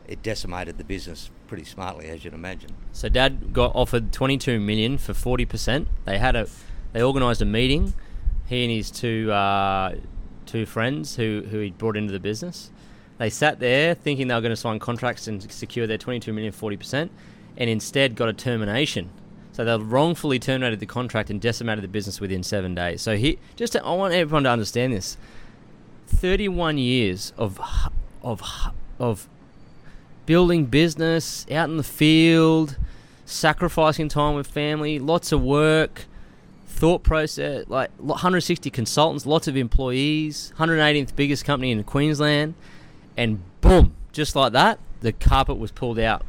it 0.07 0.23
decimated 0.23 0.79
the 0.79 0.85
business 0.85 1.31
pretty 1.49 1.65
smartly, 1.65 2.07
as 2.07 2.25
you'd 2.25 2.35
imagine. 2.35 2.75
So 2.93 3.09
Dad 3.09 3.53
got 3.53 3.75
offered 3.75 4.13
22 4.13 4.59
million 4.59 4.99
for 4.99 5.15
40 5.15 5.45
percent. 5.45 5.89
They 6.05 6.19
had 6.19 6.35
a, 6.35 6.49
they 6.93 7.03
organised 7.03 7.43
a 7.43 7.45
meeting. 7.45 7.95
He 8.47 8.65
and 8.65 8.73
his 8.73 8.91
two 8.91 9.31
uh, 9.31 9.97
two 10.49 10.67
friends 10.67 11.17
who 11.17 11.45
who 11.51 11.61
he 11.61 11.71
brought 11.71 11.97
into 11.97 12.13
the 12.13 12.19
business. 12.21 12.71
They 13.19 13.31
sat 13.31 13.61
there 13.61 13.95
thinking 13.95 14.29
they 14.29 14.35
were 14.35 14.41
going 14.41 14.51
to 14.51 14.57
sign 14.57 14.79
contracts 14.79 15.27
and 15.27 15.51
secure 15.51 15.87
their 15.87 15.99
22 15.99 16.33
million 16.33 16.53
40 16.53 16.77
percent, 16.77 17.13
and 17.57 17.69
instead 17.69 18.17
got 18.17 18.29
a 18.29 18.33
termination. 18.33 19.11
So 19.53 19.65
they 19.65 19.77
wrongfully 19.77 20.39
terminated 20.39 20.79
the 20.79 20.87
contract 20.87 21.31
and 21.31 21.41
decimated 21.41 21.83
the 21.83 21.89
business 21.89 22.21
within 22.21 22.43
seven 22.43 22.75
days. 22.75 23.03
So 23.03 23.17
he 23.17 23.39
just 23.57 23.73
to, 23.73 23.85
I 23.85 23.93
want 23.93 24.15
everyone 24.15 24.45
to 24.45 24.51
understand 24.51 24.93
this. 24.93 25.17
31 26.07 26.79
years 26.79 27.33
of 27.37 27.61
of 28.23 28.43
of 28.99 29.29
building 30.27 30.67
business 30.67 31.47
out 31.51 31.69
in 31.69 31.77
the 31.77 31.83
field, 31.83 32.77
sacrificing 33.25 34.09
time 34.09 34.35
with 34.35 34.47
family, 34.47 34.99
lots 34.99 35.33
of 35.33 35.43
work, 35.43 36.05
thought 36.79 37.03
process, 37.03 37.65
like 37.69 37.91
160 37.99 38.71
consultants, 38.71 39.27
lots 39.27 39.49
of 39.49 39.57
employees, 39.57 40.53
118th 40.59 41.17
biggest 41.17 41.45
company 41.45 41.73
in 41.73 41.83
Queensland, 41.85 42.55
and 43.17 43.41
boom, 43.61 43.95
just 44.13 44.37
like 44.37 44.53
that, 44.53 44.79
the 45.01 45.13
carpet 45.13 45.59
was 45.59 45.73
pulled 45.73 45.99
out. 45.99 46.25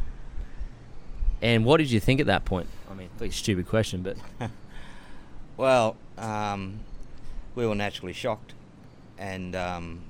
And 1.42 1.64
what 1.64 1.78
did 1.78 1.92
you 1.92 2.00
think 2.00 2.20
at 2.20 2.26
that 2.26 2.46
point? 2.46 2.68
I 2.90 2.96
mean, 2.96 3.10
pretty 3.18 3.34
stupid 3.34 3.68
question, 3.68 4.02
but 4.02 4.18
Well, 5.60 5.98
um, 6.18 6.80
we 7.54 7.68
were 7.68 7.76
naturally 7.76 8.14
shocked, 8.14 8.54
and 9.18 9.56
um, 9.56 10.02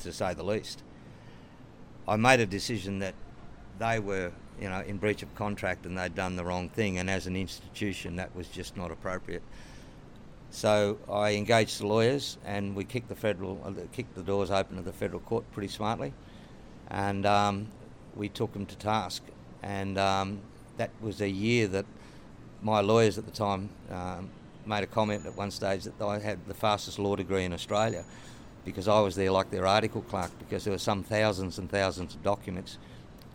to 0.00 0.10
say 0.10 0.32
the 0.32 0.42
least, 0.42 0.82
I 2.08 2.16
made 2.16 2.40
a 2.40 2.46
decision 2.46 2.98
that 3.00 3.14
they 3.78 3.98
were, 3.98 4.32
you 4.60 4.70
know, 4.70 4.80
in 4.80 4.96
breach 4.96 5.22
of 5.22 5.34
contract 5.34 5.84
and 5.84 5.98
they'd 5.98 6.14
done 6.14 6.36
the 6.36 6.44
wrong 6.44 6.70
thing, 6.70 6.98
and 6.98 7.10
as 7.10 7.26
an 7.26 7.36
institution, 7.36 8.16
that 8.16 8.34
was 8.34 8.48
just 8.48 8.76
not 8.76 8.90
appropriate. 8.90 9.42
So 10.50 10.98
I 11.10 11.32
engaged 11.32 11.80
the 11.80 11.86
lawyers, 11.86 12.38
and 12.44 12.74
we 12.74 12.84
kicked 12.84 13.08
the 13.08 13.14
federal, 13.14 13.60
uh, 13.64 13.72
kicked 13.92 14.14
the 14.14 14.22
doors 14.22 14.50
open 14.50 14.76
to 14.76 14.82
the 14.82 14.92
federal 14.92 15.20
court 15.20 15.44
pretty 15.52 15.68
smartly, 15.68 16.12
and 16.88 17.26
um, 17.26 17.68
we 18.14 18.28
took 18.28 18.52
them 18.52 18.66
to 18.66 18.76
task, 18.76 19.22
and 19.62 19.98
um, 19.98 20.40
that 20.76 20.90
was 21.00 21.20
a 21.20 21.28
year 21.28 21.66
that 21.68 21.84
my 22.62 22.80
lawyers 22.80 23.18
at 23.18 23.26
the 23.26 23.32
time 23.32 23.68
um, 23.90 24.30
made 24.64 24.82
a 24.82 24.86
comment 24.86 25.26
at 25.26 25.36
one 25.36 25.50
stage 25.50 25.84
that 25.84 26.02
I 26.02 26.18
had 26.18 26.46
the 26.46 26.54
fastest 26.54 26.98
law 26.98 27.16
degree 27.16 27.44
in 27.44 27.52
Australia 27.52 28.04
because 28.64 28.88
I 28.88 29.00
was 29.00 29.14
there 29.14 29.30
like 29.30 29.50
their 29.50 29.66
article 29.66 30.02
clerk 30.02 30.30
because 30.38 30.64
there 30.64 30.72
were 30.72 30.78
some 30.78 31.02
thousands 31.04 31.58
and 31.58 31.70
thousands 31.70 32.14
of 32.14 32.22
documents, 32.22 32.78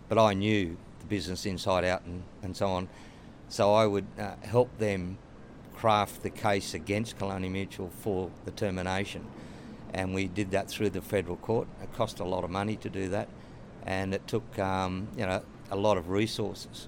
but 0.10 0.18
I 0.18 0.34
knew 0.34 0.76
the 1.00 1.06
business 1.06 1.46
inside 1.46 1.86
out 1.86 2.04
and, 2.04 2.24
and 2.44 2.56
so 2.56 2.68
on. 2.68 2.90
So 3.48 3.74
I 3.74 3.86
would 3.86 4.06
uh, 4.20 4.36
help 4.44 4.78
them 4.78 5.18
craft 5.82 6.22
the 6.22 6.30
case 6.30 6.76
against 6.76 7.18
Colonial 7.18 7.52
Mutual 7.52 7.90
for 7.90 8.30
the 8.46 8.52
termination. 8.52 9.26
And 9.96 10.14
we 10.14 10.28
did 10.28 10.52
that 10.52 10.70
through 10.70 10.92
the 10.92 11.02
federal 11.02 11.38
court. 11.38 11.68
It 11.82 11.92
cost 11.94 12.20
a 12.20 12.24
lot 12.24 12.44
of 12.44 12.52
money 12.52 12.76
to 12.76 12.90
do 12.90 13.10
that, 13.10 13.28
and 13.84 14.14
it 14.14 14.28
took 14.28 14.60
um, 14.60 15.08
you 15.18 15.26
know 15.26 15.42
a 15.72 15.76
lot 15.76 15.98
of 15.98 16.10
resources 16.10 16.88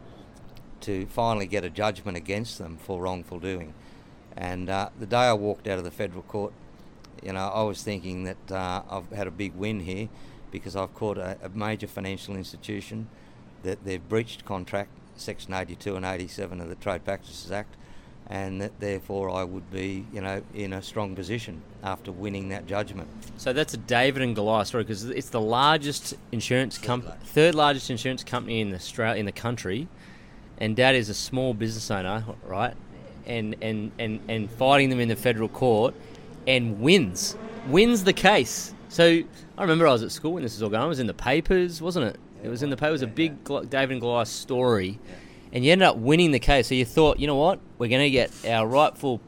to 0.81 1.07
finally 1.07 1.47
get 1.47 1.63
a 1.63 1.71
judgment 1.71 2.17
against 2.17 2.59
them 2.59 2.77
for 2.77 3.01
wrongful 3.01 3.39
doing. 3.39 3.73
And 4.37 4.69
uh, 4.69 4.89
the 4.99 5.07
day 5.07 5.25
I 5.25 5.33
walked 5.33 5.67
out 5.67 5.79
of 5.79 5.85
the 5.85 5.91
federal 5.91 6.21
court, 6.21 6.53
you 7.23 7.33
know, 7.33 7.47
I 7.47 7.63
was 7.63 7.81
thinking 7.81 8.25
that 8.25 8.51
uh, 8.51 8.83
I've 8.91 9.09
had 9.09 9.25
a 9.25 9.31
big 9.31 9.55
win 9.55 9.79
here 9.79 10.07
because 10.51 10.75
I've 10.75 10.93
caught 10.93 11.17
a, 11.17 11.37
a 11.41 11.49
major 11.49 11.87
financial 11.87 12.35
institution 12.35 13.07
that 13.63 13.85
they've 13.85 14.07
breached 14.07 14.45
contract, 14.45 14.91
Section 15.15 15.53
82 15.53 15.95
and 15.95 16.05
87 16.05 16.61
of 16.61 16.69
the 16.69 16.75
Trade 16.75 17.03
Practices 17.03 17.51
Act, 17.51 17.75
and 18.27 18.61
that 18.61 18.79
therefore 18.79 19.29
I 19.29 19.43
would 19.43 19.69
be, 19.71 20.05
you 20.13 20.21
know, 20.21 20.41
in 20.53 20.73
a 20.73 20.81
strong 20.81 21.15
position 21.15 21.61
after 21.83 22.11
winning 22.11 22.49
that 22.49 22.65
judgment. 22.65 23.09
So 23.37 23.53
that's 23.53 23.73
a 23.73 23.77
David 23.77 24.21
and 24.21 24.35
Goliath 24.35 24.67
story 24.67 24.83
because 24.83 25.03
it's 25.05 25.29
the 25.29 25.41
largest 25.41 26.13
insurance 26.31 26.77
company, 26.77 27.13
third 27.25 27.55
largest 27.55 27.89
insurance 27.89 28.23
company 28.23 28.61
in 28.61 28.73
Australia 28.73 29.19
in 29.19 29.25
the 29.25 29.31
country, 29.31 29.87
and 30.57 30.75
Dad 30.75 30.95
is 30.95 31.09
a 31.09 31.13
small 31.13 31.53
business 31.53 31.91
owner, 31.91 32.23
right? 32.45 32.73
And 33.25 33.55
and 33.61 33.91
and 33.99 34.19
and 34.27 34.49
fighting 34.51 34.89
them 34.89 34.99
in 34.99 35.09
the 35.09 35.15
federal 35.15 35.49
court, 35.49 35.93
and 36.47 36.79
wins, 36.81 37.35
wins 37.67 38.03
the 38.03 38.13
case. 38.13 38.73
So 38.89 39.21
I 39.57 39.61
remember 39.61 39.87
I 39.87 39.91
was 39.91 40.03
at 40.03 40.11
school 40.11 40.33
when 40.33 40.43
this 40.43 40.53
was 40.53 40.63
all 40.63 40.69
going. 40.69 40.81
on. 40.81 40.85
It 40.85 40.89
was 40.89 40.99
in 40.99 41.07
the 41.07 41.13
papers, 41.13 41.81
wasn't 41.81 42.05
it? 42.07 42.19
It 42.43 42.49
was 42.49 42.61
in 42.61 42.69
the 42.69 42.77
papers. 42.77 43.01
It 43.01 43.05
was 43.05 43.11
a 43.11 43.15
big 43.15 43.43
David 43.69 43.91
and 43.91 44.01
Goliath 44.01 44.27
story, 44.27 44.99
and 45.53 45.63
you 45.63 45.71
ended 45.71 45.87
up 45.87 45.97
winning 45.97 46.31
the 46.31 46.39
case. 46.39 46.67
So 46.67 46.75
you 46.75 46.83
thought, 46.83 47.19
you 47.19 47.27
know 47.27 47.35
what? 47.35 47.59
We're 47.77 47.87
going 47.87 48.01
to 48.01 48.09
get 48.09 48.31
our 48.45 48.67
rightful 48.67 49.21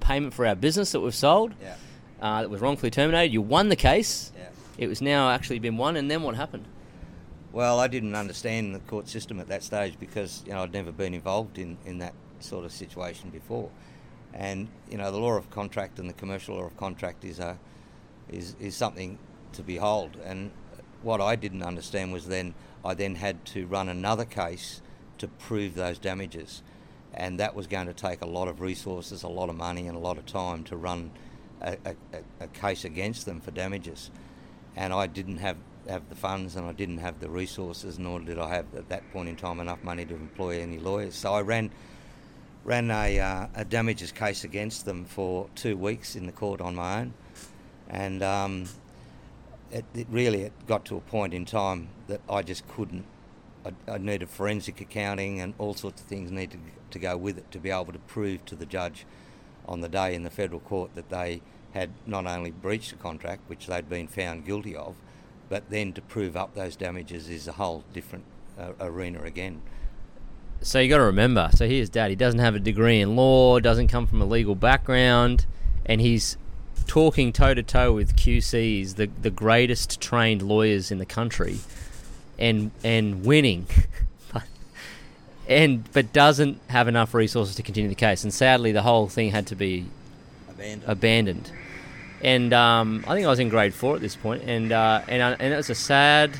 payment 0.00 0.32
for 0.34 0.46
our 0.46 0.54
business 0.54 0.92
that 0.92 1.00
we've 1.00 1.14
sold 1.14 1.52
Yeah. 1.62 1.76
uh, 2.20 2.40
that 2.40 2.50
was 2.50 2.60
wrongfully 2.60 2.90
terminated. 2.90 3.32
You 3.32 3.42
won 3.42 3.68
the 3.68 3.76
case. 3.76 4.32
Yeah. 4.36 4.48
It 4.78 4.86
was 4.88 5.02
now 5.02 5.30
actually 5.30 5.58
been 5.58 5.76
won, 5.76 5.96
and 5.96 6.10
then 6.10 6.22
what 6.22 6.34
happened? 6.34 6.64
Well, 7.52 7.78
I 7.78 7.86
didn't 7.86 8.14
understand 8.14 8.74
the 8.74 8.78
court 8.80 9.08
system 9.08 9.38
at 9.38 9.48
that 9.48 9.62
stage 9.62 10.00
because 10.00 10.42
you 10.46 10.52
know 10.52 10.62
I'd 10.62 10.72
never 10.72 10.90
been 10.90 11.12
involved 11.12 11.58
in, 11.58 11.76
in 11.84 11.98
that 11.98 12.14
sort 12.40 12.64
of 12.64 12.72
situation 12.72 13.28
before, 13.28 13.68
and 14.32 14.68
you 14.90 14.96
know 14.96 15.12
the 15.12 15.18
law 15.18 15.34
of 15.36 15.50
contract 15.50 15.98
and 15.98 16.08
the 16.08 16.14
commercial 16.14 16.56
law 16.56 16.64
of 16.64 16.76
contract 16.78 17.22
is 17.24 17.38
a 17.38 17.58
is 18.30 18.56
is 18.58 18.74
something 18.74 19.18
to 19.52 19.62
behold. 19.62 20.16
And 20.24 20.50
what 21.02 21.20
I 21.20 21.36
didn't 21.36 21.62
understand 21.62 22.10
was 22.10 22.28
then 22.28 22.54
I 22.82 22.94
then 22.94 23.16
had 23.16 23.44
to 23.46 23.66
run 23.66 23.90
another 23.90 24.24
case 24.24 24.80
to 25.22 25.28
prove 25.28 25.74
those 25.74 25.98
damages, 25.98 26.62
and 27.14 27.40
that 27.40 27.54
was 27.54 27.66
going 27.66 27.86
to 27.86 27.94
take 27.94 28.20
a 28.22 28.26
lot 28.26 28.46
of 28.46 28.60
resources, 28.60 29.22
a 29.22 29.28
lot 29.28 29.48
of 29.48 29.56
money, 29.56 29.88
and 29.88 29.96
a 29.96 30.00
lot 30.00 30.18
of 30.18 30.26
time 30.26 30.62
to 30.64 30.76
run 30.76 31.10
a, 31.60 31.76
a, 31.84 31.94
a- 32.40 32.48
case 32.48 32.84
against 32.84 33.24
them 33.24 33.40
for 33.40 33.50
damages 33.50 34.10
and 34.76 34.92
I 34.92 35.06
didn't 35.06 35.38
have, 35.38 35.56
have 35.88 36.08
the 36.08 36.14
funds 36.14 36.56
and 36.56 36.66
I 36.66 36.72
didn't 36.72 36.98
have 36.98 37.20
the 37.20 37.28
resources, 37.28 37.98
nor 37.98 38.20
did 38.20 38.38
I 38.38 38.48
have 38.48 38.66
at 38.74 38.88
that 38.88 39.10
point 39.12 39.28
in 39.28 39.36
time 39.36 39.60
enough 39.60 39.82
money 39.82 40.04
to 40.06 40.14
employ 40.14 40.60
any 40.60 40.78
lawyers. 40.78 41.14
So 41.14 41.34
I 41.34 41.42
ran 41.42 41.70
ran 42.64 42.90
a, 42.92 43.18
uh, 43.18 43.46
a 43.56 43.64
damages 43.64 44.12
case 44.12 44.44
against 44.44 44.84
them 44.84 45.04
for 45.04 45.48
two 45.56 45.76
weeks 45.76 46.14
in 46.14 46.26
the 46.26 46.32
court 46.32 46.60
on 46.60 46.76
my 46.76 47.00
own, 47.00 47.14
and 47.90 48.22
um, 48.22 48.66
it, 49.72 49.84
it 49.94 50.06
really 50.10 50.42
it 50.42 50.52
got 50.68 50.84
to 50.84 50.96
a 50.96 51.00
point 51.00 51.34
in 51.34 51.44
time 51.44 51.88
that 52.06 52.20
I 52.30 52.42
just 52.42 52.66
couldn't. 52.68 53.04
I, 53.88 53.98
needed 53.98 54.28
forensic 54.28 54.80
accounting 54.80 55.40
and 55.40 55.54
all 55.58 55.74
sorts 55.74 56.00
of 56.00 56.06
things 56.06 56.30
needed 56.30 56.60
to 56.90 56.98
go 56.98 57.16
with 57.16 57.38
it 57.38 57.50
to 57.52 57.58
be 57.58 57.70
able 57.70 57.92
to 57.92 57.98
prove 57.98 58.44
to 58.46 58.56
the 58.56 58.66
judge 58.66 59.06
on 59.66 59.80
the 59.80 59.88
day 59.88 60.14
in 60.14 60.22
the 60.22 60.30
federal 60.30 60.60
court 60.60 60.94
that 60.94 61.10
they 61.10 61.42
had 61.72 61.90
not 62.06 62.26
only 62.26 62.50
breached 62.50 62.90
the 62.90 62.96
contract, 62.96 63.42
which 63.48 63.66
they'd 63.66 63.88
been 63.88 64.06
found 64.06 64.44
guilty 64.44 64.74
of, 64.74 64.96
but 65.48 65.70
then 65.70 65.92
to 65.92 66.02
prove 66.02 66.36
up 66.36 66.54
those 66.54 66.76
damages 66.76 67.28
is 67.28 67.46
a 67.48 67.52
whole 67.52 67.84
different 67.92 68.24
uh, 68.58 68.72
arena 68.80 69.22
again. 69.22 69.62
So 70.60 70.78
you 70.78 70.88
got 70.88 70.98
to 70.98 71.04
remember. 71.04 71.50
So 71.54 71.66
here's 71.66 71.88
dad. 71.88 72.10
He 72.10 72.16
doesn't 72.16 72.40
have 72.40 72.54
a 72.54 72.60
degree 72.60 73.00
in 73.00 73.16
law, 73.16 73.58
doesn't 73.58 73.88
come 73.88 74.06
from 74.06 74.22
a 74.22 74.24
legal 74.24 74.54
background, 74.54 75.46
and 75.86 76.00
he's 76.00 76.36
talking 76.86 77.32
toe 77.32 77.54
to 77.54 77.62
toe 77.62 77.92
with 77.92 78.16
QCs, 78.16 78.96
the 78.96 79.06
the 79.20 79.30
greatest 79.30 80.00
trained 80.00 80.42
lawyers 80.42 80.90
in 80.90 80.98
the 80.98 81.06
country, 81.06 81.58
and 82.38 82.70
and 82.84 83.24
winning. 83.24 83.66
and 85.48 85.90
but 85.92 86.12
doesn't 86.12 86.60
have 86.68 86.88
enough 86.88 87.14
resources 87.14 87.54
to 87.56 87.62
continue 87.62 87.88
the 87.88 87.94
case, 87.94 88.22
and 88.24 88.32
sadly, 88.32 88.72
the 88.72 88.82
whole 88.82 89.08
thing 89.08 89.30
had 89.30 89.46
to 89.48 89.54
be 89.54 89.86
Abandoned. 90.48 90.82
abandoned. 90.86 91.52
And 92.22 92.52
um, 92.52 93.04
I 93.08 93.14
think 93.14 93.26
I 93.26 93.30
was 93.30 93.40
in 93.40 93.48
grade 93.48 93.74
four 93.74 93.96
at 93.96 94.00
this 94.00 94.14
point, 94.14 94.42
and 94.44 94.70
uh, 94.72 95.02
and 95.08 95.22
I- 95.22 95.32
and 95.38 95.52
it 95.52 95.56
was 95.56 95.70
a 95.70 95.74
sad. 95.74 96.30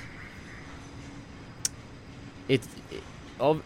It's 2.49 2.69
it, 2.91 3.03
of, 3.41 3.63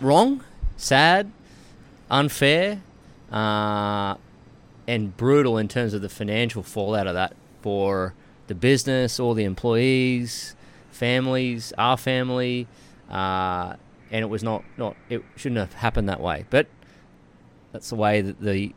wrong, 0.00 0.42
sad, 0.76 1.30
unfair, 2.10 2.80
uh, 3.32 4.16
and 4.86 5.16
brutal 5.16 5.58
in 5.58 5.68
terms 5.68 5.94
of 5.94 6.02
the 6.02 6.08
financial 6.08 6.62
fallout 6.62 7.06
of 7.06 7.14
that 7.14 7.34
for 7.62 8.14
the 8.46 8.54
business, 8.54 9.18
all 9.18 9.34
the 9.34 9.44
employees, 9.44 10.54
families, 10.90 11.72
our 11.78 11.96
family, 11.96 12.66
uh, 13.10 13.76
and 14.10 14.22
it 14.22 14.28
was 14.28 14.42
not 14.42 14.64
not 14.76 14.96
it 15.08 15.22
shouldn't 15.36 15.58
have 15.58 15.74
happened 15.74 16.08
that 16.08 16.20
way, 16.20 16.44
but 16.50 16.66
that's 17.72 17.90
the 17.90 17.96
way 17.96 18.20
that 18.20 18.40
the 18.40 18.74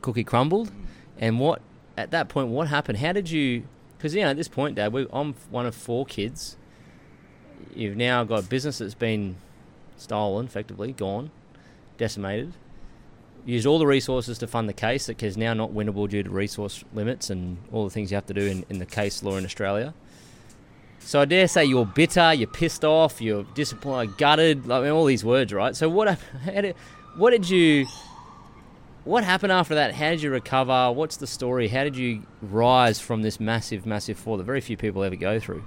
cookie 0.00 0.24
crumbled. 0.24 0.72
And 1.18 1.38
what 1.38 1.60
at 1.96 2.10
that 2.10 2.28
point, 2.28 2.48
what 2.48 2.68
happened? 2.68 2.98
How 2.98 3.12
did 3.12 3.30
you? 3.30 3.64
Because 3.96 4.14
you 4.14 4.22
know, 4.22 4.30
at 4.30 4.36
this 4.36 4.48
point, 4.48 4.76
Dad, 4.76 4.92
we, 4.92 5.06
I'm 5.12 5.34
one 5.50 5.66
of 5.66 5.74
four 5.74 6.06
kids. 6.06 6.56
You've 7.74 7.96
now 7.96 8.24
got 8.24 8.40
a 8.40 8.46
business 8.46 8.78
that's 8.78 8.94
been 8.94 9.36
stolen, 9.96 10.46
effectively 10.46 10.92
gone, 10.92 11.30
decimated. 11.98 12.54
Used 13.46 13.66
all 13.66 13.78
the 13.78 13.86
resources 13.86 14.38
to 14.38 14.46
fund 14.46 14.68
the 14.68 14.74
case 14.74 15.06
that 15.06 15.22
is 15.22 15.36
now 15.36 15.54
not 15.54 15.72
winnable 15.72 16.08
due 16.08 16.22
to 16.22 16.30
resource 16.30 16.84
limits 16.92 17.30
and 17.30 17.58
all 17.72 17.84
the 17.84 17.90
things 17.90 18.10
you 18.10 18.16
have 18.16 18.26
to 18.26 18.34
do 18.34 18.42
in, 18.46 18.64
in 18.68 18.78
the 18.78 18.86
case 18.86 19.22
law 19.22 19.36
in 19.36 19.44
Australia. 19.44 19.94
So 21.00 21.20
I 21.20 21.24
dare 21.24 21.48
say 21.48 21.64
you're 21.64 21.86
bitter, 21.86 22.34
you're 22.34 22.46
pissed 22.46 22.84
off, 22.84 23.20
you're 23.20 23.44
disappointed, 23.54 24.18
gutted, 24.18 24.66
like 24.66 24.80
I 24.80 24.84
mean, 24.84 24.92
all 24.92 25.06
these 25.06 25.24
words, 25.24 25.52
right? 25.52 25.74
So 25.74 25.88
what? 25.88 26.18
What 27.16 27.30
did 27.30 27.48
you? 27.50 27.86
What 29.04 29.24
happened 29.24 29.52
after 29.52 29.74
that? 29.74 29.94
How 29.94 30.10
did 30.10 30.22
you 30.22 30.30
recover? 30.30 30.92
What's 30.92 31.16
the 31.16 31.26
story? 31.26 31.68
How 31.68 31.84
did 31.84 31.96
you 31.96 32.22
rise 32.40 33.00
from 33.00 33.22
this 33.22 33.40
massive, 33.40 33.84
massive 33.84 34.18
fall 34.18 34.36
that 34.36 34.44
very 34.44 34.60
few 34.60 34.76
people 34.76 35.02
ever 35.02 35.16
go 35.16 35.40
through? 35.40 35.64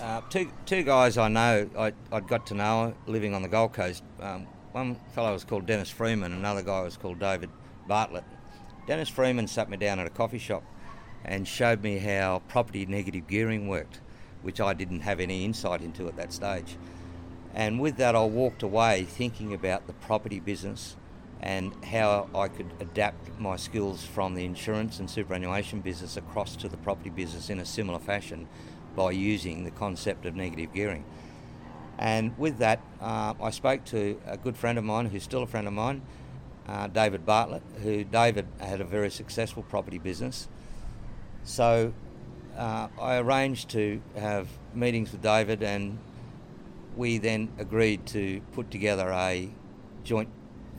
Uh, 0.00 0.20
two, 0.28 0.50
two 0.66 0.82
guys 0.82 1.16
I 1.16 1.28
know, 1.28 1.70
I, 1.78 1.92
I'd 2.12 2.26
got 2.26 2.46
to 2.48 2.54
know 2.54 2.94
living 3.06 3.34
on 3.34 3.42
the 3.42 3.48
Gold 3.48 3.72
Coast. 3.72 4.02
Um, 4.20 4.46
one 4.76 4.94
fellow 5.14 5.32
was 5.32 5.42
called 5.42 5.64
Dennis 5.64 5.88
Freeman, 5.88 6.34
another 6.34 6.60
guy 6.60 6.82
was 6.82 6.98
called 6.98 7.18
David 7.18 7.48
Bartlett. 7.88 8.24
Dennis 8.86 9.08
Freeman 9.08 9.46
sat 9.48 9.70
me 9.70 9.78
down 9.78 9.98
at 9.98 10.06
a 10.06 10.10
coffee 10.10 10.38
shop 10.38 10.62
and 11.24 11.48
showed 11.48 11.82
me 11.82 11.96
how 11.96 12.42
property 12.46 12.84
negative 12.84 13.26
gearing 13.26 13.68
worked, 13.68 14.02
which 14.42 14.60
I 14.60 14.74
didn't 14.74 15.00
have 15.00 15.18
any 15.18 15.46
insight 15.46 15.80
into 15.80 16.06
at 16.08 16.16
that 16.16 16.30
stage. 16.30 16.76
And 17.54 17.80
with 17.80 17.96
that, 17.96 18.14
I 18.14 18.24
walked 18.24 18.62
away 18.62 19.04
thinking 19.04 19.54
about 19.54 19.86
the 19.86 19.94
property 19.94 20.40
business 20.40 20.96
and 21.40 21.72
how 21.86 22.28
I 22.34 22.48
could 22.48 22.70
adapt 22.78 23.40
my 23.40 23.56
skills 23.56 24.04
from 24.04 24.34
the 24.34 24.44
insurance 24.44 25.00
and 25.00 25.08
superannuation 25.08 25.80
business 25.80 26.18
across 26.18 26.54
to 26.56 26.68
the 26.68 26.76
property 26.76 27.08
business 27.08 27.48
in 27.48 27.60
a 27.60 27.64
similar 27.64 27.98
fashion 27.98 28.46
by 28.94 29.12
using 29.12 29.64
the 29.64 29.70
concept 29.70 30.26
of 30.26 30.36
negative 30.36 30.74
gearing. 30.74 31.06
And 31.98 32.36
with 32.38 32.58
that, 32.58 32.80
uh, 33.00 33.34
I 33.40 33.50
spoke 33.50 33.84
to 33.86 34.20
a 34.26 34.36
good 34.36 34.56
friend 34.56 34.78
of 34.78 34.84
mine, 34.84 35.06
who's 35.06 35.22
still 35.22 35.42
a 35.42 35.46
friend 35.46 35.66
of 35.66 35.72
mine, 35.72 36.02
uh, 36.68 36.88
David 36.88 37.24
Bartlett, 37.24 37.62
who 37.82 38.04
David 38.04 38.46
had 38.60 38.80
a 38.80 38.84
very 38.84 39.10
successful 39.10 39.62
property 39.62 39.98
business. 39.98 40.48
So 41.44 41.94
uh, 42.56 42.88
I 43.00 43.16
arranged 43.18 43.70
to 43.70 44.02
have 44.16 44.48
meetings 44.74 45.12
with 45.12 45.22
David, 45.22 45.62
and 45.62 45.98
we 46.96 47.18
then 47.18 47.50
agreed 47.58 48.06
to 48.06 48.40
put 48.52 48.70
together 48.70 49.10
a 49.10 49.48
joint 50.04 50.28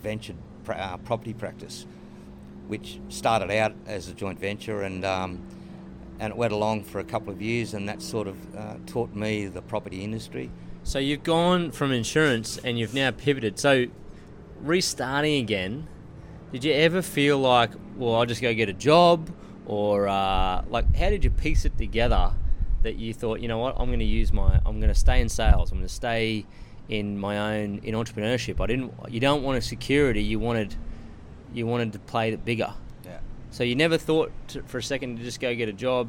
venture 0.01 0.35
uh, 0.69 0.97
property 0.97 1.33
practice, 1.33 1.85
which 2.67 2.99
started 3.09 3.49
out 3.51 3.73
as 3.85 4.07
a 4.07 4.13
joint 4.13 4.39
venture 4.39 4.81
and 4.81 5.05
um, 5.05 5.41
and 6.19 6.31
it 6.31 6.37
went 6.37 6.51
along 6.51 6.83
for 6.83 6.99
a 6.99 7.03
couple 7.03 7.31
of 7.31 7.41
years, 7.41 7.73
and 7.73 7.87
that 7.87 8.01
sort 8.01 8.27
of 8.27 8.55
uh, 8.55 8.75
taught 8.87 9.13
me 9.13 9.45
the 9.45 9.61
property 9.61 10.03
industry. 10.03 10.49
So 10.87 10.99
you've 10.99 11.23
gone 11.23 11.71
from 11.71 11.91
insurance 11.91 12.57
and 12.59 12.79
you've 12.79 12.93
now 12.93 13.11
pivoted. 13.11 13.59
So 13.59 13.87
restarting 14.61 15.43
again, 15.43 15.85
did 16.53 16.63
you 16.63 16.71
ever 16.71 17.01
feel 17.01 17.37
like, 17.37 17.71
well, 17.97 18.15
I'll 18.15 18.25
just 18.25 18.41
go 18.41 18.53
get 18.53 18.69
a 18.69 18.73
job, 18.73 19.29
or 19.65 20.07
uh, 20.07 20.63
like, 20.69 20.95
how 20.95 21.09
did 21.09 21.25
you 21.25 21.29
piece 21.29 21.65
it 21.65 21.77
together 21.77 22.31
that 22.83 22.95
you 22.95 23.13
thought, 23.13 23.41
you 23.41 23.49
know 23.49 23.57
what, 23.57 23.75
I'm 23.77 23.87
going 23.87 23.99
to 23.99 24.05
use 24.05 24.31
my, 24.31 24.61
I'm 24.65 24.79
going 24.79 24.87
to 24.87 24.97
stay 24.97 25.19
in 25.19 25.27
sales, 25.27 25.73
I'm 25.73 25.79
going 25.79 25.89
to 25.89 25.93
stay 25.93 26.45
in 26.87 27.19
my 27.19 27.37
own 27.37 27.79
in 27.83 27.93
entrepreneurship. 27.93 28.61
I 28.61 28.67
didn't. 28.67 28.93
You 29.09 29.19
don't 29.19 29.43
want 29.43 29.57
a 29.57 29.61
security. 29.61 30.23
You 30.23 30.39
wanted, 30.39 30.73
you 31.53 31.67
wanted 31.67 31.91
to 31.91 31.99
play 31.99 32.31
it 32.31 32.45
bigger. 32.45 32.73
Yeah. 33.03 33.19
So 33.51 33.65
you 33.65 33.75
never 33.75 33.97
thought 33.97 34.31
to, 34.49 34.63
for 34.63 34.77
a 34.77 34.83
second 34.83 35.17
to 35.17 35.23
just 35.25 35.41
go 35.41 35.53
get 35.53 35.67
a 35.67 35.73
job, 35.73 36.07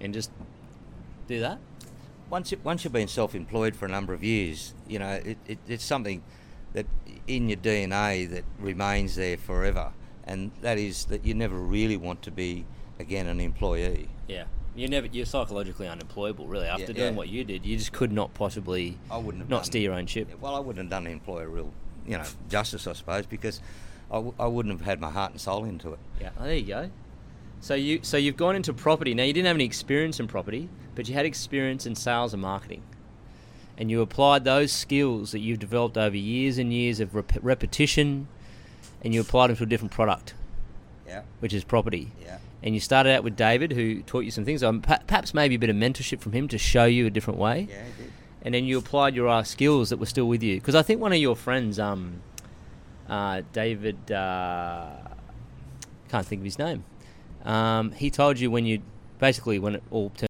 and 0.00 0.14
just 0.14 0.30
do 1.26 1.40
that. 1.40 1.58
Once 2.32 2.50
you, 2.50 2.58
once 2.64 2.82
you've 2.82 2.94
been 2.94 3.08
self-employed 3.08 3.76
for 3.76 3.84
a 3.84 3.90
number 3.90 4.14
of 4.14 4.24
years, 4.24 4.72
you 4.88 4.98
know 4.98 5.10
it, 5.22 5.36
it, 5.46 5.58
it's 5.68 5.84
something 5.84 6.22
that 6.72 6.86
in 7.26 7.50
your 7.50 7.58
DNA 7.58 8.26
that 8.30 8.42
remains 8.58 9.16
there 9.16 9.36
forever, 9.36 9.92
and 10.24 10.50
that 10.62 10.78
is 10.78 11.04
that 11.04 11.26
you 11.26 11.34
never 11.34 11.54
really 11.54 11.98
want 11.98 12.22
to 12.22 12.30
be 12.30 12.64
again 12.98 13.26
an 13.26 13.38
employee. 13.38 14.08
Yeah. 14.28 14.44
You 14.74 14.88
never. 14.88 15.08
You're 15.08 15.26
psychologically 15.26 15.86
unemployable, 15.86 16.46
really. 16.46 16.66
After 16.68 16.84
Yeah, 16.84 16.92
doing 16.94 17.12
yeah. 17.12 17.18
what 17.18 17.28
you 17.28 17.44
did, 17.44 17.66
you 17.66 17.76
just 17.76 17.92
could 17.92 18.10
not 18.10 18.32
possibly 18.32 18.96
I 19.10 19.18
wouldn't 19.18 19.42
have 19.42 19.50
not 19.50 19.56
done- 19.58 19.64
steer 19.66 19.82
your 19.82 19.92
own 19.92 20.06
ship. 20.06 20.30
Well, 20.40 20.54
I 20.54 20.60
wouldn't 20.60 20.78
have 20.86 20.88
done 20.88 21.04
the 21.04 21.10
employer 21.10 21.46
real, 21.50 21.70
you 22.06 22.16
know, 22.16 22.24
justice, 22.48 22.86
I 22.86 22.94
suppose, 22.94 23.26
because 23.26 23.60
I, 24.10 24.14
w- 24.14 24.32
I 24.40 24.46
wouldn't 24.46 24.72
have 24.78 24.86
had 24.86 24.98
my 25.02 25.10
heart 25.10 25.32
and 25.32 25.38
soul 25.40 25.66
into 25.66 25.92
it. 25.92 25.98
Yeah. 26.18 26.30
Oh, 26.40 26.44
there 26.44 26.54
you 26.54 26.66
go. 26.66 26.90
So 27.62 27.74
you 27.74 28.00
so 28.02 28.16
you've 28.16 28.36
gone 28.36 28.56
into 28.56 28.72
property. 28.72 29.14
Now 29.14 29.22
you 29.22 29.32
didn't 29.32 29.46
have 29.46 29.56
any 29.56 29.64
experience 29.64 30.18
in 30.20 30.26
property, 30.26 30.68
but 30.96 31.08
you 31.08 31.14
had 31.14 31.24
experience 31.24 31.86
in 31.86 31.94
sales 31.94 32.32
and 32.34 32.42
marketing, 32.42 32.82
and 33.78 33.88
you 33.88 34.00
applied 34.02 34.42
those 34.44 34.72
skills 34.72 35.30
that 35.30 35.38
you've 35.38 35.60
developed 35.60 35.96
over 35.96 36.16
years 36.16 36.58
and 36.58 36.72
years 36.72 36.98
of 36.98 37.14
rep- 37.14 37.38
repetition, 37.40 38.26
and 39.02 39.14
you 39.14 39.20
applied 39.20 39.46
them 39.50 39.56
to 39.58 39.62
a 39.62 39.66
different 39.66 39.92
product, 39.92 40.34
Yeah, 41.06 41.22
which 41.38 41.54
is 41.54 41.62
property. 41.62 42.10
yeah. 42.20 42.38
And 42.64 42.74
you 42.74 42.80
started 42.80 43.10
out 43.14 43.22
with 43.24 43.36
David, 43.36 43.72
who 43.72 44.02
taught 44.02 44.24
you 44.24 44.30
some 44.32 44.44
things. 44.44 44.62
Um, 44.64 44.80
perhaps 44.82 45.32
maybe 45.34 45.54
a 45.56 45.58
bit 45.58 45.70
of 45.70 45.74
mentorship 45.76 46.20
from 46.20 46.32
him 46.32 46.46
to 46.48 46.58
show 46.58 46.84
you 46.84 47.06
a 47.06 47.10
different 47.10 47.38
way. 47.40 47.68
Yeah, 47.70 47.76
I 47.76 48.02
did. 48.02 48.12
and 48.42 48.54
then 48.54 48.64
you 48.64 48.76
applied 48.78 49.14
your 49.16 49.28
uh, 49.28 49.42
skills 49.44 49.90
that 49.90 49.98
were 49.98 50.06
still 50.06 50.26
with 50.28 50.42
you. 50.42 50.56
Because 50.56 50.74
I 50.76 50.82
think 50.82 51.00
one 51.00 51.12
of 51.12 51.18
your 51.18 51.34
friends, 51.36 51.78
um, 51.80 52.22
uh, 53.08 53.42
David, 53.52 54.10
uh, 54.12 54.90
can't 56.08 56.24
think 56.26 56.40
of 56.40 56.44
his 56.44 56.58
name. 56.58 56.84
Um, 57.44 57.92
he 57.92 58.10
told 58.10 58.38
you 58.38 58.50
when 58.50 58.66
you 58.66 58.82
basically 59.18 59.58
when 59.58 59.74
it 59.76 59.82
all 59.90 60.10
turned. 60.10 60.28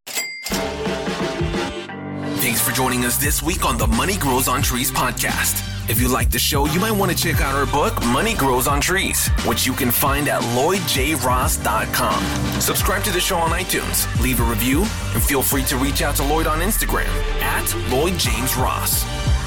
Thanks 2.39 2.61
for 2.61 2.71
joining 2.71 3.05
us 3.05 3.17
this 3.17 3.41
week 3.41 3.65
on 3.65 3.77
the 3.77 3.87
Money 3.87 4.17
Grows 4.17 4.47
on 4.47 4.61
Trees 4.61 4.91
podcast. 4.91 5.69
If 5.89 5.99
you 5.99 6.07
like 6.07 6.31
the 6.31 6.39
show, 6.39 6.65
you 6.65 6.79
might 6.79 6.91
want 6.91 7.11
to 7.11 7.17
check 7.17 7.41
out 7.41 7.55
our 7.55 7.65
book, 7.65 7.93
Money 8.05 8.35
Grows 8.35 8.67
on 8.67 8.79
Trees, 8.79 9.27
which 9.45 9.65
you 9.65 9.73
can 9.73 9.91
find 9.91 10.29
at 10.29 10.41
lloydjross.com. 10.41 12.23
Subscribe 12.61 13.03
to 13.03 13.11
the 13.11 13.19
show 13.19 13.37
on 13.37 13.49
iTunes, 13.51 14.21
leave 14.21 14.39
a 14.39 14.43
review, 14.43 14.79
and 14.81 15.21
feel 15.23 15.41
free 15.41 15.63
to 15.63 15.75
reach 15.77 16.01
out 16.01 16.15
to 16.17 16.23
Lloyd 16.23 16.47
on 16.47 16.59
Instagram 16.59 17.07
at 17.41 17.65
LloydJamesRoss. 17.89 18.57
Ross. 18.61 19.42